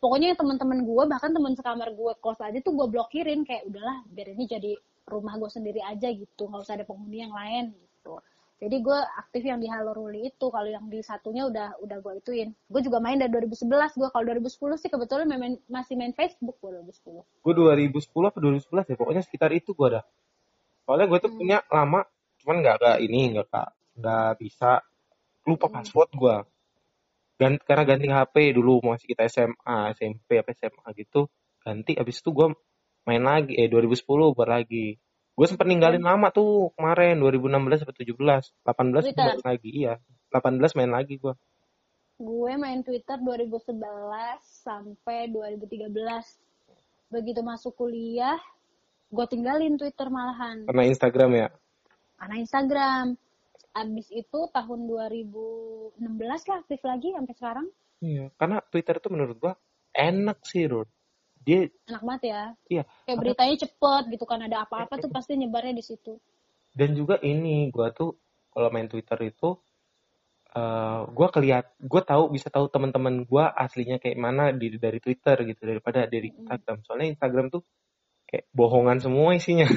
pokoknya 0.00 0.36
teman-teman 0.36 0.84
gue 0.84 1.02
bahkan 1.08 1.30
teman 1.32 1.52
sekamar 1.56 1.92
gue 1.92 2.12
kos 2.20 2.40
aja 2.40 2.58
tuh 2.60 2.72
gue 2.72 2.86
blokirin 2.88 3.44
kayak 3.44 3.68
udahlah 3.68 4.00
biar 4.08 4.32
ini 4.32 4.44
jadi 4.48 4.72
rumah 5.08 5.36
gue 5.40 5.48
sendiri 5.52 5.80
aja 5.84 6.08
gitu. 6.08 6.48
Nggak 6.48 6.68
usah 6.68 6.76
ada 6.80 6.84
penghuni 6.88 7.20
yang 7.20 7.32
lain 7.32 7.72
gitu 7.76 8.16
jadi 8.62 8.78
gue 8.78 8.98
aktif 9.18 9.42
yang 9.42 9.58
di 9.58 9.66
Halo 9.66 9.90
Ruli 9.90 10.30
itu 10.30 10.46
kalau 10.46 10.70
yang 10.70 10.86
di 10.86 11.02
satunya 11.02 11.50
udah 11.50 11.82
udah 11.82 11.98
gue 11.98 12.12
ituin 12.22 12.54
gue 12.54 12.80
juga 12.86 13.02
main 13.02 13.18
dari 13.18 13.34
2011 13.34 13.66
gue 13.98 14.08
kalau 14.14 14.24
2010 14.30 14.78
sih 14.78 14.86
kebetulan 14.86 15.26
main, 15.26 15.58
masih 15.66 15.98
main 15.98 16.14
Facebook 16.14 16.62
gue 16.62 16.70
2010 16.78 17.42
Gue 17.42 17.52
2010 17.58 18.30
apa 18.30 18.38
2011 18.38 18.86
ya, 18.86 18.94
pokoknya 18.94 19.22
sekitar 19.26 19.50
itu 19.50 19.74
gue 19.74 19.86
ada. 19.90 20.06
Soalnya 20.86 21.10
gue 21.10 21.18
tuh 21.18 21.30
Hmm. 21.34 21.38
punya 21.42 21.58
lama, 21.66 22.06
cuman 22.38 22.56
nggak 22.62 22.76
nggak 22.78 22.96
ini 23.02 23.20
nggak 23.34 23.48
kak 23.50 23.68
nggak 23.98 24.30
bisa 24.38 24.70
lupa 25.42 25.66
Hmm. 25.66 25.74
password 25.82 26.10
gue. 26.14 26.36
Dan 27.42 27.58
karena 27.58 27.82
ganti 27.82 28.06
HP 28.06 28.54
dulu 28.54 28.78
masih 28.86 29.10
kita 29.10 29.26
SMA, 29.26 29.90
SMP 29.98 30.38
apa 30.38 30.54
SMA 30.54 30.86
gitu, 30.94 31.26
ganti 31.66 31.98
abis 31.98 32.22
itu 32.22 32.30
gue 32.30 32.54
main 33.02 33.22
lagi 33.26 33.58
eh 33.58 33.66
2010 33.66 34.30
buat 34.30 34.46
lagi. 34.46 34.94
Gue 35.32 35.46
sempet 35.48 35.64
ninggalin 35.64 36.04
lama 36.04 36.28
tuh 36.28 36.70
kemarin 36.76 37.16
2016 37.16 37.82
sampai 37.82 37.96
17, 37.96 38.52
18 38.62 38.92
gue 38.92 39.02
Twitter. 39.02 39.26
balik 39.32 39.44
lagi 39.44 39.70
iya. 39.72 39.94
18 40.30 40.76
main 40.76 40.92
lagi 40.92 41.14
gue. 41.16 41.34
gue 42.22 42.52
main 42.54 42.80
Twitter 42.80 43.18
2011 43.18 43.82
sampai 44.62 45.26
2013 45.26 45.90
begitu 47.10 47.40
masuk 47.42 47.74
kuliah 47.74 48.38
gue 49.08 49.26
tinggalin 49.26 49.74
Twitter 49.74 50.06
malahan 50.06 50.62
Karena 50.64 50.84
Instagram 50.86 51.30
ya. 51.34 51.48
karena 52.16 52.36
Instagram 52.38 53.04
abis 53.74 54.06
itu 54.14 54.40
tahun 54.54 54.80
2016 54.86 55.98
lah 56.22 56.56
aktif 56.62 56.80
lagi 56.82 57.10
sampai 57.10 57.34
sekarang 57.34 57.66
Iya, 57.98 58.30
karena 58.34 58.58
Twitter 58.66 58.98
tuh 58.98 59.10
menurut 59.10 59.36
gua 59.38 59.54
enak 59.90 60.42
sih, 60.42 60.66
Rod. 60.66 60.90
Dia 61.42 61.66
enak 61.90 62.02
banget 62.06 62.22
ya 62.30 62.42
iya, 62.70 62.82
kayak 63.06 63.18
beritanya 63.18 63.54
cepet 63.66 64.02
gitu 64.14 64.24
kan 64.24 64.40
ada 64.46 64.62
apa-apa 64.62 64.94
tuh 65.02 65.10
pasti 65.10 65.34
nyebarnya 65.34 65.74
di 65.74 65.84
situ 65.84 66.16
dan 66.72 66.94
juga 66.94 67.18
ini 67.20 67.68
gua 67.68 67.90
tuh 67.90 68.16
kalau 68.54 68.70
main 68.70 68.86
Twitter 68.86 69.18
itu 69.26 69.58
eh 70.52 71.00
gua 71.10 71.28
keliat 71.34 71.74
gua 71.82 72.02
tahu 72.04 72.32
bisa 72.32 72.48
tahu 72.48 72.70
teman-teman 72.70 73.26
gua 73.26 73.50
aslinya 73.52 73.98
kayak 73.98 74.18
mana 74.20 74.54
di 74.54 74.78
dari 74.78 75.02
Twitter 75.02 75.36
gitu 75.48 75.64
daripada 75.64 76.04
dari 76.04 76.28
Instagram. 76.28 76.84
Soalnya 76.84 77.08
Instagram 77.16 77.46
tuh 77.48 77.62
kayak 78.28 78.48
bohongan 78.52 79.00
semua 79.00 79.32
isinya. 79.36 79.68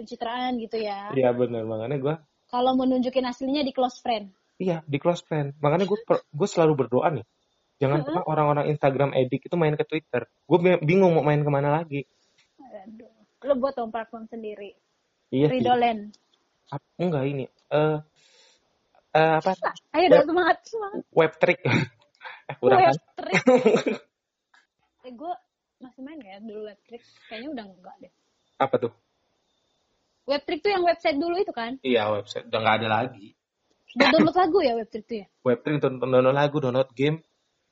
pencitraan 0.00 0.56
gitu 0.56 0.80
ya 0.80 1.12
Iya 1.12 1.28
benar, 1.36 1.68
makanya 1.68 1.96
gua 2.00 2.14
kalau 2.48 2.72
mau 2.74 2.88
nunjukin 2.88 3.22
aslinya 3.28 3.60
di 3.62 3.70
close 3.70 4.00
friend 4.00 4.32
iya 4.60 4.84
di 4.84 5.00
close 5.00 5.24
friend. 5.24 5.56
Makanya 5.58 5.88
gue 5.88 5.98
gue 6.12 6.48
selalu 6.48 6.84
berdoa 6.84 7.08
nih. 7.16 7.24
Jangan 7.80 8.04
pernah 8.04 8.24
orang-orang 8.28 8.64
Instagram 8.68 9.10
edik 9.16 9.48
itu 9.48 9.56
main 9.56 9.72
ke 9.72 9.82
Twitter. 9.82 10.28
Gue 10.44 10.58
bingung 10.78 11.16
mau 11.16 11.24
main 11.24 11.40
ke 11.40 11.48
mana 11.48 11.72
lagi. 11.72 12.04
Aduh. 12.60 13.08
lo 13.40 13.56
buat 13.56 13.72
dong 13.72 13.88
platform 13.88 14.28
sendiri 14.28 14.76
Iya 15.32 15.48
sih. 15.48 15.52
Ridolen 15.58 16.12
Enggak 16.94 17.24
ini. 17.24 17.48
Eh 17.72 17.96
eh, 19.10 19.32
apa? 19.40 19.56
ayo 19.90 20.06
dong 20.06 20.28
semangat 20.28 20.56
semangat 20.62 21.02
Web 21.10 21.32
trick. 21.40 21.58
eh, 21.64 22.54
kurang 22.60 22.78
kan? 22.78 22.92
web 22.92 23.02
trick 23.16 23.42
eh 25.08 25.12
gue 25.12 25.32
masih 25.80 26.00
main 26.04 26.20
gak 26.20 26.30
ya 26.30 26.40
dulu 26.44 26.60
web 26.68 26.80
trick 26.84 27.02
kayaknya 27.26 27.48
udah 27.50 27.64
enggak 27.64 27.94
deh 27.98 28.12
Apa 28.60 28.76
tuh? 28.76 28.92
web 30.28 30.42
trick 30.44 30.60
tuh 30.60 30.70
yang 30.70 30.84
website 30.84 31.16
dulu 31.16 31.34
itu 31.34 31.50
kan 31.50 31.80
Iya 31.80 32.12
website 32.12 32.44
udah 32.46 32.60
nggak 32.60 32.76
ada 32.76 32.88
lagi. 32.92 33.32
udah 33.90 34.06
download 34.12 34.36
lagu 34.36 34.58
ya 34.60 34.72
web 34.76 34.88
trick 34.88 35.04
tuh 35.08 35.16
ya 35.16 35.26
Web 35.42 35.58
trick 35.64 35.76
download 35.80 36.36
lagu, 36.36 36.56
download 36.60 36.90
game. 36.92 37.24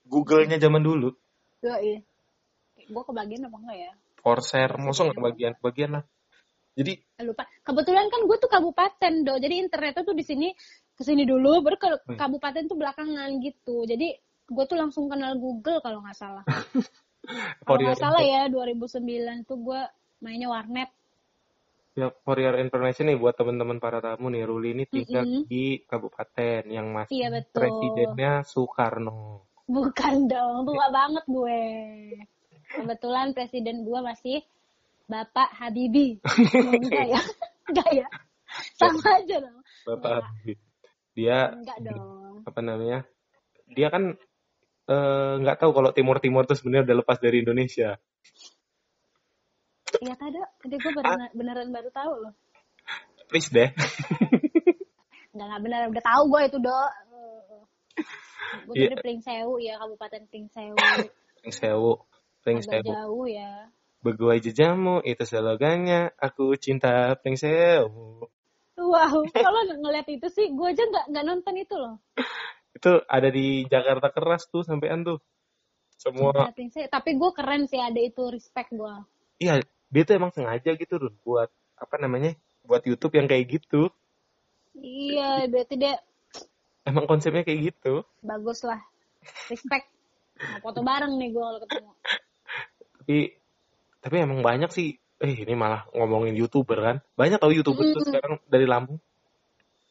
Google-nya 0.08 0.56
zaman 0.56 0.80
dulu. 0.80 1.12
Iya, 1.60 1.76
iya. 1.84 1.98
Gue 2.88 3.04
kebagian 3.04 3.44
apa 3.44 3.56
enggak 3.60 3.78
ya? 3.78 3.92
Corsair, 4.18 4.72
masa 4.80 5.06
nggak 5.06 5.16
kebagian 5.20 5.52
kebagian 5.60 5.90
lah. 6.00 6.04
Jadi 6.74 6.92
Eh, 7.18 7.24
Lupa. 7.26 7.42
Kebetulan 7.66 8.06
kan 8.08 8.20
gue 8.24 8.36
tuh 8.38 8.50
kabupaten, 8.50 9.12
do. 9.26 9.34
Jadi 9.36 9.54
internetnya 9.58 10.06
tuh 10.06 10.14
di 10.14 10.22
sini 10.22 10.48
ke 10.98 11.06
sini 11.06 11.22
dulu 11.22 11.62
baru 11.62 11.78
ke 11.78 11.88
kabupaten 12.18 12.66
tuh 12.66 12.74
belakangan 12.74 13.30
gitu 13.38 13.86
jadi 13.86 14.18
gue 14.50 14.64
tuh 14.66 14.74
langsung 14.74 15.06
kenal 15.06 15.38
Google 15.38 15.78
kalau 15.78 16.02
nggak 16.02 16.18
salah 16.18 16.42
kalau 17.66 17.78
nggak 17.78 18.02
salah 18.02 18.18
ya 18.18 18.50
2009 18.50 19.46
tuh 19.46 19.62
gue 19.62 19.80
mainnya 20.18 20.50
warnet 20.50 20.90
ya, 21.94 22.10
for 22.26 22.34
your 22.42 22.58
information 22.58 23.14
nih 23.14 23.18
buat 23.18 23.34
teman-teman 23.34 23.82
para 23.82 23.98
tamu 23.98 24.30
nih, 24.30 24.46
Ruli 24.46 24.70
ini 24.70 24.84
tinggal 24.86 25.26
Mm-mm. 25.26 25.50
di 25.50 25.82
kabupaten 25.82 26.62
yang 26.70 26.94
masih 26.94 27.10
iya 27.10 27.28
betul 27.34 27.58
presidennya 27.58 28.32
Soekarno. 28.46 29.47
Bukan 29.68 30.14
dong 30.26 30.64
tua 30.64 30.86
banget 30.88 31.24
gue 31.28 31.60
kebetulan 32.72 33.36
presiden 33.36 33.84
gue 33.84 34.00
masih 34.00 34.40
Bapak 35.08 35.52
Habibie 35.56 36.18
enggak 36.56 37.06
ya 37.12 37.20
enggak 37.68 37.90
ya 37.92 38.08
sama 38.80 39.00
aja 39.20 39.36
dong 39.44 39.60
Bapak. 39.84 40.24
Habibie. 40.24 40.60
Dia 41.12 41.52
enggak 41.52 41.78
dong 41.84 42.18
apa 42.48 42.60
namanya? 42.64 43.04
Dia 43.68 43.92
kan 43.92 44.16
eh, 44.88 45.32
nggak 45.44 45.58
tahu 45.60 45.70
kalau 45.76 45.90
Timur 45.92 46.16
Timur 46.24 46.48
itu 46.48 46.56
sebenarnya 46.56 46.88
udah 46.88 46.96
lepas 47.04 47.18
dari 47.20 47.44
Indonesia. 47.44 48.00
Iya 49.98 50.14
tadi, 50.20 50.36
tadi 50.64 50.74
gue 50.76 50.92
beneran, 50.92 51.30
beneran 51.32 51.68
baru 51.72 51.88
tahu 51.92 52.12
loh. 52.24 52.32
Please 53.28 53.52
deh. 53.52 53.68
Enggak 55.36 55.46
enggak 55.52 55.62
bener, 55.64 55.80
udah 55.92 56.04
tahu 56.04 56.22
gue 56.32 56.42
itu 56.48 56.58
dok. 56.60 56.90
Gue 58.64 58.74
Iya. 58.74 58.88
dari 58.90 58.96
Pringsewu 58.98 59.54
ya, 59.58 59.74
Kabupaten 59.76 60.22
Pringsewu. 60.26 60.76
Pring 61.38 61.52
sewu, 61.52 61.92
pring 62.40 62.58
Agak 62.58 62.82
sewu. 62.82 62.90
jauh 62.90 63.26
ya. 63.26 63.52
Beguai 63.98 64.38
jejamu 64.38 65.02
itu 65.02 65.22
slogannya. 65.22 66.14
Aku 66.16 66.54
cinta 66.54 67.18
pring 67.18 67.34
sewu. 67.34 68.26
Wow, 68.78 69.26
kalau 69.28 69.60
ng- 69.66 69.82
ngeliat 69.82 70.06
itu 70.06 70.26
sih, 70.28 70.48
gue 70.48 70.66
aja 70.66 70.80
nggak 70.80 71.04
nggak 71.10 71.24
nonton 71.24 71.54
itu 71.56 71.74
loh. 71.74 71.98
Itu 72.70 73.02
ada 73.04 73.26
di 73.26 73.66
Jakarta 73.66 74.06
keras 74.08 74.46
tuh 74.46 74.62
sampean 74.62 75.02
tuh. 75.02 75.18
Semua 75.94 76.30
Cinta 76.32 76.54
Pringsewu. 76.54 76.86
Tapi 76.86 77.10
gue 77.14 77.30
keren 77.32 77.66
sih 77.66 77.78
ada 77.78 77.98
itu 77.98 78.22
respect 78.28 78.70
gue. 78.70 78.94
iya 79.38 79.58
dia 79.88 80.02
tuh 80.02 80.14
emang 80.14 80.30
sengaja 80.30 80.74
gitu 80.74 80.94
loh 80.96 81.14
buat 81.22 81.50
apa 81.74 81.94
namanya? 81.96 82.34
Buat 82.62 82.82
YouTube 82.84 83.14
yang 83.14 83.26
kayak 83.26 83.50
gitu. 83.50 83.90
Iya, 84.74 85.46
berarti 85.48 85.74
dia 85.74 85.98
Emang 86.88 87.04
konsepnya 87.04 87.44
kayak 87.44 87.60
gitu. 87.74 88.00
bagus 88.24 88.64
lah. 88.64 88.80
Respect. 89.52 89.86
Mau 90.38 90.70
foto 90.70 90.80
bareng 90.80 91.18
nih 91.20 91.28
gue 91.34 91.42
kalau 91.42 91.60
ketemu. 91.60 91.90
Tapi 93.02 93.18
tapi 94.00 94.14
emang 94.16 94.40
banyak 94.40 94.70
sih. 94.72 94.96
Eh 95.18 95.34
ini 95.34 95.52
malah 95.58 95.84
ngomongin 95.92 96.32
YouTuber 96.38 96.78
kan. 96.78 96.96
Banyak 97.18 97.42
tau 97.42 97.50
YouTuber 97.50 97.82
tuh 97.90 98.00
Mm-mm. 98.00 98.08
sekarang 98.14 98.34
dari 98.46 98.66
Lampung. 98.70 99.02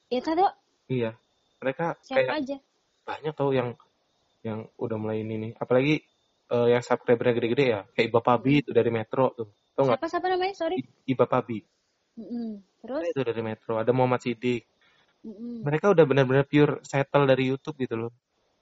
Ya 0.07 0.23
tadi 0.23 0.41
Iya. 0.87 1.11
Mereka 1.59 1.99
siapa 1.99 2.17
kayak 2.23 2.31
aja? 2.41 2.57
banyak 3.03 3.33
tau 3.35 3.51
yang 3.51 3.75
yang 4.41 4.65
udah 4.79 4.97
mulai 4.97 5.21
ini 5.21 5.35
nih. 5.35 5.51
Apalagi 5.59 5.99
eh, 6.47 6.67
yang 6.71 6.79
subscribernya 6.79 7.35
gede-gede 7.35 7.65
ya. 7.67 7.81
Kayak 7.91 8.07
Iba 8.07 8.21
Pabi 8.23 8.53
itu 8.63 8.71
dari 8.71 8.87
Metro 8.87 9.35
tuh. 9.35 9.51
Tau 9.75 9.83
nggak? 9.83 9.99
Siapa 9.99 10.07
siapa 10.07 10.27
namanya? 10.31 10.55
Sorry. 10.55 10.79
Iba 11.05 11.25
Pabi. 11.27 11.59
Mm-mm. 12.17 12.49
Terus? 12.87 13.03
Itu 13.11 13.21
dari 13.27 13.41
Metro. 13.43 13.75
Ada 13.75 13.91
Muhammad 13.91 14.23
Sidik. 14.23 14.63
Mereka 15.63 15.91
udah 15.91 16.05
benar-benar 16.05 16.45
pure 16.45 16.79
settle 16.81 17.25
dari 17.25 17.49
YouTube 17.49 17.77
gitu 17.77 17.95
loh. 17.97 18.11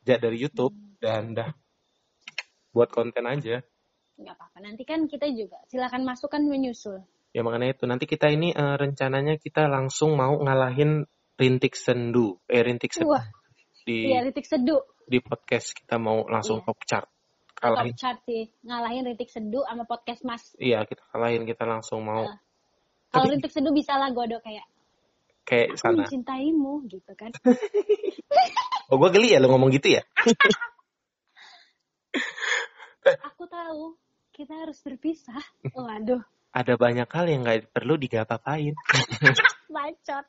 Ja 0.06 0.16
dari 0.16 0.38
YouTube 0.38 0.74
dan 1.02 1.34
dah 1.34 1.50
buat 2.72 2.90
konten 2.90 3.24
aja. 3.24 3.64
nggak 4.16 4.32
apa-apa 4.32 4.58
nanti 4.64 4.88
kan 4.88 5.12
kita 5.12 5.28
juga 5.28 5.60
silakan 5.68 6.08
masukkan 6.08 6.40
menyusul 6.40 7.04
Ya 7.36 7.44
makanya 7.44 7.76
itu 7.76 7.84
nanti 7.84 8.08
kita 8.08 8.32
ini 8.32 8.56
eh, 8.56 8.76
rencananya 8.80 9.36
kita 9.36 9.68
langsung 9.68 10.16
mau 10.16 10.40
ngalahin 10.40 11.04
Rintik 11.36 11.76
Sendu. 11.76 12.40
Eh 12.48 12.64
Rintik 12.64 12.96
Sendu 12.96 13.12
wah 13.12 13.28
di 13.84 14.08
iya 14.08 14.24
Ritik 14.24 14.48
Seduh 14.48 14.80
di 15.04 15.20
podcast 15.20 15.76
kita 15.76 16.00
mau 16.00 16.24
langsung 16.26 16.58
Iya. 16.58 16.66
top 16.66 16.80
chart. 16.88 17.08
top 17.08 17.56
Kalahin. 17.60 17.94
chart 17.94 18.20
sih 18.24 18.48
ngalahin 18.64 19.04
Ritik 19.04 19.28
Seduh 19.28 19.68
sama 19.68 19.84
podcast 19.84 20.24
Mas 20.24 20.44
Iya, 20.56 20.88
kita 20.88 21.04
kalahin 21.12 21.44
kita 21.44 21.68
langsung 21.68 22.02
mau 22.02 22.24
Ah. 22.24 22.40
kalau 23.12 23.36
Ritik 23.36 23.52
Seduh 23.52 23.76
bisa 23.76 24.00
lah 24.00 24.16
godok 24.16 24.40
kayak 24.42 24.64
kayak 25.46 25.78
aku 25.78 25.80
sana. 25.80 26.04
mencintaimu 26.04 26.74
gitu 26.90 27.12
kan. 27.16 27.32
Oh, 28.86 29.02
gue 29.02 29.10
geli 29.18 29.34
ya 29.34 29.42
lo 29.42 29.50
ngomong 29.50 29.74
gitu 29.74 29.98
ya? 29.98 30.06
aku 33.34 33.50
tahu 33.50 33.98
kita 34.30 34.54
harus 34.62 34.78
berpisah. 34.86 35.42
Waduh. 35.74 36.22
Ada 36.54 36.78
banyak 36.78 37.10
hal 37.10 37.26
yang 37.26 37.50
nggak 37.50 37.74
perlu 37.74 37.98
digapa-apain. 37.98 38.78
bacot. 39.76 40.26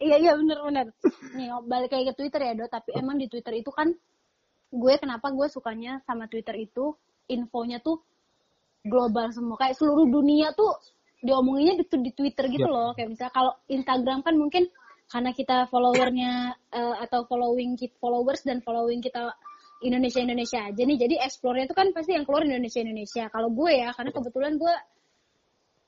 Iya 0.00 0.16
iya 0.24 0.32
bener 0.34 0.58
bener. 0.64 0.86
Nih 1.36 1.52
balik 1.68 1.92
lagi 1.92 2.08
ke 2.10 2.14
Twitter 2.16 2.40
ya 2.48 2.52
do. 2.56 2.64
Tapi 2.64 2.96
emang 2.96 3.20
di 3.20 3.28
Twitter 3.28 3.52
itu 3.60 3.68
kan 3.68 3.92
gue 4.72 4.94
kenapa 4.96 5.28
gue 5.36 5.52
sukanya 5.52 6.00
sama 6.08 6.32
Twitter 6.32 6.56
itu 6.56 6.96
infonya 7.28 7.76
tuh 7.84 8.00
global 8.88 9.28
semua. 9.36 9.60
Kayak 9.60 9.76
seluruh 9.76 10.08
dunia 10.08 10.56
tuh 10.56 10.80
diomonginnya 11.22 11.80
di, 11.80 11.84
di 11.86 12.12
Twitter 12.12 12.50
gitu 12.50 12.66
Iya. 12.66 12.74
loh. 12.74 12.90
Kayak 12.98 13.08
misalnya 13.14 13.32
kalau 13.32 13.52
Instagram 13.70 14.18
kan 14.26 14.34
mungkin 14.34 14.64
karena 15.06 15.30
kita 15.30 15.56
followernya 15.70 16.32
eh, 16.74 16.94
atau 17.06 17.24
following 17.30 17.78
kita 17.78 17.94
followers 18.02 18.42
dan 18.42 18.58
following 18.60 18.98
kita 18.98 19.30
Indonesia 19.82 20.20
Indonesia 20.22 20.60
aja 20.66 20.82
nih. 20.82 20.98
Jadi 20.98 21.14
explore-nya 21.22 21.70
itu 21.70 21.76
kan 21.78 21.90
pasti 21.94 22.14
yang 22.18 22.26
keluar 22.26 22.42
Indonesia 22.46 22.82
Indonesia 22.82 23.24
kalau 23.30 23.50
gue 23.50 23.70
ya 23.70 23.90
karena 23.94 24.10
kebetulan 24.14 24.52
gue 24.58 24.74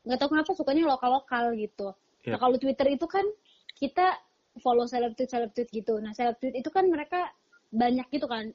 nggak 0.05 0.19
tahu 0.21 0.29
kenapa 0.37 0.51
sukanya 0.55 0.83
lokal 0.87 1.11
lokal 1.19 1.45
gitu. 1.59 1.89
Iya. 2.25 2.37
nah 2.37 2.39
kalau 2.41 2.57
Twitter 2.57 2.87
itu 2.89 3.07
kan 3.09 3.25
kita 3.77 4.17
follow 4.63 4.87
seleb 4.87 5.17
tweet 5.19 5.31
seleb 5.31 5.51
tweet 5.57 5.69
gitu. 5.73 5.99
Nah 5.99 6.13
seleb 6.15 6.37
tweet 6.39 6.55
itu 6.55 6.69
kan 6.71 6.87
mereka 6.87 7.33
banyak 7.75 8.07
gitu 8.13 8.27
kan 8.31 8.53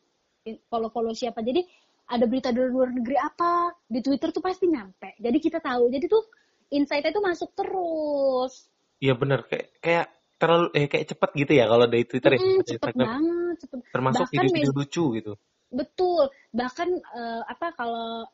follow 0.72 0.88
follow 0.94 1.12
siapa. 1.12 1.42
Jadi 1.44 1.66
ada 2.10 2.26
berita 2.26 2.50
dari 2.50 2.70
luar 2.70 2.90
negeri 2.90 3.18
apa 3.18 3.74
di 3.86 4.00
Twitter 4.02 4.30
tuh 4.34 4.42
pasti 4.42 4.66
nyampe. 4.70 5.18
Jadi 5.18 5.38
kita 5.42 5.62
tahu. 5.62 5.90
Jadi 5.94 6.06
tuh 6.10 6.24
insight 6.70 7.06
itu 7.06 7.20
masuk 7.20 7.50
terus 7.54 8.70
Iya 9.00 9.16
bener 9.16 9.48
kayak 9.48 9.68
kayak 9.80 10.06
terlalu 10.36 10.68
eh 10.74 10.86
kayak 10.86 11.06
cepet 11.08 11.30
gitu 11.38 11.52
ya 11.56 11.66
kalau 11.66 11.86
dari 11.86 12.04
Twitter 12.04 12.32
ya, 12.32 12.40
Mm-mm, 12.40 12.48
dari 12.52 12.60
cepet 12.68 12.76
Instagram. 12.92 13.08
banget 13.08 13.56
cepet 13.60 13.78
Termasuk 13.90 14.20
Bahkan 14.22 14.34
video-video 14.36 14.72
lucu 14.74 15.06
gitu. 15.16 15.34
betul 15.70 16.24
bahkan 16.50 16.90
eh, 16.92 17.42
apa 17.46 17.68
kalau 17.72 18.26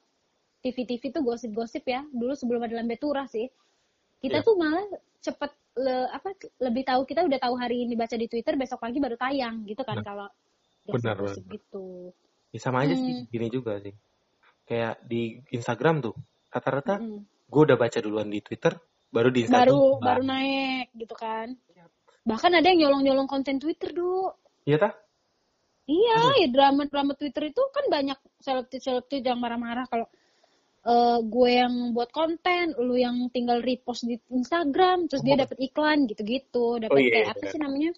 TV-TV 0.60 1.12
tuh 1.12 1.22
gosip-gosip 1.22 1.84
ya 1.84 2.02
dulu 2.08 2.34
sebelum 2.34 2.64
ada 2.64 2.74
lambe 2.76 2.96
turah 2.96 3.26
sih 3.26 3.46
kita 4.18 4.40
Iya. 4.40 4.44
tuh 4.44 4.56
malah 4.56 4.86
cepet 5.20 5.52
le- 5.76 6.10
apa 6.10 6.34
lebih 6.60 6.84
tahu 6.84 7.02
kita 7.04 7.22
udah 7.22 7.38
tahu 7.38 7.54
hari 7.56 7.84
ini 7.84 7.94
baca 7.94 8.16
di 8.16 8.26
Twitter 8.26 8.56
besok 8.56 8.80
pagi 8.80 8.98
baru 8.98 9.14
tayang 9.16 9.62
gitu 9.64 9.82
kan 9.82 10.00
Nah, 10.00 10.06
kalau 10.06 10.28
benar, 10.88 11.18
gosip 11.20 11.46
gitu 11.46 12.10
Ya, 12.50 12.58
sama 12.58 12.82
aja 12.82 12.96
sih 12.96 13.04
Hmm. 13.14 13.28
gini 13.28 13.52
juga 13.52 13.76
sih. 13.78 13.92
Kayak 14.64 15.04
di 15.04 15.22
Instagram 15.52 16.00
tuh 16.00 16.16
rata-rata 16.48 16.98
Mm-mm. 16.98 17.22
Gue 17.46 17.62
udah 17.62 17.78
baca 17.78 17.98
duluan 18.02 18.28
di 18.30 18.42
Twitter, 18.42 18.74
baru 19.14 19.30
di 19.30 19.46
Instagram. 19.46 19.66
baru 19.70 19.80
Nah, 19.98 20.02
baru 20.04 20.22
naik 20.26 20.88
gitu 20.98 21.16
kan 21.16 21.48
bahkan 22.26 22.50
ada 22.58 22.66
yang 22.74 22.90
nyolong-nyolong 22.90 23.30
konten 23.30 23.62
Twitter 23.62 23.94
dulu 23.94 24.34
Iya 24.66 24.82
tah? 24.82 24.94
Iya, 25.86 26.42
ya 26.42 26.48
drama-drama 26.50 27.14
Twitter 27.14 27.54
itu 27.54 27.62
kan 27.70 27.86
banyak 27.94 28.18
seleb-seleb 28.42 29.06
yang 29.22 29.38
marah-marah 29.38 29.86
kalau 29.86 30.10
eh, 30.86 31.20
gue 31.22 31.50
yang 31.54 31.94
buat 31.94 32.10
konten, 32.10 32.74
lu 32.82 32.98
yang 32.98 33.30
tinggal 33.30 33.62
repost 33.62 34.06
di 34.10 34.18
Instagram, 34.34 35.06
terus 35.06 35.22
dia 35.22 35.38
Oh. 35.38 35.42
dapat 35.46 35.58
iklan 35.62 36.10
gitu-gitu, 36.10 36.82
dapat 36.82 36.94
Oh, 36.94 37.02
iya, 37.02 37.10
kayak 37.14 37.26
iya, 37.26 37.34
apa 37.38 37.44
iya. 37.46 37.52
sih 37.54 37.60
namanya? 37.62 37.92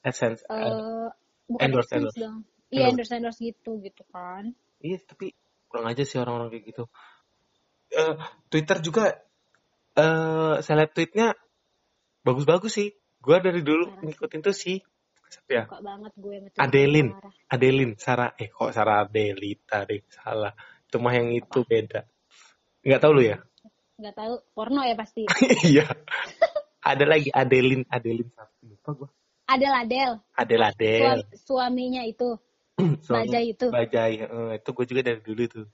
AdSense. 0.00 0.40
Eh 0.48 1.08
bukan 1.48 1.60
endorse, 1.64 1.88
AdSense 1.92 2.00
endorse. 2.00 2.20
dong. 2.20 2.38
Iya, 2.40 2.64
Endorse. 2.72 2.88
endorse 2.88 3.12
endorse 3.16 3.40
gitu 3.44 3.70
gitu 3.84 4.02
kan. 4.08 4.44
Iya, 4.80 4.98
tapi 5.04 5.26
kurang 5.68 5.86
aja 5.92 6.02
sih 6.08 6.16
orang-orang 6.16 6.48
kayak 6.56 6.64
gitu. 6.72 6.84
Eh, 7.90 8.14
Twitter 8.48 8.78
juga 8.80 9.04
eh 9.94 10.54
seleb 10.62 10.90
tweetnya 10.94 11.34
bagus-bagus 12.22 12.72
sih. 12.72 12.88
Gua 13.20 13.36
dari 13.38 13.60
dulu 13.60 13.90
Parah. 13.92 14.02
ngikutin 14.06 14.40
tuh 14.40 14.56
sih. 14.56 14.78
Siapa 15.30 15.50
ya? 15.54 15.64
Banget 15.70 16.12
gue 16.18 16.36
Adelin. 16.58 17.08
parah. 17.14 17.32
Adelin, 17.54 17.90
Sarah. 17.94 18.30
Eh 18.34 18.50
kok 18.50 18.74
Sarah 18.74 19.06
Adelita 19.06 19.86
deh, 19.86 20.02
salah. 20.10 20.50
Itu 20.90 20.98
mah 20.98 21.14
yang 21.14 21.30
itu 21.30 21.62
beda. 21.62 22.02
Nggak 22.82 22.98
tahu 22.98 23.12
lu 23.14 23.22
ya? 23.22 23.38
Nggak 23.94 24.14
tahu, 24.16 24.34
porno 24.56 24.82
ya 24.82 24.98
pasti. 24.98 25.30
Iya. 25.70 25.86
Ada 26.82 27.04
lagi 27.06 27.30
Adelin, 27.30 27.86
Adelin 27.86 28.26
satu. 28.34 28.58
Lupa 28.66 28.90
gua. 28.96 29.08
Adel 29.46 29.74
Adel, 29.74 30.12
Adel 30.34 30.62
Adel. 30.62 30.98
suam- 31.02 31.26
suaminya 31.46 32.02
itu. 32.06 32.38
Suami 33.06 33.28
Bajai 33.28 33.44
itu. 33.52 33.66
Bajai. 33.68 34.14
eh, 34.24 34.52
itu 34.56 34.68
gue 34.72 34.86
juga 34.88 35.00
dari 35.04 35.20
dulu 35.20 35.42
tuh. 35.46 35.66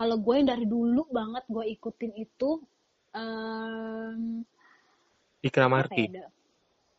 Kalau 0.00 0.16
gue 0.16 0.34
yang 0.40 0.48
dari 0.48 0.64
dulu 0.64 1.04
banget 1.12 1.44
gue 1.44 1.64
ikutin 1.76 2.12
itu 2.16 2.56
em, 3.12 4.40
Ikram 5.44 5.68
apa 5.76 5.92
Marti. 5.92 6.08
ya? 6.08 6.28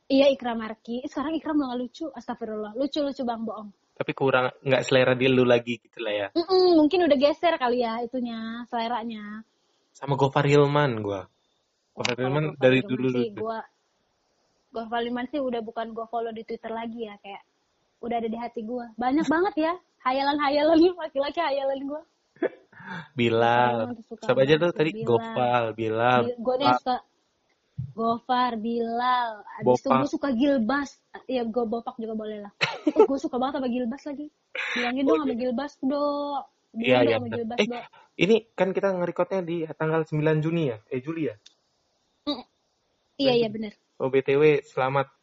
Iya 0.06 0.26
Ikram 0.30 0.62
Marki. 0.62 1.02
Sekarang 1.10 1.34
Ikram 1.34 1.58
udah 1.58 1.74
gak 1.74 1.80
lucu. 1.82 2.06
Astagfirullah. 2.14 2.78
Lucu-lucu 2.78 3.26
bang 3.26 3.42
bohong. 3.42 3.74
Tapi 3.98 4.12
kurang 4.14 4.54
nggak 4.62 4.86
selera 4.86 5.18
dia 5.18 5.34
lu 5.34 5.42
lagi 5.50 5.82
gitu 5.82 5.98
lah 5.98 6.14
ya. 6.14 6.28
Mm-mm, 6.38 6.78
mungkin 6.78 7.10
udah 7.10 7.18
geser 7.18 7.58
kali 7.58 7.82
ya 7.82 8.06
itunya 8.06 8.70
seleranya. 8.70 9.42
Sama 9.98 10.14
Gofar 10.14 10.46
Hilman 10.46 11.02
gua. 11.02 11.26
Gofar 11.98 12.22
Hilman 12.22 12.54
Gofar 12.54 12.62
dari 12.62 12.86
Hilman 12.86 12.90
dulu 12.94 13.08
sih 13.18 13.30
dulu. 13.34 13.42
gue 13.50 13.60
Gofal 14.72 15.04
Iman 15.10 15.26
sih 15.28 15.42
udah 15.42 15.62
bukan 15.66 15.90
gue 15.92 16.06
follow 16.06 16.32
di 16.32 16.46
Twitter 16.46 16.70
lagi 16.70 17.10
ya 17.10 17.18
kayak 17.20 17.44
udah 18.06 18.16
ada 18.22 18.30
di 18.30 18.38
hati 18.38 18.62
gue. 18.62 18.86
Banyak 18.94 19.26
banget 19.26 19.56
ya 19.58 19.74
hayalan-hayalan 20.06 20.78
laki-laki 21.02 21.42
hayalan 21.42 21.82
gue. 21.82 22.02
Bilal. 23.16 23.96
Siapa 24.20 24.42
aja 24.44 24.56
tuh 24.58 24.72
tadi? 24.74 24.92
Gofal, 25.04 25.76
Bilal. 25.76 26.36
Gue 26.40 26.56
nih 26.60 26.72
suka 26.80 26.98
Gofar, 27.92 28.52
Bilal. 28.56 29.44
Abis 29.62 29.82
itu 29.84 29.90
gue 29.90 30.10
suka 30.10 30.30
Gilbas. 30.32 30.90
Iya, 31.28 31.44
gue 31.44 31.64
bopak 31.66 31.98
juga 32.00 32.16
boleh 32.16 32.48
lah. 32.48 32.54
Oh, 32.82 33.06
gue 33.06 33.20
suka 33.22 33.38
banget 33.38 33.62
sama 33.62 33.70
Gilbas 33.70 34.02
lagi. 34.10 34.28
Bilangin 34.74 35.04
dong 35.06 35.22
sama 35.22 35.36
Gilbas, 35.38 35.74
dong. 35.86 36.44
Iya, 36.74 36.98
iya. 37.06 37.18
Eh, 37.62 37.68
ini 38.18 38.36
kan 38.58 38.74
kita 38.74 38.96
ngerekodnya 38.98 39.46
di 39.46 39.70
tanggal 39.78 40.02
9 40.02 40.42
Juni 40.42 40.74
ya? 40.74 40.82
Eh, 40.90 40.98
Juli 40.98 41.30
ya? 41.30 41.36
Mm. 42.26 42.44
Iya, 43.22 43.34
iya 43.38 43.48
bener. 43.54 43.78
Oh, 44.02 44.10
BTW, 44.10 44.66
selamat 44.66 45.14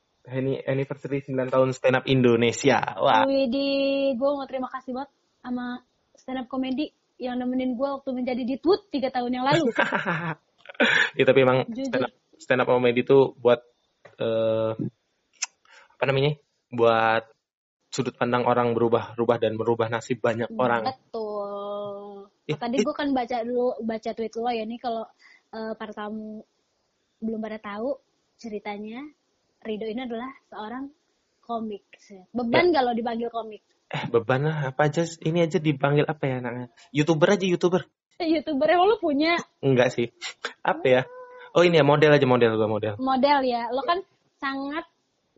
anniversary 0.71 1.25
9 1.25 1.51
tahun 1.51 1.75
stand 1.75 1.99
up 1.99 2.05
Indonesia. 2.07 2.79
Wah. 3.01 3.27
Widi, 3.27 4.15
gue 4.15 4.31
mau 4.31 4.47
terima 4.47 4.71
kasih 4.71 4.95
banget 4.95 5.11
sama 5.43 5.83
stand 6.15 6.39
up 6.45 6.47
comedy 6.47 6.95
yang 7.19 7.37
nemenin 7.37 7.75
gue 7.75 7.89
waktu 7.89 8.11
menjadi 8.15 8.43
ditwoot 8.47 8.89
3 8.95 9.11
tahun 9.11 9.31
yang 9.35 9.45
lalu. 9.45 9.75
ya, 11.19 11.25
tapi 11.27 11.39
emang 11.43 11.67
stand 11.75 12.07
up, 12.07 12.13
stand 12.39 12.61
up 12.63 12.69
comedy 12.71 13.03
itu 13.03 13.35
buat 13.43 13.61
uh, 14.23 14.73
apa 15.99 16.05
namanya? 16.07 16.39
Buat 16.71 17.27
sudut 17.91 18.15
pandang 18.15 18.47
orang 18.47 18.77
berubah 18.77 19.19
rubah 19.19 19.41
dan 19.43 19.59
merubah 19.59 19.91
nasib 19.91 20.23
banyak 20.23 20.47
hmm, 20.47 20.61
orang. 20.63 20.83
Betul. 20.87 22.31
Nah, 22.49 22.59
tadi 22.61 22.77
gue 22.81 22.95
kan 22.95 23.09
baca 23.13 23.37
dulu 23.45 23.77
baca 23.85 24.11
tweet 24.15 24.33
lo 24.39 24.49
ya 24.49 24.65
nih 24.65 24.81
kalau 24.81 25.05
uh, 25.53 25.73
para 25.77 25.93
tamu 25.93 26.47
belum 27.19 27.41
pada 27.43 27.59
tahu 27.59 27.99
ceritanya 28.39 29.03
Rido 29.59 29.91
ini 29.91 30.07
adalah 30.07 30.31
seorang 30.47 30.87
komik. 31.43 31.83
Beban 32.31 32.71
ya. 32.71 32.79
kalau 32.79 32.93
dipanggil 32.95 33.27
komik. 33.33 33.65
Eh 33.89 34.05
beban 34.13 34.45
lah 34.45 34.73
apa 34.73 34.93
aja 34.93 35.09
ini 35.25 35.41
aja 35.41 35.57
dipanggil 35.57 36.05
apa 36.05 36.29
ya 36.29 36.45
anaknya? 36.45 36.69
Youtuber 36.93 37.29
aja 37.33 37.45
youtuber. 37.49 37.89
Eh, 38.21 38.29
youtuber 38.29 38.69
yang 38.69 38.85
lo 38.85 39.01
punya? 39.01 39.41
Enggak 39.65 39.97
sih. 39.97 40.13
Apa 40.61 40.85
ya? 40.85 41.03
Oh 41.57 41.65
ini 41.65 41.81
ya 41.81 41.85
model 41.89 42.13
aja 42.13 42.27
model 42.29 42.61
gua 42.61 42.69
model. 42.69 42.95
Model 43.01 43.39
ya. 43.49 43.73
Lo 43.73 43.81
kan 43.87 44.05
sangat 44.37 44.85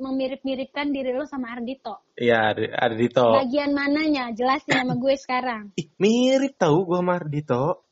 memirip-miripkan 0.00 0.90
diri 0.90 1.12
lo 1.12 1.28
sama 1.28 1.52
Ardito. 1.54 2.00
Iya, 2.16 2.56
Ardito. 2.56 3.36
Bagian 3.36 3.76
mananya? 3.76 4.32
Jelasin 4.32 4.80
sama 4.80 4.96
gue 4.96 5.14
sekarang. 5.20 5.76
Ih, 5.76 5.92
mirip 6.00 6.56
tahu 6.56 6.88
gue 6.88 6.98
sama 7.04 7.20
Ardito. 7.20 7.84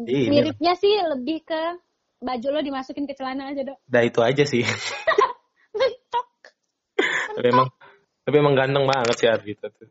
Miripnya 0.00 0.72
sih 0.80 0.96
lebih 1.04 1.44
ke 1.44 1.62
baju 2.24 2.48
lo 2.48 2.60
dimasukin 2.64 3.04
ke 3.04 3.12
celana 3.12 3.52
aja, 3.52 3.60
Dok. 3.60 3.78
Nah, 3.92 4.02
itu 4.08 4.20
aja 4.24 4.44
sih. 4.48 4.64
tapi 7.36 7.48
emang 7.56 7.68
tapi 8.24 8.36
emang 8.36 8.52
ganteng 8.52 8.84
banget 8.84 9.16
sih 9.16 9.28
Ardito 9.28 9.68
tuh. 9.72 9.88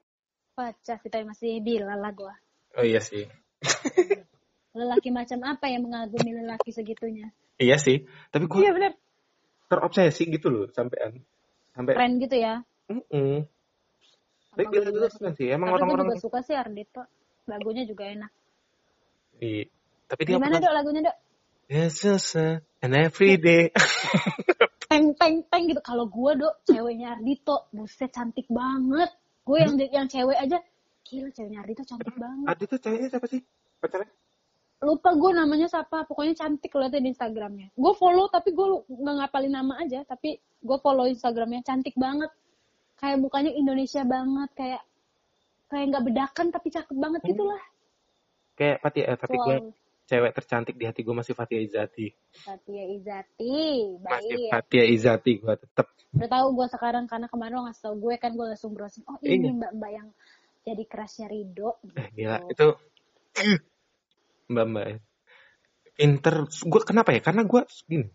Pacah 0.60 0.98
kita 1.00 1.24
masih 1.24 1.64
bila 1.64 1.96
lah 1.96 2.12
gue. 2.12 2.36
Oh 2.76 2.84
iya 2.84 3.00
sih. 3.00 3.24
lelaki 4.80 5.10
macam 5.16 5.40
apa 5.48 5.72
yang 5.72 5.88
mengagumi 5.88 6.36
lelaki 6.36 6.76
segitunya? 6.76 7.32
Iya 7.56 7.80
sih, 7.80 8.04
tapi 8.32 8.52
gue 8.52 8.60
iya, 8.60 8.76
bener. 8.76 8.94
terobsesi 9.72 10.28
gitu 10.28 10.52
loh 10.52 10.66
sampai 10.72 11.20
sampai 11.80 11.94
keren 11.96 12.14
gitu 12.20 12.36
ya 12.36 12.54
mm 12.92 13.02
-mm. 13.08 13.36
tapi 14.52 14.64
gila 14.68 14.90
juga 14.92 15.08
kan 15.16 15.34
sih 15.40 15.48
emang 15.48 15.72
orang-orang 15.72 16.12
juga 16.12 16.20
suka 16.20 16.40
sih 16.44 16.56
Ardito 16.60 17.08
lagunya 17.48 17.88
juga 17.88 18.04
enak 18.04 18.32
iya 19.40 19.64
tapi 20.12 20.22
dia 20.28 20.36
gimana 20.36 20.60
dok 20.60 20.76
lagunya 20.76 21.02
dok 21.08 21.18
Yes, 21.70 22.02
yes, 22.02 22.34
and 22.82 22.98
every 22.98 23.38
day. 23.38 23.70
teng 24.90 25.14
teng 25.14 25.46
teng 25.54 25.70
gitu. 25.70 25.78
Kalau 25.86 26.10
gue 26.10 26.42
dok, 26.42 26.66
ceweknya 26.66 27.14
Ardito, 27.14 27.70
buset 27.70 28.10
cantik 28.10 28.50
banget. 28.50 29.14
Gue 29.50 29.58
yang 29.66 29.74
yang 29.90 30.06
cewek 30.06 30.38
aja, 30.38 30.62
gila 31.10 31.30
ceweknya 31.34 31.66
Ardito 31.66 31.82
cantik 31.82 32.14
banget. 32.14 32.46
Ardito 32.46 32.76
ceweknya 32.78 33.10
siapa 33.10 33.26
sih? 33.26 33.42
Pacarnya? 33.82 34.14
lupa 34.80 35.12
gue 35.12 35.32
namanya 35.36 35.68
siapa 35.68 36.08
pokoknya 36.08 36.40
cantik 36.40 36.72
lihatnya 36.72 37.04
di 37.04 37.12
Instagramnya 37.12 37.68
gue 37.76 37.94
follow 38.00 38.32
tapi 38.32 38.56
gue 38.56 38.68
nggak 38.88 39.16
ngapalin 39.20 39.52
nama 39.52 39.76
aja 39.84 40.08
tapi 40.08 40.40
gue 40.40 40.78
follow 40.80 41.04
Instagramnya 41.04 41.68
cantik 41.68 42.00
banget 42.00 42.32
kayak 42.96 43.20
mukanya 43.20 43.52
Indonesia 43.52 44.08
banget 44.08 44.50
kayak 44.56 44.82
kayak 45.68 45.86
nggak 45.92 46.06
bedakan 46.08 46.48
tapi 46.56 46.68
cakep 46.72 46.96
banget 46.96 47.22
hmm. 47.24 47.30
gitulah 47.36 47.64
kayak 48.56 48.78
Fatia 48.80 49.04
eh, 49.04 49.18
tapi 49.20 49.36
wow. 49.36 49.44
gue 49.44 49.58
cewek 50.10 50.34
tercantik 50.34 50.74
di 50.74 50.90
hati 50.90 51.06
gue 51.06 51.14
masih 51.14 51.38
Fatia 51.38 51.62
Izati 51.62 52.10
Fatia 52.34 52.84
Izati 52.90 53.58
baik. 54.02 54.10
Masih 54.10 54.42
Fatia 54.50 54.84
Izati 54.90 55.32
gue 55.38 55.54
tetep. 55.54 55.88
Udah 56.18 56.30
tahu 56.34 56.48
gue 56.58 56.68
sekarang 56.74 57.06
karena 57.06 57.30
kemarin 57.30 57.62
lo 57.62 57.70
ngasih 57.70 57.84
tau 57.86 57.96
gue 58.02 58.16
kan 58.18 58.34
gue 58.34 58.46
langsung 58.50 58.74
browsing 58.74 59.06
oh 59.06 59.22
ini 59.22 59.54
iya. 59.54 59.54
mbak 59.54 59.72
mbak 59.78 59.92
yang 59.94 60.08
jadi 60.66 60.84
kerasnya 60.90 61.28
Rido 61.30 61.78
gitu. 61.86 61.98
eh, 62.02 62.10
gila. 62.18 62.38
itu 62.50 62.68
mbak 64.52 64.66
mbak 64.66 64.86
ya. 64.90 64.98
pinter. 65.94 66.36
Gue 66.50 66.82
kenapa 66.82 67.10
ya? 67.14 67.22
Karena 67.22 67.46
gue 67.46 67.62
gini 67.86 68.10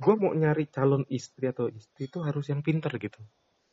gue 0.00 0.14
mau 0.16 0.32
nyari 0.32 0.64
calon 0.72 1.04
istri 1.12 1.52
atau 1.52 1.68
istri 1.68 2.08
itu 2.08 2.24
harus 2.24 2.48
yang 2.48 2.64
pinter 2.64 2.88
gitu 2.96 3.20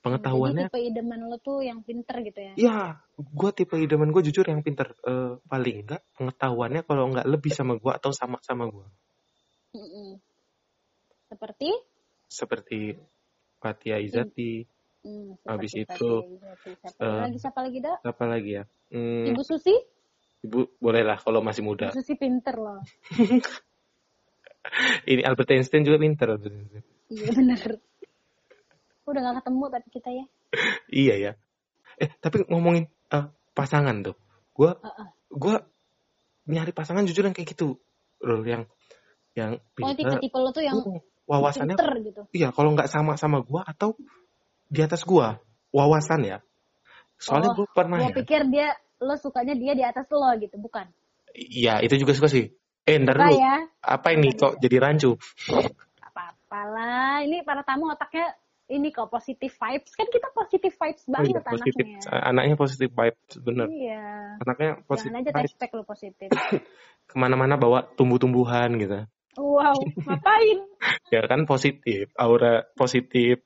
pengetahuannya 0.02 0.68
Jadi 0.68 0.74
tipe 0.74 0.82
idaman 0.94 1.20
lo 1.28 1.38
tuh 1.42 1.66
yang 1.66 1.82
pinter 1.82 2.16
gitu 2.22 2.40
ya 2.40 2.54
Iya, 2.58 2.80
gue 3.18 3.50
tipe 3.54 3.76
idaman 3.76 4.14
gue 4.14 4.24
jujur 4.30 4.46
yang 4.46 4.62
pinter 4.62 4.94
uh, 5.04 5.42
paling 5.50 5.86
enggak 5.86 6.02
pengetahuannya 6.16 6.82
kalau 6.86 7.04
enggak 7.12 7.28
lebih 7.28 7.52
sama 7.52 7.76
gue 7.78 7.92
atau 7.92 8.14
sama 8.14 8.38
sama 8.46 8.70
gue 8.70 8.88
mm 9.76 9.88
-mm. 9.88 10.10
seperti 11.34 11.70
seperti 12.28 12.80
Fatia 13.58 13.98
Izati 13.98 14.62
mm, 15.04 15.50
habis 15.50 15.74
itu 15.74 16.12
siapa 16.64 17.04
uh, 17.04 17.22
lagi 17.26 17.40
siapa 17.42 17.60
lagi 17.66 17.80
dah 17.82 17.98
siapa 18.06 18.24
lagi 18.30 18.52
ya 18.62 18.64
mm, 18.94 19.34
Ibu 19.34 19.44
Susi 19.44 19.76
Ibu 20.46 20.78
boleh 20.78 21.02
lah 21.02 21.18
kalau 21.18 21.42
masih 21.42 21.66
muda. 21.66 21.90
Susi 21.90 22.14
pinter 22.14 22.56
loh. 22.56 22.82
Ini 25.12 25.24
Albert 25.26 25.50
Einstein 25.56 25.88
juga 25.88 25.98
pinter. 25.98 26.38
Iya 27.10 27.30
benar. 27.34 27.82
Udah 29.08 29.22
gak 29.24 29.36
ketemu 29.42 29.64
tapi 29.72 29.88
kita 29.90 30.10
ya. 30.12 30.26
iya 31.08 31.16
ya. 31.16 31.32
Eh 31.98 32.10
tapi 32.20 32.44
ngomongin 32.52 32.92
uh, 33.16 33.32
pasangan 33.56 33.96
tuh, 34.04 34.16
gue 34.54 34.70
uh 34.70 34.88
-uh. 34.88 35.08
gue 35.32 35.56
nyari 36.48 36.72
pasangan 36.76 37.08
jujur 37.08 37.26
yang 37.26 37.36
kayak 37.36 37.58
gitu, 37.58 37.80
loh 38.22 38.44
yang 38.46 38.70
yang 39.34 39.58
oh 39.58 39.94
tipe-tipe 39.96 40.38
lo 40.38 40.54
tuh 40.54 40.64
yang 40.64 40.78
uh, 40.78 41.02
wawasannya 41.26 41.74
pinter 41.74 41.92
gitu. 42.06 42.22
Iya 42.36 42.54
kalau 42.54 42.78
nggak 42.78 42.92
sama 42.92 43.18
sama 43.18 43.42
gue 43.42 43.62
atau 43.66 43.98
di 44.70 44.80
atas 44.86 45.02
gue 45.08 45.28
wawasan 45.74 46.22
ya. 46.28 46.38
Soalnya 47.18 47.58
oh, 47.58 47.64
gue 47.64 47.68
pernah 47.74 47.98
gue 47.98 48.14
ya. 48.14 48.18
pikir 48.22 48.42
dia 48.54 48.70
lo 49.02 49.16
sukanya 49.18 49.54
dia 49.58 49.74
di 49.74 49.84
atas 49.86 50.06
lo 50.10 50.30
gitu, 50.38 50.58
bukan? 50.58 50.86
Iya, 51.38 51.86
itu 51.86 52.02
juga 52.02 52.18
suka 52.18 52.30
sih. 52.30 52.50
Eh, 52.88 52.98
ntar 53.04 53.20
dulu. 53.20 53.36
Ya? 53.36 53.68
Apa 53.84 54.16
ini 54.16 54.34
kok 54.34 54.58
jadi 54.58 54.80
rancu? 54.80 55.20
Apa-apalah. 56.02 57.22
Ini 57.28 57.44
para 57.44 57.62
tamu 57.62 57.92
otaknya 57.92 58.34
ini 58.68 58.92
kok 58.92 59.08
positif 59.08 59.56
vibes. 59.56 59.92
Kan 59.96 60.08
kita 60.12 60.28
positif 60.36 60.72
vibes 60.76 61.04
oh 61.08 61.12
banget 61.16 61.40
oh, 61.40 61.40
iya, 61.40 61.52
positif. 61.52 61.86
anaknya. 61.88 62.20
Anaknya 62.24 62.56
positif 62.60 62.90
vibes, 62.92 63.34
bener. 63.40 63.68
Iya. 63.72 64.06
Anaknya 64.44 64.70
positif 64.84 65.12
Jangan 65.16 65.24
aja 65.24 65.32
hashtag 65.40 65.72
lo 65.72 65.84
positif. 65.88 66.30
Ke 67.10 67.16
mana-mana 67.16 67.56
bawa 67.56 67.88
tumbuh-tumbuhan 67.96 68.76
gitu. 68.76 69.08
Wow, 69.38 69.78
ngapain? 70.10 70.66
ya 71.14 71.22
kan 71.30 71.46
positif, 71.46 72.10
aura 72.18 72.66
positif. 72.74 73.46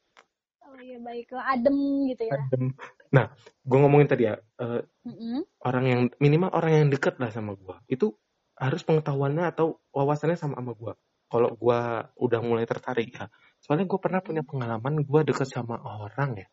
Oh 0.63 0.79
iya, 0.79 0.97
baiklah. 1.03 1.43
Adem 1.51 2.07
gitu 2.07 2.31
ya. 2.31 2.39
Adem. 2.39 2.71
Nah, 3.11 3.27
gue 3.67 3.77
ngomongin 3.77 4.07
tadi 4.07 4.23
ya, 4.23 4.39
uh, 4.39 4.79
mm-hmm. 5.03 5.67
orang 5.67 5.85
yang 5.85 6.01
minimal 6.23 6.47
orang 6.55 6.71
yang 6.79 6.87
deket 6.87 7.19
lah 7.19 7.27
sama 7.27 7.59
gue, 7.59 7.75
itu 7.91 8.15
harus 8.55 8.87
pengetahuannya 8.87 9.51
atau 9.51 9.83
wawasannya 9.91 10.39
sama 10.39 10.55
sama 10.63 10.71
gue. 10.71 10.93
Kalau 11.27 11.49
gue 11.59 11.79
udah 12.23 12.39
mulai 12.39 12.63
tertarik 12.63 13.11
ya, 13.11 13.27
soalnya 13.61 13.85
gue 13.85 13.99
pernah 14.01 14.19
punya 14.25 14.41
pengalaman 14.41 15.05
gue 15.05 15.21
deket 15.29 15.47
sama 15.47 15.77
orang 15.79 16.41
ya, 16.41 16.47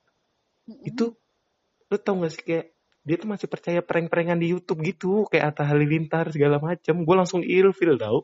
mm-hmm. 0.68 0.88
itu 0.88 1.04
lo 1.88 1.96
tau 1.96 2.20
gak 2.20 2.32
sih 2.36 2.44
kayak 2.44 2.66
dia 3.02 3.16
tuh 3.16 3.28
masih 3.32 3.48
percaya 3.48 3.80
prank-prankan 3.80 4.36
di 4.36 4.52
YouTube 4.52 4.84
gitu, 4.84 5.24
kayak 5.32 5.56
Atta 5.56 5.64
Halilintar 5.64 6.28
segala 6.28 6.60
macem. 6.60 7.08
Gue 7.08 7.16
langsung 7.16 7.40
ilfil 7.40 7.96
tau. 7.96 8.20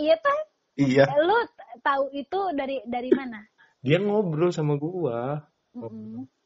iya 0.00 0.16
tuh. 0.16 0.40
Iya. 0.80 1.04
Lo 1.20 1.44
tahu 1.84 2.08
itu 2.16 2.40
dari 2.56 2.80
dari 2.88 3.12
mana? 3.12 3.44
Dia 3.84 4.00
ngobrol 4.00 4.56
sama 4.56 4.80
gue. 4.80 5.20
Mm-hmm 5.76 6.38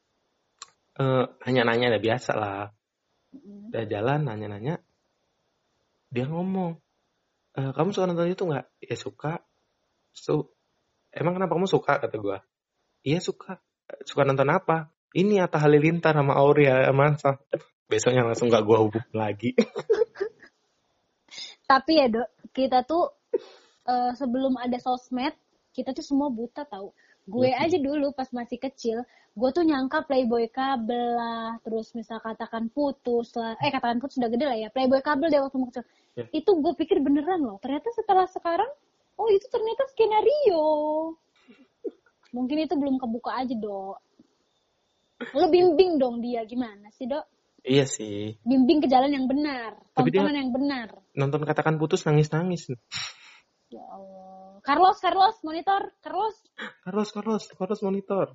uh, 0.99 1.25
nanya-nanya 1.45 1.97
udah 1.97 2.03
biasa 2.03 2.33
lah 2.37 2.69
udah 3.73 3.85
jalan 3.89 4.29
nanya-nanya 4.29 4.77
dia 6.13 6.29
ngomong 6.29 6.77
e, 7.57 7.73
kamu 7.73 7.89
suka 7.97 8.05
nonton 8.05 8.29
itu 8.29 8.45
nggak 8.45 8.69
ya 8.85 8.97
suka 9.01 9.41
so 10.13 10.53
emang 11.13 11.39
kenapa 11.39 11.53
kamu 11.55 11.69
suka? 11.69 12.01
Kata 12.01 12.17
gue 12.17 12.39
iya 13.07 13.19
suka. 13.19 13.59
Suka 14.07 14.23
nonton 14.25 14.49
apa? 14.49 14.89
Ini 15.13 15.45
Atta 15.45 15.61
Halilintar 15.61 16.17
sama 16.17 16.33
Aurea 16.41 16.89
masa 16.97 17.37
besoknya 17.85 18.25
langsung 18.25 18.49
gak 18.49 18.65
gue 18.65 18.77
hubung 18.81 19.05
lagi. 19.13 19.53
Tapi 21.71 21.93
ya 22.01 22.07
dok 22.09 22.29
kita 22.53 22.85
tuh 22.89 23.13
uh, 23.89 24.13
sebelum 24.17 24.57
ada 24.57 24.77
sosmed 24.81 25.37
kita 25.73 25.97
tuh 25.97 26.05
semua 26.05 26.29
buta 26.29 26.69
tahu 26.69 26.93
gue 27.23 27.49
Iya. 27.49 27.65
aja 27.65 27.79
dulu 27.79 28.11
pas 28.13 28.29
masih 28.35 28.59
kecil 28.59 29.07
gue 29.33 29.51
tuh 29.55 29.65
nyangka 29.65 30.05
playboy 30.05 30.45
kabel 30.53 31.17
lah. 31.17 31.57
Terus 31.65 31.97
misal 31.97 32.21
katakan 32.21 32.69
putus 32.69 33.33
lah. 33.33 33.57
Eh 33.65 33.73
katakan 33.73 33.97
putus 33.97 34.21
udah 34.21 34.29
gede 34.29 34.45
lah 34.45 34.59
ya. 34.61 34.69
Playboy 34.69 35.01
kabel 35.01 35.33
deh 35.33 35.41
waktu 35.41 35.57
kecil. 35.73 35.85
Iya. 36.13 36.29
itu 36.29 36.51
gue 36.53 36.73
pikir 36.77 37.01
beneran 37.01 37.41
loh. 37.41 37.57
Ternyata 37.57 37.89
setelah 37.97 38.29
sekarang 38.29 38.69
itu 39.37 39.47
ternyata 39.49 39.83
skenario. 39.93 40.67
Mungkin 42.33 42.65
itu 42.65 42.75
belum 42.77 42.97
kebuka 42.97 43.45
aja 43.45 43.53
dok. 43.53 43.97
Lo 45.37 45.47
bimbing 45.53 46.01
dong 46.01 46.19
dia 46.25 46.43
gimana 46.49 46.89
sih 46.93 47.07
dok? 47.07 47.29
Iya 47.63 47.87
sih. 47.87 48.35
bimbing 48.43 48.83
ke 48.83 48.91
jalan 48.91 49.15
yang 49.15 49.31
benar 49.31 49.79
Tapi 49.95 50.11
tontonan 50.11 50.35
yang 50.35 50.51
benar. 50.51 50.89
Nonton 51.15 51.47
katakan 51.47 51.79
putus 51.79 52.03
nangis-nangis. 52.03 52.75
ya 53.71 53.85
Allah. 53.87 54.59
Carlos 54.67 54.99
Carlos 54.99 55.37
monitor. 55.47 55.95
Carlos. 56.03 56.35
Carlos, 56.83 57.09
Carlos, 57.15 57.43
Carlos 57.55 57.81
monitor. 57.87 58.35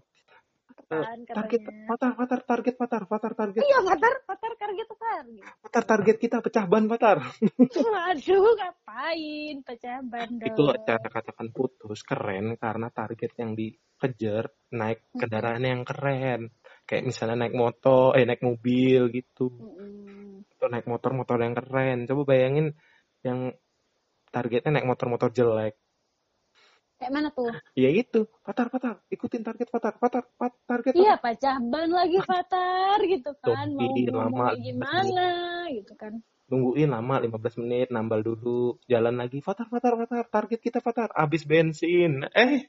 Kan 0.87 1.27
target, 1.27 1.67
patar, 1.83 2.15
patar, 2.15 2.41
target, 2.47 2.75
patar, 2.79 3.03
patar, 3.11 3.33
target. 3.35 3.59
iya 3.59 3.83
patar 3.83 4.23
patar 4.23 4.53
target 4.55 4.87
patar 4.87 5.23
Patar, 5.59 5.83
target 5.83 6.15
kita 6.15 6.37
pecah 6.39 6.63
ban, 6.63 6.87
patar. 6.87 7.17
Aduh, 8.15 8.55
ngapain 8.55 9.55
pecah 9.67 9.99
ban 10.07 10.29
dong. 10.39 10.47
Itu 10.47 10.63
cara 10.87 11.07
katakan 11.11 11.51
putus 11.51 12.07
keren 12.07 12.55
karena 12.55 12.87
target 12.87 13.35
yang 13.35 13.51
dikejar 13.51 14.47
naik 14.71 15.11
kendaraan 15.11 15.67
yang 15.67 15.83
keren. 15.83 16.55
Kayak 16.87 17.03
misalnya 17.03 17.35
naik 17.43 17.55
motor, 17.59 18.15
eh 18.15 18.23
naik 18.23 18.39
mobil 18.39 19.11
gitu. 19.11 19.51
Mm-mm. 19.51 20.47
Atau 20.55 20.71
naik 20.71 20.87
motor-motor 20.87 21.35
yang 21.43 21.51
keren. 21.51 22.07
Coba 22.07 22.23
bayangin 22.31 22.71
yang 23.27 23.51
targetnya 24.31 24.79
naik 24.79 24.87
motor-motor 24.87 25.35
jelek. 25.35 25.75
Kayak 26.97 27.13
mana 27.13 27.29
tuh? 27.29 27.53
Ya 27.77 27.93
itu, 27.93 28.25
patar, 28.41 28.73
patar, 28.73 29.05
ikutin 29.13 29.45
target 29.45 29.69
patar, 29.69 29.93
patar, 30.01 30.25
pat, 30.33 30.53
target 30.65 30.97
Iya, 30.97 31.13
pecah 31.21 31.61
ban 31.61 31.89
lagi 31.93 32.17
Fatar 32.25 32.97
gitu 33.05 33.37
kan. 33.37 33.69
Mau 33.69 33.85
Tungguin 33.85 34.09
lama, 34.17 34.47
gimana 34.57 35.27
gitu 35.69 35.93
kan. 35.93 36.13
nungguin 36.47 36.89
lama 36.89 37.19
15 37.21 37.59
menit 37.61 37.87
nambal 37.93 38.23
dulu. 38.23 38.81
Jalan 38.89 39.19
lagi 39.19 39.43
fatar 39.43 39.67
fatar 39.69 39.93
fatar 39.99 40.25
target 40.31 40.59
kita 40.63 40.79
fatar 40.81 41.11
habis 41.13 41.43
bensin. 41.45 42.23
Eh 42.33 42.65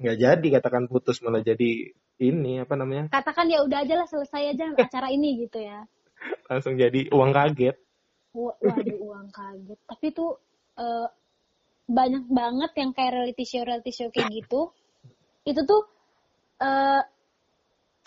nggak 0.00 0.16
jadi 0.16 0.46
katakan 0.56 0.88
putus. 0.88 1.20
Malah 1.20 1.42
jadi 1.44 1.92
ini 2.22 2.62
apa 2.62 2.78
namanya? 2.80 3.12
Katakan 3.12 3.50
ya 3.52 3.60
udah 3.66 3.82
aja 3.84 3.94
lah 3.98 4.08
selesai 4.08 4.56
aja 4.56 4.72
acara 4.88 5.12
ini 5.12 5.44
gitu 5.44 5.60
ya. 5.60 5.84
langsung 6.48 6.78
jadi 6.80 7.10
uang 7.12 7.34
kaget. 7.34 7.76
Wa- 8.32 8.56
Waduh, 8.62 8.98
uang 9.04 9.28
kaget. 9.34 9.78
Tapi 9.84 10.06
tuh 10.14 10.38
eh, 10.78 11.08
banyak 11.86 12.26
banget 12.26 12.72
yang 12.78 12.90
kayak 12.92 13.12
reality 13.14 13.44
show 13.46 13.62
reality 13.62 13.92
show 13.94 14.08
kayak 14.10 14.30
gitu. 14.34 14.70
Itu 15.46 15.60
tuh 15.64 15.82
eh 16.60 17.02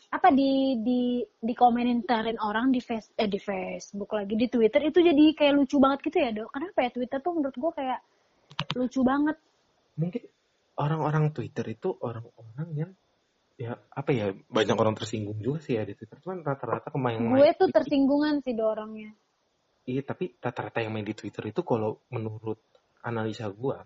apa 0.10 0.34
di 0.34 0.82
di 0.82 1.22
di 1.22 1.54
komentarin 1.54 2.42
orang 2.42 2.74
di 2.74 2.82
face 2.82 3.14
eh 3.14 3.30
di 3.30 3.38
Facebook 3.38 4.10
lagi 4.10 4.34
di 4.34 4.50
Twitter 4.50 4.82
itu 4.90 5.00
jadi 5.06 5.24
kayak 5.38 5.54
lucu 5.54 5.78
banget 5.78 6.00
gitu 6.10 6.18
ya 6.18 6.30
dok. 6.34 6.50
Kenapa 6.50 6.78
ya 6.82 6.90
Twitter 6.90 7.20
tuh 7.22 7.34
menurut 7.38 7.56
gue 7.56 7.72
kayak 7.78 8.00
lucu 8.76 9.02
banget. 9.06 9.38
mungkin 10.00 10.24
orang-orang 10.80 11.36
Twitter 11.36 11.66
itu 11.76 11.92
orang-orang 12.00 12.70
yang 12.72 12.92
ya 13.60 13.76
apa 13.92 14.16
ya 14.16 14.32
banyak 14.48 14.78
orang 14.80 14.96
tersinggung 14.96 15.36
juga 15.44 15.60
sih 15.60 15.76
ya 15.76 15.84
di 15.84 15.92
Twitter 15.92 16.16
cuman 16.24 16.40
rata-rata 16.48 16.88
kemain 16.88 17.20
Gue 17.20 17.52
tuh 17.60 17.68
tersinggungan 17.68 18.40
sih 18.40 18.56
do 18.56 18.64
orangnya. 18.64 19.12
iya 19.84 20.00
tapi 20.08 20.32
rata-rata 20.40 20.80
yang 20.80 20.96
main 20.96 21.04
di 21.04 21.12
Twitter 21.12 21.44
itu 21.52 21.60
kalau 21.68 22.00
menurut 22.08 22.64
analisa 23.04 23.48
gua 23.52 23.84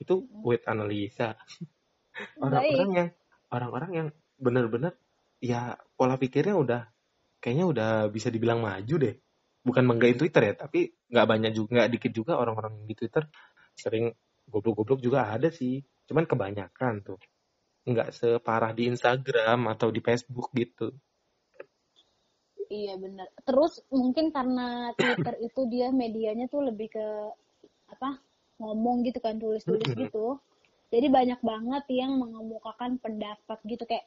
itu 0.00 0.24
with 0.40 0.64
analisa. 0.64 1.36
Orang-orang 2.44 2.90
yang 2.90 3.08
orang-orang 3.52 3.90
yang 3.92 4.08
benar-benar 4.40 4.96
ya 5.40 5.76
pola 5.94 6.16
pikirnya 6.16 6.56
udah 6.56 6.80
kayaknya 7.40 7.66
udah 7.68 7.90
bisa 8.08 8.32
dibilang 8.32 8.64
maju 8.64 8.96
deh. 8.96 9.14
Bukan 9.60 9.84
menggain 9.84 10.16
Twitter 10.16 10.52
ya 10.52 10.54
tapi 10.56 10.88
nggak 11.12 11.26
banyak 11.28 11.52
juga 11.52 11.70
nggak 11.84 11.90
dikit 11.92 12.12
juga 12.16 12.32
orang-orang 12.40 12.88
di 12.88 12.96
Twitter 12.96 13.28
sering 13.76 14.08
goblok-goblok 14.48 15.04
juga 15.04 15.28
ada 15.28 15.52
sih. 15.52 15.84
Cuman 16.08 16.24
kebanyakan 16.24 17.04
tuh. 17.04 17.20
Nggak 17.84 18.16
separah 18.16 18.72
di 18.72 18.88
Instagram 18.88 19.68
atau 19.68 19.92
di 19.92 20.00
Facebook 20.00 20.48
gitu. 20.56 20.96
Iya 22.70 22.96
benar. 22.96 23.28
Terus 23.44 23.82
mungkin 23.92 24.32
karena 24.32 24.96
Twitter 24.96 25.36
itu 25.48 25.60
dia 25.68 25.92
medianya 25.92 26.48
tuh 26.48 26.64
lebih 26.64 26.88
ke 26.92 27.06
apa 27.90 28.29
ngomong 28.60 29.02
gitu 29.08 29.18
kan 29.18 29.40
tulis-tulis 29.40 29.88
gitu. 29.96 30.36
Jadi 30.90 31.06
banyak 31.08 31.40
banget 31.40 31.84
yang 31.88 32.18
mengemukakan 32.18 33.00
pendapat 33.00 33.58
gitu 33.64 33.86
kayak 33.86 34.04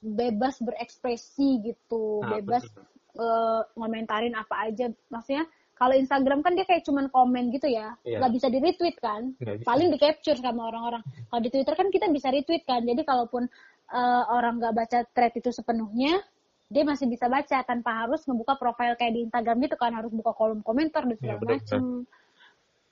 bebas 0.00 0.56
berekspresi 0.64 1.60
gitu, 1.60 2.24
Nah, 2.24 2.40
bebas 2.40 2.64
betul. 2.64 2.84
eh, 3.20 3.62
ngomentarin 3.76 4.32
apa 4.32 4.70
aja. 4.70 4.88
Maksudnya 5.12 5.44
kalau 5.76 5.92
Instagram 5.96 6.40
kan 6.40 6.56
dia 6.56 6.64
kayak 6.64 6.84
cuman 6.86 7.12
komen 7.12 7.52
gitu 7.52 7.68
ya, 7.68 7.96
Iya. 8.06 8.20
nggak 8.24 8.32
bisa 8.32 8.46
di 8.48 8.58
retweet 8.62 8.96
kan. 8.96 9.36
Nggak 9.36 9.56
bisa. 9.60 9.68
Paling 9.68 9.88
di 9.92 9.98
capture 10.00 10.38
sama 10.40 10.62
orang-orang. 10.72 11.02
Kalau 11.28 11.40
di 11.42 11.50
Twitter 11.52 11.74
kan 11.76 11.88
kita 11.92 12.06
bisa 12.08 12.28
retweet 12.32 12.64
kan. 12.64 12.80
Jadi 12.84 13.02
kalaupun 13.04 13.44
eh, 13.90 14.24
orang 14.30 14.62
nggak 14.62 14.74
baca 14.76 14.98
thread 15.10 15.34
itu 15.34 15.50
sepenuhnya, 15.50 16.22
dia 16.70 16.86
masih 16.86 17.10
bisa 17.10 17.26
baca 17.26 17.58
tanpa 17.66 18.06
harus 18.06 18.22
membuka 18.30 18.54
profile 18.54 18.94
kayak 18.94 19.18
di 19.18 19.26
Instagram 19.26 19.58
gitu 19.66 19.74
kan 19.74 19.90
harus 19.90 20.14
buka 20.14 20.30
kolom 20.30 20.62
komentar 20.62 21.02
dan 21.02 21.18
Iya, 21.18 21.18
segala 21.18 21.40
betul, 21.42 21.50
macem. 21.58 21.82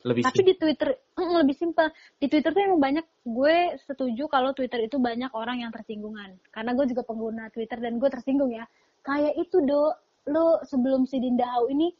Lebih 0.06 0.22
Tapi 0.22 0.42
di 0.46 0.54
Twitter 0.54 0.94
mm, 0.94 1.32
lebih 1.42 1.56
simpel. 1.58 1.90
Di 2.22 2.30
Twitter 2.30 2.54
tuh 2.54 2.62
emang 2.62 2.78
banyak 2.78 3.06
gue 3.26 3.56
setuju 3.82 4.30
kalau 4.30 4.54
Twitter 4.54 4.86
itu 4.86 5.02
banyak 5.02 5.34
orang 5.34 5.66
yang 5.66 5.74
tersinggungan. 5.74 6.38
Karena 6.54 6.70
gue 6.78 6.86
juga 6.86 7.02
pengguna 7.02 7.50
Twitter 7.50 7.82
dan 7.82 7.98
gue 7.98 8.06
tersinggung 8.06 8.54
ya. 8.54 8.62
Kayak 9.02 9.34
itu 9.34 9.58
do, 9.66 9.90
lo 10.30 10.62
sebelum 10.62 11.08
si 11.10 11.18
Dinda 11.18 11.50
Hau 11.50 11.66
ini 11.66 11.90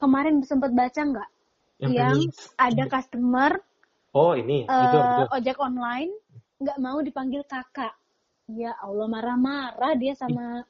kemarin 0.00 0.40
sempat 0.40 0.72
baca 0.72 1.00
nggak? 1.00 1.30
Yang 1.84 1.92
Yang, 1.92 2.16
ini- 2.16 2.32
ada 2.56 2.84
customer 2.88 3.52
oh 4.16 4.32
ini 4.32 4.64
eh, 4.64 4.84
itu 4.88 4.96
betul. 4.96 5.26
ojek 5.36 5.58
online 5.60 6.12
nggak 6.56 6.78
mau 6.80 6.98
dipanggil 7.04 7.44
kakak. 7.44 7.92
Ya 8.46 8.72
Allah 8.80 9.10
marah-marah 9.10 9.92
dia 9.98 10.16
sama 10.16 10.64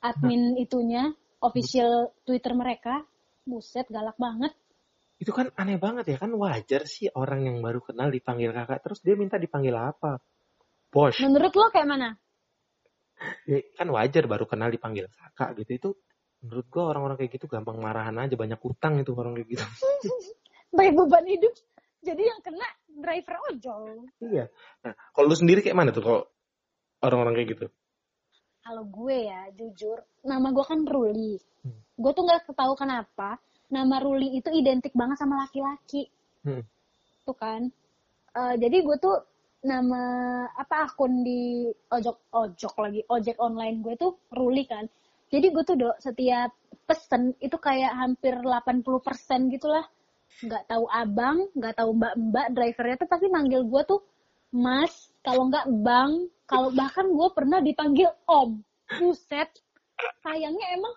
admin 0.00 0.56
itunya, 0.56 1.12
official 1.44 2.14
Twitter 2.24 2.56
mereka. 2.56 3.04
Buset 3.44 3.84
galak 3.92 4.16
banget. 4.16 4.54
Itu 5.20 5.30
kan 5.36 5.52
aneh 5.52 5.76
banget 5.76 6.08
ya 6.08 6.16
kan 6.16 6.32
wajar 6.32 6.88
sih 6.88 7.12
orang 7.12 7.44
yang 7.44 7.56
baru 7.60 7.84
kenal 7.84 8.08
dipanggil 8.08 8.56
kakak 8.56 8.80
terus 8.80 9.04
dia 9.04 9.12
minta 9.20 9.36
dipanggil 9.36 9.76
apa 9.76 10.16
bos 10.88 11.14
Menurut 11.20 11.52
lo 11.52 11.68
kayak 11.68 11.86
mana? 11.86 12.16
ya, 13.44 13.60
kan 13.76 13.86
wajar 13.92 14.24
baru 14.24 14.48
kenal 14.48 14.72
dipanggil 14.72 15.12
kakak 15.12 15.60
gitu 15.60 15.70
itu 15.76 15.90
menurut 16.40 16.66
gua 16.72 16.84
orang-orang 16.96 17.20
kayak 17.20 17.36
gitu 17.36 17.46
gampang 17.52 17.76
marahan 17.76 18.16
aja 18.16 18.32
banyak 18.32 18.56
utang 18.64 18.96
itu 18.96 19.12
orang 19.12 19.36
kayak 19.36 19.48
gitu 19.60 19.64
Banyak 20.70 20.94
beban 20.94 21.26
hidup. 21.26 21.50
Jadi 21.98 22.22
yang 22.30 22.40
kena 22.46 22.62
driver 22.86 23.36
ojol. 23.50 24.06
iya 24.24 24.46
nah 24.80 24.94
kalau 25.12 25.26
lu 25.28 25.36
sendiri 25.36 25.60
kayak 25.60 25.76
mana 25.76 25.90
tuh 25.92 26.00
kalau 26.00 26.22
orang-orang 27.04 27.42
kayak 27.42 27.48
gitu 27.58 27.66
Kalau 28.60 28.84
gue 28.86 29.16
ya, 29.24 29.48
jujur, 29.56 29.98
nama 30.20 30.52
gue 30.52 30.64
kan 30.68 30.84
Ruli. 30.84 31.40
Hmm. 31.64 31.80
Gue 31.96 32.12
tuh 32.12 32.22
nggak 32.28 32.52
tahu 32.52 32.72
kenapa 32.76 33.40
nama 33.70 33.96
Ruli 34.02 34.38
itu 34.38 34.50
identik 34.50 34.92
banget 34.92 35.16
sama 35.22 35.46
laki-laki. 35.46 36.10
Hmm. 36.42 36.62
Tuh 37.24 37.36
kan. 37.38 37.70
Eh, 38.36 38.54
jadi 38.58 38.76
gue 38.82 38.96
tuh 38.98 39.16
nama 39.60 40.02
apa 40.56 40.88
akun 40.88 41.20
di 41.20 41.68
ojok 41.68 42.32
ojok 42.32 42.74
lagi 42.80 43.00
ojek 43.12 43.36
online 43.36 43.82
gue 43.82 43.94
tuh 43.96 44.18
Ruli 44.34 44.66
kan. 44.66 44.86
Jadi 45.30 45.46
gue 45.54 45.62
tuh 45.62 45.76
dok 45.78 45.96
setiap 46.02 46.50
pesen 46.90 47.38
itu 47.38 47.54
kayak 47.54 47.94
hampir 47.94 48.34
80% 48.34 49.54
gitulah. 49.54 49.86
Nggak 50.42 50.66
tahu 50.66 50.84
abang, 50.90 51.46
nggak 51.54 51.74
tahu 51.78 51.90
mbak-mbak 51.94 52.46
drivernya 52.50 52.96
tuh 52.98 53.08
pasti 53.10 53.26
manggil 53.30 53.62
gue 53.62 53.82
tuh 53.86 54.00
Mas, 54.50 55.14
kalau 55.22 55.46
nggak 55.46 55.70
Bang, 55.86 56.26
kalau 56.50 56.74
bahkan 56.74 57.06
gue 57.06 57.28
pernah 57.30 57.62
dipanggil 57.62 58.10
Om. 58.26 58.58
Buset. 58.98 59.46
Sayangnya 60.26 60.66
emang 60.74 60.90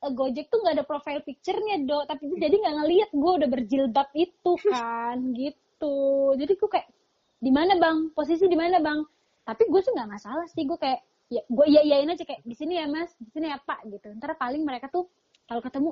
Gojek 0.00 0.48
tuh 0.48 0.64
nggak 0.64 0.80
ada 0.80 0.84
profile 0.88 1.20
picture-nya, 1.20 1.84
Dok. 1.84 2.08
Tapi 2.08 2.24
jadi 2.40 2.56
nggak 2.56 2.76
ngeliat 2.80 3.10
gue 3.12 3.32
udah 3.36 3.48
berjilbab 3.52 4.08
itu 4.16 4.52
kan, 4.72 5.18
gitu. 5.36 5.96
Jadi 6.40 6.52
gue 6.56 6.70
kayak, 6.72 6.88
di 7.36 7.52
mana 7.52 7.76
Bang? 7.76 8.08
Posisi 8.16 8.48
di 8.48 8.56
mana 8.56 8.80
Bang? 8.80 9.04
Tapi 9.44 9.68
gue 9.68 9.80
sih 9.84 9.92
nggak 9.92 10.08
masalah 10.08 10.48
sih. 10.48 10.64
Gue 10.64 10.80
kayak, 10.80 11.04
ya 11.28 11.44
gue 11.44 11.66
iya 11.68 11.80
iyain 11.84 12.08
aja 12.08 12.24
kayak 12.24 12.40
di 12.48 12.56
sini 12.56 12.80
ya 12.80 12.88
Mas, 12.88 13.12
di 13.20 13.28
sini 13.28 13.52
ya 13.52 13.60
Pak 13.60 13.84
gitu. 13.92 14.08
Ntar 14.16 14.40
paling 14.40 14.64
mereka 14.64 14.88
tuh 14.88 15.04
kalau 15.44 15.60
ketemu, 15.60 15.90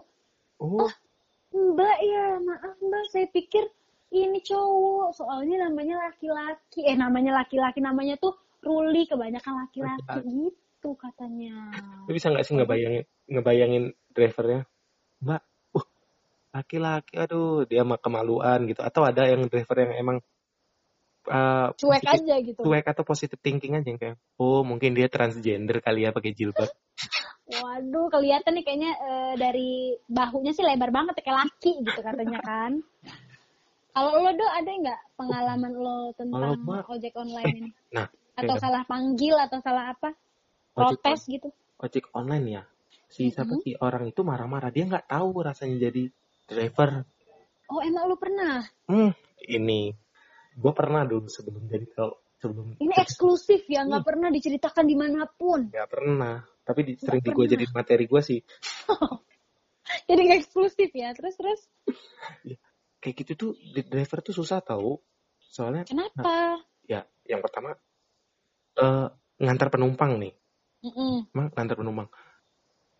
oh 0.63 0.93
Mbak 1.49 1.99
ya, 2.05 2.27
maaf 2.45 2.77
Mbak, 2.81 3.05
saya 3.13 3.27
pikir 3.33 3.65
ini 4.09 4.41
cowok, 4.41 5.17
soalnya 5.17 5.69
namanya 5.69 6.09
laki-laki. 6.09 6.85
Eh, 6.85 6.97
namanya 6.97 7.45
laki-laki, 7.45 7.81
namanya 7.85 8.17
tuh 8.17 8.37
Ruli, 8.65 9.05
kebanyakan 9.05 9.67
laki-laki 9.67 10.03
gitu 10.25 10.53
katanya. 10.83 11.75
lu 12.07 12.13
bisa 12.15 12.31
nggak 12.31 12.45
sih 12.47 12.55
ngebayangin 12.55 13.05
ngebayangin 13.27 13.85
drivernya? 14.15 14.63
Mbak 15.19 15.43
uh 15.75 15.87
laki-laki 16.55 17.15
aduh 17.19 17.67
dia 17.67 17.83
mah 17.83 17.99
kemaluan 17.99 18.65
gitu. 18.71 18.81
Atau 18.81 19.03
ada 19.03 19.27
yang 19.27 19.47
driver 19.51 19.77
yang 19.77 19.93
emang 19.99 20.17
uh, 21.29 21.75
cuek 21.75 22.03
positive- 22.03 22.25
aja 22.25 22.35
gitu. 22.43 22.61
cuek 22.63 22.87
atau 22.87 23.05
positive 23.05 23.41
thinking 23.43 23.75
aja 23.77 23.87
yang 23.91 24.01
kayak 24.01 24.17
oh 24.39 24.63
mungkin 24.63 24.95
dia 24.95 25.11
transgender 25.11 25.83
kali 25.83 26.07
ya 26.07 26.15
pakai 26.15 26.33
jilbab. 26.33 26.71
Waduh 27.49 28.13
kelihatan 28.13 28.61
nih 28.61 28.65
kayaknya 28.65 28.93
eh, 28.93 29.35
dari 29.41 29.97
bahunya 30.05 30.53
sih 30.53 30.63
lebar 30.63 30.93
banget 30.93 31.17
kayak 31.25 31.49
laki 31.49 31.81
gitu 31.81 32.01
katanya 32.05 32.39
kan. 32.45 32.73
Kalau 33.89 34.15
lo 34.21 34.31
do 34.31 34.47
ada 34.47 34.69
nggak 34.69 35.01
pengalaman 35.17 35.73
lo 35.75 35.99
tentang 36.15 36.55
gua- 36.63 36.87
ojek 36.87 37.17
online 37.19 37.55
ini? 37.57 37.71
nah 37.89 38.07
atau 38.39 38.55
kayak 38.55 38.63
salah 38.63 38.83
panggil 38.87 39.35
atau 39.35 39.59
salah 39.59 39.91
apa 39.91 40.15
ojek, 40.79 40.99
protes 41.03 41.21
gitu. 41.27 41.49
Ojek 41.83 42.05
online 42.15 42.47
ya? 42.47 42.63
Si 43.11 43.35
siapa 43.35 43.59
sih? 43.65 43.75
Orang 43.83 44.07
itu 44.07 44.23
marah-marah. 44.23 44.71
Dia 44.71 44.87
nggak 44.87 45.11
tahu 45.11 45.43
rasanya 45.43 45.91
jadi 45.91 46.07
driver. 46.47 47.03
Oh 47.69 47.83
emang 47.83 48.09
lo 48.09 48.17
pernah? 48.17 48.63
Hmm 48.87 49.13
ini. 49.45 49.93
Gue 50.59 50.73
pernah 50.75 51.03
dulu 51.07 51.27
sebelum 51.27 51.67
jadi 51.67 51.87
kalau 51.91 52.19
sebelum 52.39 52.79
ini 52.79 52.95
eksklusif 53.03 53.67
ya 53.67 53.83
nggak 53.87 54.05
pernah 54.07 54.29
diceritakan 54.31 54.85
di 54.87 54.97
mana 54.97 55.27
pun. 55.27 55.69
Nggak 55.69 55.91
pernah. 55.91 56.43
Tapi 56.63 56.81
di, 56.85 56.93
sering 57.01 57.25
di 57.25 57.31
gue 57.33 57.47
jadi 57.49 57.65
materi 57.73 58.05
gue 58.05 58.23
sih. 58.23 58.41
Jadi 60.05 60.37
eksklusif 60.37 60.93
ya? 60.93 61.17
Terus 61.17 61.33
terus? 61.41 61.61
Kayak 63.01 63.25
gitu 63.25 63.33
tuh 63.33 63.51
di 63.57 63.81
driver 63.81 64.21
tuh 64.21 64.37
susah 64.37 64.61
tahu 64.61 65.01
soalnya 65.49 65.89
kenapa? 65.89 66.61
ya 66.85 67.05
yang 67.25 67.41
pertama 67.41 67.73
eh 68.79 69.09
ngantar 69.41 69.69
penumpang 69.73 70.21
nih 70.21 70.33
Mm-mm. 70.85 71.29
ngantar 71.35 71.77
penumpang 71.79 72.09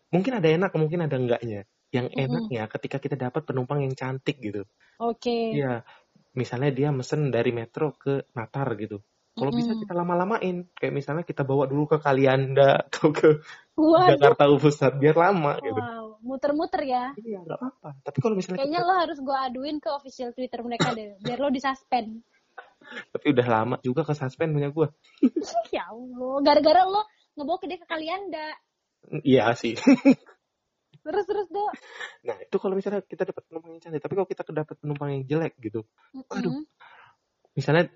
mungkin 0.09 0.33
ada 0.41 0.47
enak 0.49 0.71
mungkin 0.73 0.99
ada 1.05 1.15
enggaknya 1.15 1.63
yang 1.89 2.07
Mm-mm. 2.11 2.25
enaknya 2.29 2.63
ketika 2.69 2.97
kita 3.01 3.15
dapat 3.17 3.45
penumpang 3.45 3.81
yang 3.85 3.93
cantik 3.97 4.37
gitu 4.41 4.65
oke 5.01 5.37
Iya, 5.49 5.81
misalnya 6.37 6.69
dia 6.69 6.89
mesen 6.93 7.33
dari 7.33 7.49
metro 7.49 7.97
ke 7.97 8.29
Natar 8.37 8.77
gitu. 8.77 9.01
Kalau 9.33 9.49
bisa 9.49 9.73
Mm-mm. 9.73 9.81
kita 9.81 9.93
lama-lamain, 9.97 10.67
kayak 10.77 10.93
misalnya 10.93 11.23
kita 11.25 11.41
bawa 11.47 11.65
dulu 11.65 11.89
ke 11.89 11.97
Kalianda 11.97 12.85
atau 12.85 13.09
ke 13.09 13.41
waduh 13.73 14.13
Jakarta 14.13 14.45
Pusat 14.45 14.93
biar 15.01 15.15
lama 15.17 15.57
gitu. 15.57 15.79
wow 15.81 16.05
muter-muter 16.21 16.83
ya 16.85 17.05
Iya, 17.17 17.39
nggak 17.47 17.57
apa-apa. 17.57 17.89
Tapi 18.05 18.17
kalau 18.19 18.35
misalnya 18.37 18.59
Kayaknya 18.59 18.81
kita, 18.83 18.87
lo 18.87 18.93
harus 18.99 19.17
gue 19.23 19.37
aduin 19.47 19.77
ke 19.79 19.89
official 19.89 20.29
Twitter 20.35 20.59
mereka 20.61 20.87
deh, 20.93 21.15
biar 21.23 21.37
lo 21.39 21.49
disuspend. 21.49 22.21
tapi 23.13 23.25
udah 23.31 23.47
lama 23.47 23.75
juga 23.85 24.01
ke 24.05 24.13
suspend 24.17 24.51
punya 24.53 24.69
gue. 24.69 24.87
ya 25.75 25.87
Allah, 25.89 26.35
gara-gara 26.43 26.81
lo 26.85 27.01
ngebawa 27.37 27.57
ke 27.61 27.65
dia 27.67 27.77
ke 27.81 27.87
Kalianda. 27.87 28.47
Iya 29.25 29.53
sih. 29.55 29.75
Terus 30.99 31.25
terus 31.25 31.47
do. 31.47 31.63
Nah 32.27 32.35
itu 32.43 32.55
kalau 32.59 32.75
misalnya 32.75 32.99
kita 33.07 33.23
dapat 33.23 33.47
penumpang 33.47 33.71
yang 33.71 33.81
cantik, 33.81 34.03
tapi 34.03 34.13
kalau 34.19 34.27
kita 34.27 34.43
dapat 34.51 34.75
penumpang 34.83 35.09
yang 35.15 35.23
jelek 35.25 35.55
gitu, 35.63 35.87
Aduh. 36.27 36.51
Mm-mm. 36.51 36.63
misalnya 37.55 37.87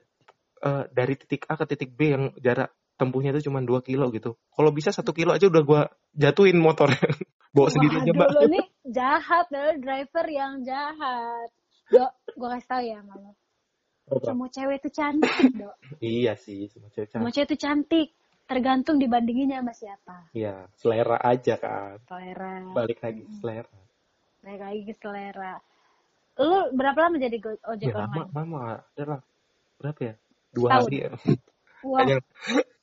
eh, 0.64 0.84
dari 0.88 1.14
titik 1.20 1.44
A 1.52 1.60
ke 1.60 1.68
titik 1.68 1.92
B 2.00 2.16
yang 2.16 2.32
jarak 2.40 2.72
tempuhnya 2.96 3.36
itu 3.36 3.52
cuma 3.52 3.60
2 3.60 3.84
kilo 3.84 4.08
gitu. 4.16 4.40
Kalau 4.56 4.72
bisa 4.72 4.96
satu 4.96 5.12
kilo 5.12 5.36
aja 5.36 5.52
udah 5.52 5.64
gua 5.68 5.82
jatuhin 6.16 6.56
motornya. 6.58 6.96
Bawa 7.54 7.70
sendiri 7.70 8.02
aja, 8.02 8.12
Mbak. 8.18 8.30
Lo 8.34 8.42
nih 8.50 8.66
jahat, 8.90 9.46
lo 9.54 9.62
driver 9.78 10.26
yang 10.26 10.66
jahat. 10.66 11.50
Do, 11.94 12.10
gue 12.34 12.48
kasih 12.50 12.66
tau 12.72 12.82
ya 12.82 12.98
sama 12.98 13.14
lo. 13.22 13.32
Semua 14.26 14.50
cewek 14.50 14.82
itu 14.82 14.90
cantik, 14.90 15.54
do. 15.54 15.70
Iya 16.02 16.34
sih, 16.34 16.66
semua 16.74 16.90
cewek 16.90 17.14
Semua 17.14 17.30
cantik. 17.30 17.36
cewek 17.38 17.48
itu 17.54 17.58
cantik. 17.62 18.08
Tergantung 18.44 19.00
dibandinginnya 19.00 19.64
sama 19.64 19.74
siapa. 19.74 20.16
Iya, 20.36 20.68
selera 20.76 21.18
aja 21.24 21.56
kan. 21.58 21.98
Selera. 22.06 22.60
Balik 22.76 23.00
lagi 23.00 23.24
selera. 23.40 23.72
Naik 24.44 24.62
lagi 24.62 24.82
ke 24.92 24.94
selera. 25.00 25.54
Lo 26.38 26.74
berapa 26.76 26.98
lama 27.08 27.16
jadi 27.22 27.38
ojek 27.40 27.88
Ya 27.88 27.96
lama, 27.96 28.28
online? 28.28 28.30
lama. 28.36 28.62
Adalah 28.94 29.20
berapa 29.80 30.00
ya? 30.04 30.14
Dua 30.52 30.68
Setahun. 30.70 30.84
hari 30.90 30.98
ya. 31.00 31.10
Wah, 31.88 32.08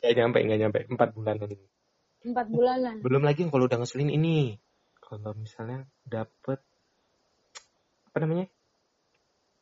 kayak 0.01 0.15
nyampe, 0.17 0.39
nggak 0.45 0.61
nyampe. 0.61 0.79
Empat 0.93 1.09
bulan 1.17 1.37
ini. 1.45 1.57
empat 2.21 2.47
bulanan. 2.53 3.01
Belum 3.01 3.25
lagi 3.25 3.49
kalau 3.49 3.65
udah 3.65 3.81
ngeselin 3.81 4.13
ini. 4.13 4.61
Kalau 5.01 5.33
misalnya 5.33 5.89
dapet 6.05 6.61
apa 8.07 8.17
namanya? 8.21 8.47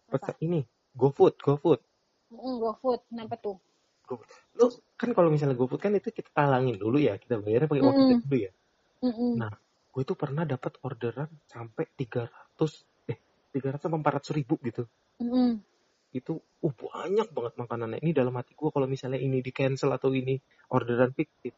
Pesan 0.09 0.35
ini, 0.41 0.65
GoFood, 0.97 1.37
GoFood. 1.39 1.81
Mm, 2.33 2.59
GoFood, 2.65 3.01
kenapa 3.13 3.37
tuh? 3.37 3.61
GoFood. 4.09 4.29
Lu 4.57 4.67
kan 4.97 5.11
kalau 5.13 5.29
misalnya 5.29 5.53
GoFood 5.55 5.79
kan 5.79 5.93
itu 5.93 6.09
kita 6.09 6.33
talangin 6.33 6.81
dulu 6.81 6.97
ya, 6.97 7.21
kita 7.21 7.37
bayarnya 7.39 7.69
pakai 7.69 7.83
uang 7.85 7.93
Mm-mm. 7.93 8.09
kita 8.09 8.25
dulu 8.25 8.37
ya. 8.41 8.53
Mm-mm. 9.05 9.33
Nah, 9.37 9.53
gue 9.93 10.03
tuh 10.03 10.17
pernah 10.17 10.49
dapat 10.49 10.81
orderan 10.81 11.29
sampai 11.45 11.85
300 11.93 12.33
eh 13.13 13.19
300 13.53 13.79
sampai 13.85 13.99
400 14.01 14.39
ribu 14.41 14.57
gitu. 14.65 14.89
Mm-mm. 15.21 15.61
Itu 16.11 16.41
uh 16.41 16.73
banyak 16.73 17.29
banget 17.31 17.55
makanannya. 17.61 17.99
Ini 18.01 18.17
dalam 18.17 18.33
hati 18.35 18.57
gue 18.57 18.71
kalau 18.73 18.89
misalnya 18.89 19.21
ini 19.21 19.45
di 19.45 19.53
cancel 19.53 19.93
atau 19.93 20.09
ini 20.17 20.41
orderan 20.73 21.13
fiktif, 21.13 21.53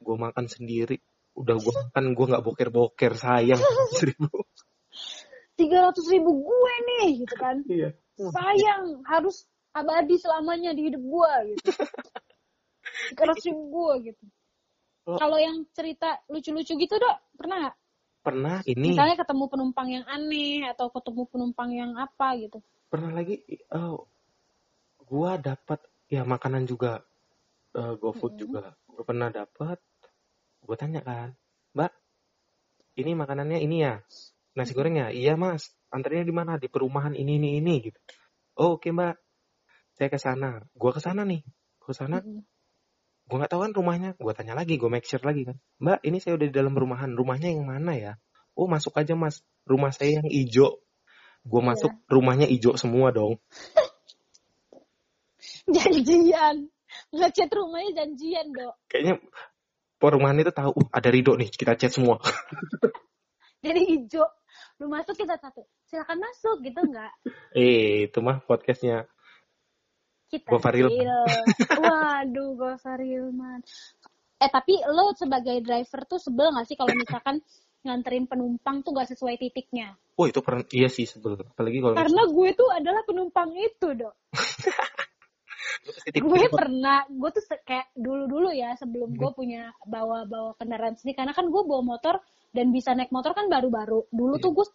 gue 0.00 0.16
makan 0.16 0.48
sendiri. 0.48 0.96
Udah 1.36 1.56
gue 1.60 1.72
makan 1.72 2.16
gue 2.16 2.26
nggak 2.32 2.44
boker-boker 2.44 3.12
sayang 3.14 3.60
400 4.00 4.08
ribu. 4.08 4.28
tiga 5.52 5.84
ratus 5.84 6.08
ribu 6.08 6.32
gue 6.42 6.74
nih 6.88 7.22
gitu 7.22 7.36
kan 7.36 7.60
Iya. 7.68 7.92
sayang 8.16 9.04
harus 9.04 9.44
abadi 9.72 10.16
selamanya 10.20 10.76
di 10.76 10.92
hidup 10.92 11.02
gue 11.02 11.32
gitu. 11.56 11.70
Ratus 13.16 13.44
ribu 13.48 13.62
gue 13.72 14.12
gitu. 14.12 14.24
Oh. 15.02 15.18
kalau 15.18 15.34
yang 15.34 15.66
cerita 15.74 16.22
lucu-lucu 16.30 16.78
gitu 16.78 16.94
dok 16.94 17.16
pernah 17.34 17.56
nggak? 17.66 17.76
Pernah 18.22 18.56
ini. 18.70 18.94
Misalnya 18.94 19.18
ketemu 19.18 19.44
penumpang 19.50 19.88
yang 19.90 20.06
aneh 20.06 20.62
atau 20.70 20.94
ketemu 20.94 21.22
penumpang 21.26 21.70
yang 21.74 21.98
apa 21.98 22.38
gitu. 22.38 22.62
Pernah 22.86 23.10
lagi 23.10 23.42
oh, 23.74 24.06
gua 25.02 25.42
dapat 25.42 25.82
ya 26.06 26.22
makanan 26.22 26.70
juga 26.70 27.02
eh, 27.74 27.94
GoFood 27.98 28.38
Mm-mm. 28.38 28.42
juga. 28.46 28.62
Gue 28.86 29.02
pernah 29.02 29.26
dapat 29.32 29.82
gue 30.62 30.76
tanya 30.78 31.02
kan 31.02 31.34
mbak 31.74 31.90
ini 32.94 33.18
makanannya 33.18 33.58
ini 33.58 33.76
ya 33.82 33.98
nasi 34.54 34.70
gorengnya? 34.70 35.10
Iya 35.10 35.34
mas 35.34 35.74
antarnya 35.90 36.22
di 36.22 36.30
mana? 36.30 36.62
Di 36.62 36.70
perumahan 36.70 37.18
ini 37.18 37.42
ini 37.42 37.58
ini 37.58 37.90
gitu. 37.90 37.98
Oh, 38.54 38.78
oke 38.78 38.86
mbak 38.94 39.18
saya 39.96 40.08
ke 40.12 40.18
sana. 40.20 40.64
Gua 40.76 40.90
ke 40.92 41.00
sana 41.00 41.22
nih. 41.24 41.42
Ke 41.82 41.92
sana. 41.94 42.20
Mm-mm. 42.22 42.44
gue 43.22 43.36
nggak 43.38 43.52
tahu 43.54 43.62
kan 43.64 43.72
rumahnya. 43.72 44.10
Gue 44.20 44.34
tanya 44.36 44.52
lagi 44.52 44.76
gue 44.76 44.90
make 44.92 45.08
sure 45.08 45.22
lagi 45.24 45.48
kan. 45.48 45.56
Mbak 45.80 46.04
ini 46.04 46.18
saya 46.20 46.36
udah 46.36 46.46
di 46.50 46.54
dalam 46.54 46.74
perumahan 46.76 47.16
rumahnya 47.16 47.48
yang 47.54 47.64
mana 47.64 47.94
ya? 47.96 48.12
Oh 48.58 48.68
masuk 48.68 48.92
aja 48.98 49.16
mas. 49.16 49.40
Rumah 49.64 49.94
saya 49.94 50.20
yang 50.20 50.26
hijau 50.28 50.82
gue 51.42 51.60
Iya. 51.60 51.68
masuk 51.74 51.92
rumahnya 52.06 52.46
hijau 52.46 52.78
semua 52.78 53.10
dong. 53.10 53.38
Janjian. 55.74 56.70
Ngechat 57.08 57.50
rumahnya 57.50 58.04
janjian 58.04 58.52
dok. 58.52 58.76
Kayaknya 58.86 59.14
perumahan 59.96 60.44
itu 60.44 60.52
tahu 60.52 60.76
uh, 60.76 60.88
ada 60.92 61.08
Rido 61.08 61.34
nih. 61.40 61.48
Kita 61.48 61.72
chat 61.74 61.88
semua. 61.88 62.20
Jadi 63.64 63.80
hijau 63.96 64.26
lu 64.82 64.90
masuk 64.92 65.16
kita 65.16 65.38
satu. 65.40 65.64
Silakan 65.88 66.20
masuk 66.20 66.60
gitu 66.62 66.80
nggak? 66.82 67.12
Eh 67.58 68.12
itu 68.12 68.18
mah 68.20 68.44
podcastnya 68.44 69.08
kita 70.32 70.48
chill. 70.48 70.88
Waduh, 71.76 72.50
Gofar 72.56 73.00
Hilman. 73.04 73.60
Eh 74.40 74.48
tapi 74.48 74.80
lo 74.88 75.12
sebagai 75.12 75.60
driver 75.60 76.08
tuh 76.08 76.18
sebel 76.18 76.50
gak 76.56 76.66
sih 76.66 76.76
kalau 76.80 76.96
misalkan 76.96 77.44
nganterin 77.84 78.24
penumpang 78.24 78.80
tuh 78.80 78.96
gak 78.96 79.12
sesuai 79.12 79.36
titiknya? 79.36 79.94
oh 80.12 80.26
itu 80.28 80.40
pernah 80.44 80.62
iya 80.76 80.92
sih 80.92 81.08
sebel 81.08 81.40
apalagi 81.40 81.80
kalau 81.80 81.96
Karena 81.96 82.22
gue 82.28 82.48
tuh 82.52 82.68
adalah 82.68 83.02
penumpang 83.08 83.50
itu, 83.56 83.88
dok. 83.96 84.14
Gue 86.14 86.46
pernah, 86.46 87.02
gue 87.06 87.30
tuh 87.34 87.42
kayak 87.66 87.90
dulu-dulu 87.98 88.54
ya 88.54 88.74
sebelum 88.78 89.14
gue 89.18 89.30
punya 89.34 89.70
bawa-bawa 89.82 90.54
kendaraan 90.58 90.94
sendiri. 90.94 91.22
Karena 91.22 91.34
kan 91.34 91.50
gue 91.50 91.62
bawa 91.62 91.82
motor 91.82 92.22
dan 92.54 92.70
bisa 92.70 92.94
naik 92.94 93.10
motor 93.10 93.34
kan 93.34 93.50
baru-baru. 93.50 94.06
Dulu 94.10 94.34
tuh 94.38 94.50
gue 94.54 94.66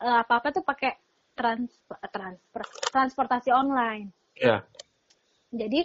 eh, 0.00 0.18
apa-apa 0.20 0.52
tuh 0.52 0.64
pakai 0.64 0.96
trans 1.32 1.72
transfer 2.12 2.64
transportasi 2.92 3.52
online. 3.52 4.12
ya 4.36 4.64
Jadi 5.50 5.80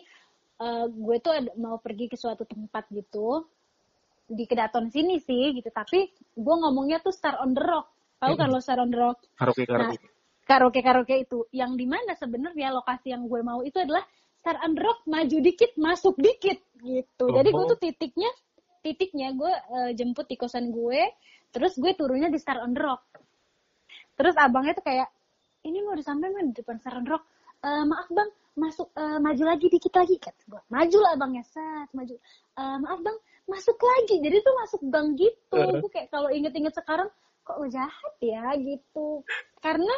eh, 0.61 0.85
gue 0.89 1.17
tuh 1.19 1.33
ada, 1.33 1.51
mau 1.57 1.77
pergi 1.81 2.05
ke 2.09 2.17
suatu 2.17 2.45
tempat 2.45 2.87
gitu 2.93 3.45
di 4.25 4.45
kedaton 4.49 4.89
sini 4.89 5.21
sih 5.21 5.53
gitu. 5.57 5.69
Tapi 5.69 6.09
gue 6.33 6.55
ngomongnya 6.55 7.01
tuh 7.01 7.13
Star 7.13 7.37
on 7.41 7.53
the 7.53 7.61
Rock. 7.61 7.89
Tahu 8.21 8.33
kan 8.39 8.47
lo 8.49 8.59
Star 8.63 8.79
on 8.81 8.89
the 8.89 8.97
Rock? 8.97 9.21
karaoke 9.37 9.67
Nah, 9.67 9.91
karaoke 9.91 10.07
karaoke 10.45 10.79
karaoke 10.81 11.15
itu 11.25 11.39
yang 11.53 11.73
di 11.73 11.89
mana 11.89 12.13
sebenarnya 12.13 12.69
lokasi 12.73 13.11
yang 13.13 13.25
gue 13.25 13.41
mau 13.41 13.61
itu 13.65 13.77
adalah 13.81 14.05
Star 14.41 14.61
on 14.61 14.77
the 14.77 14.81
Rock 14.81 15.05
maju 15.09 15.37
dikit 15.41 15.73
masuk 15.77 16.15
dikit 16.21 16.61
gitu. 16.81 17.25
Jadi 17.33 17.49
gue 17.49 17.63
Oh. 17.65 17.69
tuh 17.73 17.79
titiknya 17.81 18.29
titiknya 18.85 19.33
gue 19.33 19.49
eh, 19.49 19.91
jemput 19.97 20.29
di 20.29 20.37
kosan 20.37 20.69
gue, 20.69 21.09
terus 21.49 21.73
gue 21.81 21.91
turunnya 21.97 22.29
di 22.29 22.37
Star 22.37 22.61
on 22.61 22.77
the 22.77 22.81
Rock. 22.81 23.01
Terus 24.15 24.37
abangnya 24.37 24.77
tuh 24.77 24.85
kayak 24.85 25.09
ini 25.65 25.81
mau 25.81 25.97
disampai 25.97 26.29
di 26.45 26.53
depan 26.53 26.77
Star 26.77 27.01
on 27.01 27.05
the 27.05 27.11
Rock. 27.17 27.25
"Eh, 27.63 27.83
maaf 27.87 28.07
bang, 28.11 28.29
masuk 28.55 28.87
eh, 28.95 29.19
maju 29.19 29.43
lagi 29.45 29.67
dikit 29.71 29.93
lagi 29.95 30.15
kata 30.19 30.41
gue. 30.47 30.61
Maju 30.71 30.97
lah 30.99 31.11
abangnya, 31.15 31.43
set 31.45 31.89
maju. 31.95 32.15
"Eh, 32.57 32.77
maaf 32.83 32.99
bang, 32.99 33.17
masuk 33.45 33.77
lagi. 33.77 34.15
Jadi 34.19 34.37
tuh 34.41 34.55
masuk 34.59 34.81
gang 34.89 35.13
gitu. 35.15 35.59
Gue 35.79 35.89
kayak 35.93 36.09
kalau 36.11 36.29
inget-inget 36.33 36.73
sekarang 36.75 37.07
kok 37.45 37.57
jahat 37.69 38.13
ya 38.19 38.57
gitu. 38.57 39.21
Karena 39.61 39.95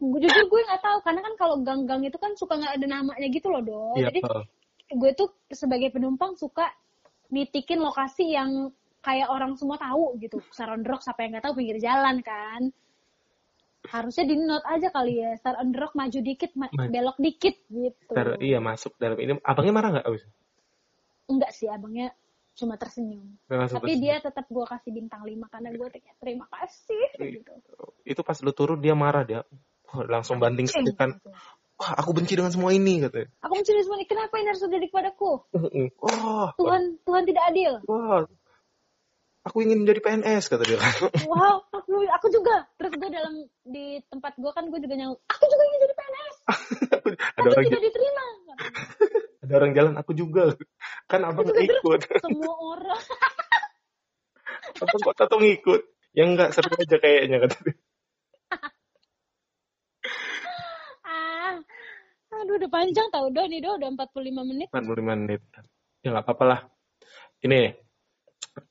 jujur 0.00 0.44
gue 0.48 0.60
nggak 0.64 0.80
tahu 0.80 0.98
karena 1.04 1.20
kan 1.20 1.34
kalau 1.36 1.56
gang-gang 1.60 2.02
itu 2.08 2.16
kan 2.16 2.32
suka 2.32 2.56
nggak 2.56 2.80
ada 2.80 2.86
namanya 2.88 3.28
gitu 3.28 3.52
loh 3.52 3.60
dong 3.60 4.00
Iya, 4.00 4.08
jadi 4.08 4.20
gue 4.96 5.10
tuh 5.12 5.28
sebagai 5.52 5.92
penumpang 5.92 6.34
suka 6.40 6.72
nitikin 7.28 7.84
lokasi 7.84 8.32
yang 8.32 8.72
kayak 9.04 9.28
orang 9.28 9.54
semua 9.60 9.76
tahu 9.76 10.16
gitu 10.20 10.40
the 10.40 10.88
Rock 10.88 11.04
siapa 11.04 11.24
yang 11.24 11.36
nggak 11.36 11.44
tahu 11.44 11.54
pinggir 11.60 11.78
jalan 11.80 12.16
kan 12.24 12.72
harusnya 13.82 14.24
di 14.24 14.36
note 14.36 14.66
aja 14.66 14.88
kali 14.88 15.14
ya 15.16 15.32
Star 15.34 15.56
on 15.56 15.70
the 15.70 15.78
Rock 15.78 15.94
maju 15.94 16.18
dikit 16.18 16.52
ma- 16.52 16.68
belok 16.68 17.16
dikit 17.16 17.56
gitu 17.66 18.12
Ntar, 18.12 18.36
iya 18.38 18.58
masuk 18.58 18.92
dalam 18.96 19.16
ini. 19.16 19.40
Abangnya 19.40 19.72
marah 19.72 19.90
nggak? 19.94 20.06
abis? 20.06 20.22
enggak 21.26 21.50
sih 21.50 21.66
abangnya 21.66 22.10
cuma 22.52 22.74
tersenyum 22.74 23.38
Langsung 23.46 23.78
tapi 23.78 23.94
terus- 23.94 24.02
dia 24.02 24.14
tetap 24.20 24.44
gue 24.44 24.66
kasih 24.66 24.90
bintang 24.90 25.22
5 25.22 25.46
karena 25.46 25.68
gue 25.70 25.88
kayak 25.88 26.16
terima 26.18 26.44
kasih 26.50 27.04
gitu 27.16 27.52
itu 28.04 28.20
pas 28.20 28.36
lu 28.36 28.50
turun 28.50 28.76
dia 28.76 28.92
marah 28.92 29.22
dia. 29.22 29.40
Langsung 29.90 30.38
banting 30.38 30.64
Eh, 30.64 30.72
setir 30.72 30.94
kan. 30.94 31.10
gitu. 31.12 31.30
Wah, 31.74 31.96
aku 31.96 32.12
benci 32.12 32.34
dengan 32.34 32.50
semua 32.50 32.70
ini 32.70 33.00
katanya. 33.00 33.32
aku 33.40 33.52
mencuri 33.54 33.80
semua 33.80 33.96
ini 33.96 34.04
kenapa 34.04 34.34
ini 34.36 34.46
harus 34.46 34.60
terjadi 34.60 34.86
kepadaku 34.86 35.32
Wah, 35.96 36.52
Tuhan 36.54 36.82
Tuhan 37.00 37.22
tidak 37.24 37.44
adil 37.48 37.72
wah. 37.86 38.28
Aku 39.40 39.64
ingin 39.64 39.88
jadi 39.88 40.04
PNS 40.04 40.52
kata 40.52 40.68
dia. 40.68 40.76
wow 41.24 41.64
aku 41.72 42.04
aku 42.04 42.26
juga 42.28 42.68
terus 42.76 42.92
gue 42.92 43.08
dalam 43.08 43.34
di 43.64 43.96
tempat 44.12 44.36
gue 44.36 44.50
kan 44.52 44.68
gue 44.68 44.80
juga 44.84 44.94
nyaut 45.00 45.16
aku 45.32 45.44
juga 45.48 45.62
ingin 45.64 45.80
jadi 45.80 45.94
PNS 45.96 46.36
ada 47.40 47.40
tapi 47.40 47.48
orang 47.48 47.64
tidak 47.64 47.82
diterima 47.88 48.24
ada 49.44 49.52
orang 49.56 49.72
jalan 49.74 49.94
aku 49.98 50.12
juga. 50.14 50.54
Kan 51.10 51.26
abang 51.26 51.48
juga 51.48 51.58
ikut. 51.58 52.00
semua 52.24 52.54
orang 52.54 53.02
abang 54.78 55.00
kok 55.02 55.16
tato 55.18 55.36
ngikut. 55.40 55.82
Ya 56.14 56.26
enggak 56.26 56.50
seru 56.54 56.74
aja 56.74 56.96
kayaknya 56.98 57.38
kata 57.46 57.56
dia. 57.66 57.74
ah 61.06 61.54
aduh 62.30 62.54
udah 62.58 62.70
panjang 62.70 63.08
tau 63.10 63.26
do 63.30 63.42
nih 63.46 63.62
do 63.62 63.74
udah 63.74 63.90
45 63.94 64.50
menit 64.50 64.68
45 64.70 65.02
menit. 65.06 65.40
Ya 66.02 66.14
nggak 66.14 66.24
apa-apa 66.26 66.44
lah. 66.46 66.60
Ini 67.42 67.74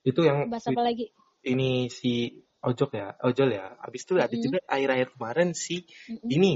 itu 0.06 0.22
yang 0.26 0.48
bahas 0.50 0.66
apa 0.68 0.82
lagi 0.82 1.12
ini 1.46 1.88
si 1.88 2.44
ojok 2.60 2.92
ya, 2.96 3.16
ojol 3.24 3.50
ya. 3.56 3.80
Habis 3.80 4.04
itu 4.04 4.14
ada 4.20 4.28
Mm-mm. 4.28 4.44
juga 4.44 4.60
akhir-akhir 4.68 5.08
kemarin 5.16 5.50
si 5.56 5.88
Mm-mm. 6.12 6.28
ini 6.28 6.52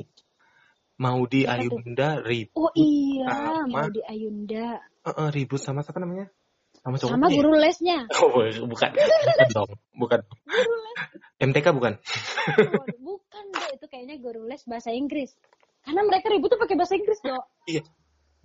mau 1.00 1.24
di 1.26 1.48
tuh? 1.48 1.52
Ayunda 1.52 2.10
ribut, 2.22 2.60
oh 2.60 2.72
iya 2.78 3.28
Sama. 3.32 3.68
mau 3.72 3.88
di 3.90 4.02
Ayunda 4.06 4.78
Eh, 5.04 5.12
eh, 5.12 5.30
ribut 5.36 5.60
sama 5.60 5.84
siapa 5.84 6.00
namanya? 6.00 6.32
Sama 6.80 6.96
cowoknya. 6.96 7.16
sama 7.16 7.28
guru 7.28 7.52
lesnya 7.60 8.00
Oh, 8.24 8.40
bukan. 8.68 8.92
Bukan 8.96 9.48
dong. 9.52 9.72
Bukan. 10.00 10.20
guru 10.48 10.76
les 10.80 10.98
MTK 11.44 11.68
bukan. 11.76 11.94
Waduh, 12.00 13.00
bukan 13.04 13.44
do 13.52 13.64
itu 13.76 13.86
kayaknya 13.92 14.16
guru 14.24 14.48
les 14.48 14.64
bahasa 14.64 14.92
Inggris 14.96 15.36
karena 15.84 16.08
mereka 16.08 16.32
ribut 16.32 16.56
tuh 16.56 16.60
pakai 16.60 16.76
bahasa 16.80 16.96
Inggris 16.96 17.20
do 17.20 17.36
Iya. 17.68 17.84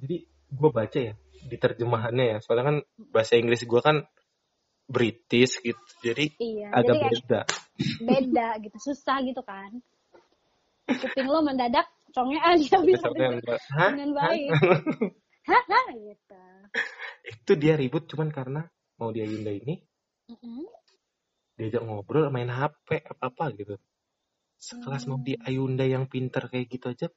Jadi 0.02 0.16
gue 0.50 0.70
baca 0.70 0.98
ya 0.98 1.14
di 1.46 1.56
terjemahannya 1.58 2.24
ya. 2.26 2.36
Soalnya 2.42 2.64
kan 2.66 2.76
bahasa 3.14 3.38
Inggris 3.38 3.62
gue 3.62 3.80
kan 3.82 4.02
British 4.88 5.60
gitu. 5.60 5.78
Jadi 6.02 6.34
iya 6.40 6.72
agak 6.72 6.96
jadi 6.96 7.08
beda. 7.12 7.40
beda 8.02 8.48
gitu 8.64 8.76
susah 8.80 9.22
gitu 9.22 9.38
kan 9.46 9.70
kuping 10.88 11.28
lo 11.28 11.44
mendadak 11.44 11.86
congean 12.16 12.56
ya 12.58 12.80
bisa 12.82 13.06
enggak, 13.12 13.60
Hah? 13.76 13.92
dengan 13.92 14.10
Hah? 14.16 14.30
baik 14.32 14.50
Hah? 15.48 15.84
gitu 15.92 16.44
Itu 17.28 17.52
dia 17.60 17.76
ribut 17.76 18.08
cuman 18.08 18.32
karena 18.32 18.62
mau 18.96 19.12
di 19.12 19.20
Ayunda 19.20 19.52
ini 19.52 19.76
Mm-mm. 20.28 20.64
diajak 21.56 21.84
ngobrol 21.84 22.28
main 22.28 22.52
HP 22.52 23.00
apa-apa 23.04 23.52
gitu. 23.56 23.80
Sekelas 24.60 25.08
mau 25.08 25.16
di 25.22 25.38
Ayunda 25.40 25.88
yang 25.88 26.04
pinter 26.10 26.52
kayak 26.52 26.68
gitu 26.68 26.92
aja 26.92 27.08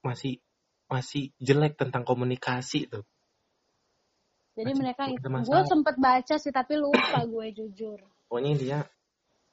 masih 0.00 0.40
masih 0.88 1.36
jelek 1.36 1.76
tentang 1.76 2.06
komunikasi 2.08 2.88
tuh. 2.88 3.04
Jadi 4.56 4.72
Masih 4.72 4.80
mereka 4.80 5.02
itu 5.12 5.28
gue 5.28 5.60
sempet 5.68 5.94
baca 6.00 6.34
sih 6.40 6.52
tapi 6.52 6.74
lupa 6.80 7.20
gue 7.28 7.46
jujur 7.52 8.00
Pokoknya 8.26 8.52
dia 8.58 8.78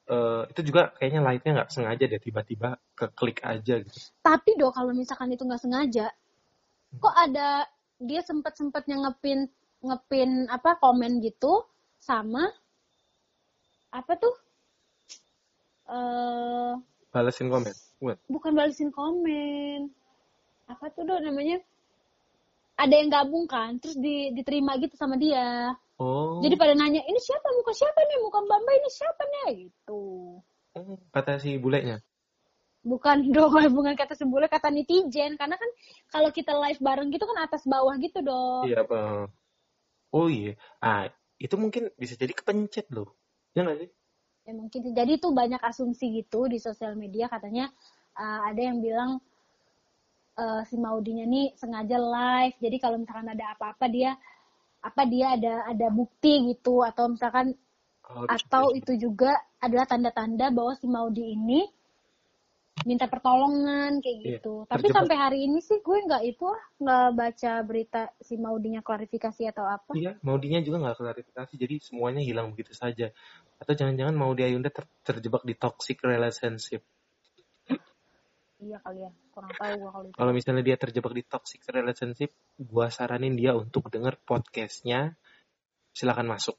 eh, 0.08 0.42
itu 0.50 0.60
juga 0.72 0.90
kayaknya 0.96 1.20
lightnya 1.22 1.52
nggak 1.60 1.70
sengaja 1.70 2.04
deh 2.08 2.20
tiba-tiba 2.20 2.80
ke 2.96 3.06
klik 3.14 3.38
aja 3.44 3.84
gitu. 3.84 3.98
tapi 4.24 4.56
do 4.56 4.72
kalau 4.72 4.96
misalkan 4.96 5.30
itu 5.30 5.44
nggak 5.44 5.62
sengaja 5.62 6.08
kok 6.98 7.14
ada 7.14 7.68
dia 8.00 8.20
sempet 8.24 8.56
sempetnya 8.56 8.98
ngepin 9.06 9.46
ngepin 9.84 10.48
apa 10.48 10.80
komen 10.80 11.20
gitu 11.20 11.62
sama 12.00 12.48
apa 13.92 14.12
tuh 14.18 14.34
eh 15.92 16.74
Balesin 17.14 17.46
komen. 17.46 17.70
Buat. 18.02 18.18
bukan 18.26 18.52
balesin 18.58 18.90
komen 18.90 19.86
apa 20.66 20.90
tuh 20.90 21.06
do 21.06 21.14
namanya 21.20 21.62
ada 22.74 22.94
yang 22.94 23.10
gabung 23.10 23.46
kan 23.46 23.78
terus 23.78 23.94
di, 23.98 24.30
diterima 24.34 24.76
gitu 24.82 24.94
sama 24.98 25.14
dia 25.18 25.74
Oh. 25.94 26.42
jadi 26.42 26.58
pada 26.58 26.74
nanya 26.74 27.06
ini 27.06 27.18
siapa 27.22 27.46
muka 27.54 27.70
siapa 27.70 28.02
nih 28.02 28.18
muka 28.18 28.42
mbak 28.42 28.58
ini 28.66 28.90
siapa 28.90 29.22
nih 29.30 29.48
gitu 29.70 30.02
Oh, 30.74 30.98
kata 31.14 31.38
si 31.38 31.54
bulenya. 31.54 32.02
bukan 32.82 33.22
dong 33.34 33.54
bukan 33.70 33.94
kata 33.94 34.18
sebule 34.18 34.50
kata 34.50 34.74
netizen 34.74 35.38
karena 35.38 35.54
kan 35.54 35.70
kalau 36.10 36.34
kita 36.34 36.50
live 36.50 36.82
bareng 36.82 37.14
gitu 37.14 37.22
kan 37.30 37.46
atas 37.46 37.62
bawah 37.62 37.94
gitu 38.02 38.18
dong 38.26 38.66
Iya 38.66 38.82
apa? 38.82 39.30
Oh 40.10 40.26
iya. 40.26 40.58
Ah, 40.82 41.06
itu 41.38 41.54
mungkin 41.58 41.90
bisa 41.94 42.14
jadi 42.14 42.34
kepencet 42.34 42.90
loh. 42.90 43.14
Ya 43.54 43.62
nggak 43.62 43.78
sih? 43.86 43.90
ya 44.44 44.52
mungkin 44.52 44.92
jadi 44.92 45.16
tuh 45.16 45.32
banyak 45.32 45.56
asumsi 45.64 46.20
gitu 46.20 46.44
di 46.52 46.60
sosial 46.60 47.00
media 47.00 47.32
katanya 47.32 47.72
uh, 48.12 48.44
ada 48.52 48.60
yang 48.60 48.84
bilang 48.84 49.16
uh, 50.38 50.62
si 50.66 50.76
Maudinya 50.78 51.26
nih 51.26 51.54
sengaja 51.58 51.98
live 51.98 52.56
jadi 52.60 52.76
kalau 52.78 52.96
misalkan 53.00 53.30
ada 53.30 53.54
apa-apa 53.56 53.86
dia 53.90 54.14
apa 54.84 55.02
dia 55.08 55.34
ada 55.34 55.64
ada 55.70 55.88
bukti 55.88 56.52
gitu 56.52 56.84
atau 56.84 57.08
misalkan 57.08 57.56
Oh, 58.04 58.28
atau 58.28 58.76
itu 58.76 59.00
juga 59.00 59.32
adalah 59.56 59.88
tanda-tanda 59.88 60.52
bahwa 60.52 60.76
si 60.76 60.84
Maudi 60.84 61.24
ini 61.32 61.64
minta 62.84 63.08
pertolongan 63.08 63.96
kayak 64.04 64.18
Iya, 64.20 64.28
gitu. 64.36 64.68
Tapi 64.68 64.92
terjebak. 64.92 64.96
sampai 65.00 65.16
hari 65.16 65.38
ini 65.48 65.58
sih 65.64 65.80
gue 65.80 65.98
nggak 66.04 66.22
itu 66.28 66.44
ah, 66.44 66.64
nggak 66.84 67.08
baca 67.16 67.52
berita 67.64 68.02
si 68.20 68.36
Maudinya 68.36 68.84
klarifikasi 68.84 69.42
atau 69.48 69.64
apa. 69.64 69.96
Iya, 69.96 70.20
Maudinya 70.20 70.60
juga 70.60 70.84
nggak 70.84 71.00
klarifikasi, 71.00 71.52
jadi 71.56 71.74
semuanya 71.80 72.20
hilang 72.20 72.52
begitu 72.52 72.76
saja. 72.76 73.08
Atau 73.56 73.72
jangan-jangan 73.72 74.12
Maudi 74.12 74.44
Ayunda 74.44 74.68
ter- 74.68 74.90
terjebak 75.00 75.48
di 75.48 75.56
toxic 75.56 76.04
relationship. 76.04 76.84
Iya 78.62 78.78
kali 78.80 79.02
ya, 79.02 79.10
kurang 79.34 79.50
tahu 79.58 79.72
gue 79.76 79.90
kalau 79.90 80.06
itu. 80.06 80.14
Kalau 80.14 80.32
misalnya 80.32 80.62
dia 80.62 80.76
terjebak 80.78 81.12
di 81.12 81.22
toxic 81.26 81.60
relationship, 81.66 82.30
gua 82.54 82.86
saranin 82.86 83.34
dia 83.34 83.50
untuk 83.52 83.90
denger 83.90 84.14
podcastnya. 84.22 85.18
Silakan 85.90 86.30
masuk. 86.30 86.54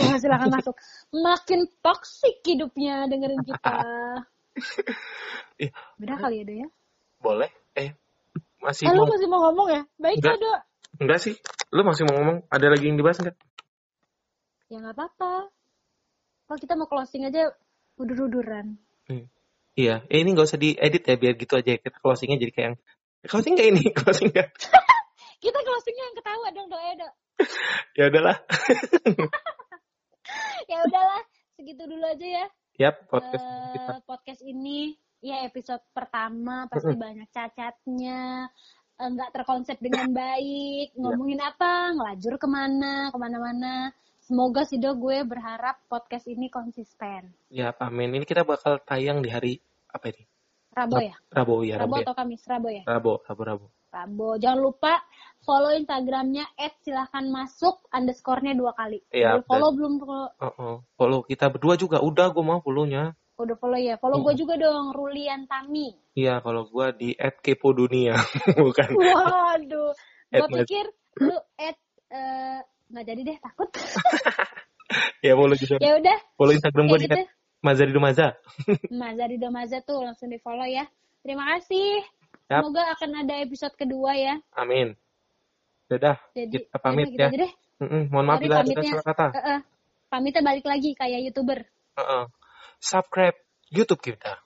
Wah, 0.00 0.16
silakan 0.22 0.48
masuk. 0.48 0.74
Makin 1.12 1.68
toksik 1.84 2.40
hidupnya 2.44 3.04
dengerin 3.06 3.44
kita. 3.44 3.76
Ih. 5.62 5.70
Beda 6.00 6.14
kali 6.16 6.42
ya, 6.42 6.64
ya? 6.64 6.68
Boleh? 7.20 7.50
Eh, 7.76 7.92
masih 8.64 8.88
Eh, 8.88 8.94
lu 8.96 9.04
mau? 9.04 9.12
masih 9.12 9.28
mau 9.28 9.40
ngomong 9.50 9.68
ya? 9.70 9.82
Baik 10.00 10.16
Enggak. 10.24 10.34
ya, 10.34 10.42
Do. 10.42 10.52
Enggak 11.04 11.18
sih. 11.22 11.34
Lu 11.70 11.82
masih 11.84 12.02
mau 12.08 12.14
ngomong? 12.18 12.38
Ada 12.48 12.66
lagi 12.72 12.84
yang 12.88 12.96
dibahas 12.98 13.20
nggak? 13.20 13.36
Ya 14.72 14.76
nggak 14.80 14.96
apa-apa. 14.96 15.52
Kalau 16.48 16.58
kita 16.58 16.72
mau 16.74 16.88
closing 16.88 17.28
aja 17.28 17.52
udur-uduran. 18.00 18.80
Hmm. 19.06 19.28
Iya, 19.78 20.02
eh, 20.10 20.18
ini 20.26 20.34
nggak 20.34 20.48
usah 20.50 20.58
diedit 20.58 21.06
ya, 21.06 21.14
biar 21.14 21.34
gitu 21.38 21.54
aja. 21.54 21.78
Kita 21.78 21.98
closingnya 22.02 22.42
jadi 22.42 22.50
kayak 22.50 22.66
yang, 22.66 22.76
closing 23.30 23.52
nggak 23.54 23.68
ini? 23.70 23.82
Closing 23.98 24.28
nggak? 24.34 24.48
Kita 25.44 25.58
closingnya 25.62 26.02
yang 26.02 26.16
ketawa 26.18 26.46
dong, 26.50 26.66
Do. 26.66 26.78
Ya, 26.82 26.94
Do. 26.98 27.08
ya 27.94 28.02
udahlah. 28.10 28.36
ya 30.70 30.78
udahlah, 30.82 31.22
segitu 31.54 31.82
dulu 31.86 32.04
aja 32.10 32.26
ya. 32.26 32.46
Yap, 32.78 33.06
podcast 33.06 33.42
Eh, 33.46 33.70
kita. 33.74 33.92
podcast 34.02 34.42
ini 34.42 34.98
ya 35.18 35.42
episode 35.42 35.82
pertama 35.90 36.66
pasti 36.70 36.94
banyak 36.94 37.26
cacatnya 37.30 38.46
eh, 38.94 39.08
nggak 39.10 39.30
terkonsep 39.34 39.78
dengan 39.82 40.14
baik 40.14 40.94
ngomongin 40.94 41.42
apa 41.42 41.90
ngelajur 41.90 42.38
ke 42.38 42.46
mana 42.46 43.10
ke 43.10 43.18
mana-mana 43.18 43.90
semoga 44.22 44.62
sih 44.62 44.78
do 44.78 44.94
gue 44.94 45.26
berharap 45.26 45.82
podcast 45.90 46.30
ini 46.30 46.46
konsisten 46.46 47.34
Ya, 47.50 47.74
amin. 47.82 48.14
Ini 48.14 48.22
kita 48.22 48.46
bakal 48.46 48.78
tayang 48.86 49.18
di 49.26 49.30
hari 49.34 49.58
apa 49.88 50.06
ini? 50.12 50.22
Rabo 50.78 51.00
ya 51.00 51.10
ya, 51.10 51.16
Rabo 51.34 51.64
Rabu. 51.64 51.94
ya. 51.98 52.04
atau 52.06 52.14
Kamis 52.14 52.42
Rabo 52.46 52.68
ya 52.70 52.82
Rabu, 52.86 53.12
Rabu, 53.26 53.42
Rabu. 53.42 53.66
Rabo 53.88 54.28
jangan 54.38 54.60
lupa 54.62 54.92
follow 55.42 55.72
instagramnya 55.74 56.44
at 56.54 56.76
silahkan 56.84 57.24
masuk 57.26 57.82
underscore-nya 57.90 58.54
dua 58.54 58.76
kali 58.76 59.02
Iya, 59.10 59.42
follow 59.48 59.74
belum 59.74 59.98
follow? 59.98 60.28
Oh, 60.38 60.54
oh. 60.60 60.76
Follow 60.94 61.24
kita 61.24 61.48
berdua 61.50 61.74
juga. 61.80 61.98
Udah, 62.04 62.30
gue 62.30 62.44
mau 62.44 62.60
follow-nya. 62.60 63.16
udah 63.38 63.54
follow 63.54 63.78
ya 63.78 63.94
follow 64.02 64.18
gue 64.26 64.34
juga 64.34 64.58
dong 64.58 64.90
Rulian 64.90 65.46
Tami 65.46 65.94
Iya, 66.18 66.42
kalau 66.42 66.66
gua 66.66 66.90
di 66.90 67.14
@kepodunia. 67.14 68.18
Bukan. 68.66 68.88
Waduh, 68.98 69.94
gue 70.34 70.46
pikir 70.58 70.84
lu 71.22 71.38
at 71.54 71.78
eh, 72.10 72.58
nggak 72.90 73.04
jadi 73.06 73.20
deh 73.22 73.38
takut. 73.38 73.70
ya, 75.26 75.38
follow 75.38 75.54
juga. 75.54 75.78
ya 75.78 75.94
udah, 75.94 76.18
Follow 76.34 76.54
Instagram 76.58 76.84
gue 76.90 76.98
di 76.98 77.06
gitu. 77.06 77.16
@mazaridomaza. 77.64 78.38
Mazari 78.92 79.36
Domaza 79.36 79.82
tuh 79.82 80.04
langsung 80.06 80.30
di 80.30 80.38
follow 80.38 80.66
ya. 80.66 80.86
Terima 81.22 81.44
kasih. 81.56 82.02
Yap. 82.48 82.64
Semoga 82.64 82.82
akan 82.96 83.10
ada 83.26 83.34
episode 83.44 83.74
kedua 83.76 84.16
ya. 84.16 84.34
Amin. 84.56 84.96
Dadah. 85.88 86.16
Jadi 86.32 86.64
Kita 86.64 86.78
pamit 86.80 87.12
gitu 87.12 87.20
ya. 87.20 87.28
deh. 87.28 87.52
Mm-mm, 87.78 88.02
mohon 88.10 88.26
maaf 88.26 88.40
bila 88.42 88.60
ada 88.60 88.82
salah 88.82 89.06
kata. 89.06 89.26
Eh, 89.34 89.44
eh. 89.56 89.60
Pamitnya 90.08 90.42
balik 90.42 90.66
lagi 90.66 90.96
kayak 90.96 91.20
youtuber. 91.28 91.62
Heeh. 91.98 92.24
Subscribe 92.80 93.36
YouTube 93.68 94.00
kita. 94.00 94.40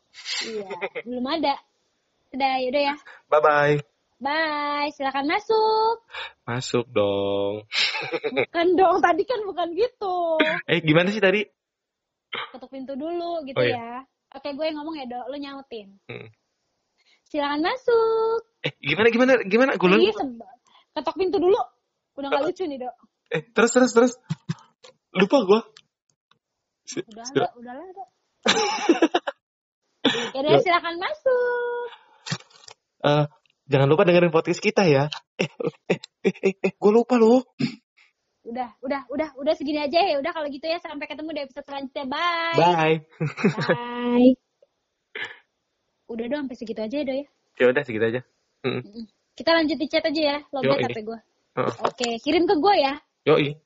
Iya, 0.44 0.68
belum 1.06 1.26
ada. 1.30 1.54
Udah, 2.32 2.52
yaudah 2.64 2.82
ya. 2.92 2.94
Bye 3.28 3.40
bye. 3.40 3.76
Bye, 4.22 4.94
silakan 4.94 5.26
masuk. 5.26 5.96
Masuk 6.46 6.86
dong. 6.94 7.66
Bukan 8.38 8.68
dong, 8.78 9.02
tadi 9.02 9.22
kan 9.26 9.42
bukan 9.42 9.74
gitu. 9.74 10.38
Eh 10.70 10.78
gimana 10.78 11.10
sih 11.10 11.18
tadi? 11.18 11.42
Ketuk 12.32 12.70
pintu 12.72 12.92
dulu 12.96 13.44
gitu 13.44 13.60
Oh, 13.60 13.64
iya. 13.64 13.76
ya. 13.76 13.92
Oke, 14.32 14.56
gue 14.56 14.64
yang 14.64 14.80
ngomong 14.80 14.96
ya, 14.96 15.04
Dok. 15.04 15.24
Lu 15.28 15.36
nyautin. 15.36 15.88
Hmm. 16.08 16.28
Silakan 17.28 17.60
masuk. 17.64 18.40
Eh 18.64 18.72
gimana 18.80 19.08
gimana 19.12 19.32
gimana? 19.44 19.70
Gue 19.76 19.88
Ih, 20.00 20.12
lupa. 20.12 20.48
Ketok 20.96 21.16
pintu 21.16 21.36
dulu. 21.40 21.60
Udah 22.16 22.28
gak 22.28 22.44
lucu 22.44 22.64
nih, 22.68 22.78
Dok. 22.80 22.94
Eh 23.32 23.42
terus 23.52 23.72
terus 23.72 23.92
terus. 23.92 24.12
Lupa 25.12 25.44
gue. 25.44 25.60
Udah 27.08 27.24
ada, 27.24 27.48
udah 27.56 27.72
lah, 27.72 27.88
Dok. 27.92 28.08
Yaudah, 30.36 30.60
silakan 30.60 30.96
masuk. 31.00 31.86
Eh, 33.02 33.24
jangan 33.68 33.88
lupa 33.88 34.04
dengerin 34.04 34.32
podcast 34.34 34.60
kita 34.60 34.84
ya. 34.88 35.08
Eh, 35.40 35.48
eh, 35.88 36.00
eh, 36.24 36.34
eh, 36.36 36.54
eh 36.56 36.72
gue 36.76 36.92
lupa 36.92 37.16
loh. 37.16 37.44
Udah, 38.42 38.74
udah, 38.82 39.06
udah, 39.06 39.28
udah 39.38 39.54
segini 39.54 39.78
aja 39.78 40.02
ya. 40.02 40.18
Udah 40.18 40.34
kalau 40.34 40.50
gitu 40.50 40.66
ya, 40.66 40.82
sampai 40.82 41.06
ketemu 41.06 41.30
di 41.30 41.40
episode 41.46 41.62
selanjutnya. 41.62 42.04
Bye. 42.10 42.58
Bye. 42.58 42.96
Bye. 43.70 44.30
Udah 46.12 46.24
dong, 46.28 46.44
sampai 46.44 46.58
segitu 46.58 46.80
aja 46.82 46.96
ya, 47.00 47.04
Do 47.08 47.14
ya. 47.16 47.26
ya 47.56 47.66
udah 47.72 47.82
segitu 47.88 48.04
aja. 48.04 48.20
Mm. 48.68 49.08
Kita 49.32 49.50
lanjut 49.56 49.78
di 49.80 49.86
chat 49.88 50.04
aja 50.04 50.20
ya, 50.20 50.38
lobet. 50.52 50.84
HP 50.84 51.08
gue. 51.08 51.18
Heeh. 51.56 51.74
Oke, 51.88 52.08
kirim 52.20 52.44
ke 52.44 52.54
gue 52.60 52.74
ya. 52.76 52.94
Yoi. 53.24 53.56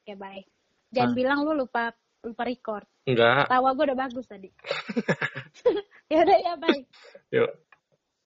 Oke, 0.00 0.12
bye. 0.16 0.40
Jangan 0.88 1.12
Ah. 1.12 1.16
bilang 1.16 1.38
lu 1.44 1.52
lupa 1.52 1.92
lupa 2.24 2.42
record. 2.48 2.86
Enggak. 3.04 3.44
Tawa 3.44 3.76
gue 3.76 3.84
udah 3.92 3.98
bagus 3.98 4.24
tadi. 4.24 4.48
ya 6.12 6.24
udah 6.24 6.38
ya, 6.40 6.52
bye. 6.56 6.80
Yuk. 7.28 7.50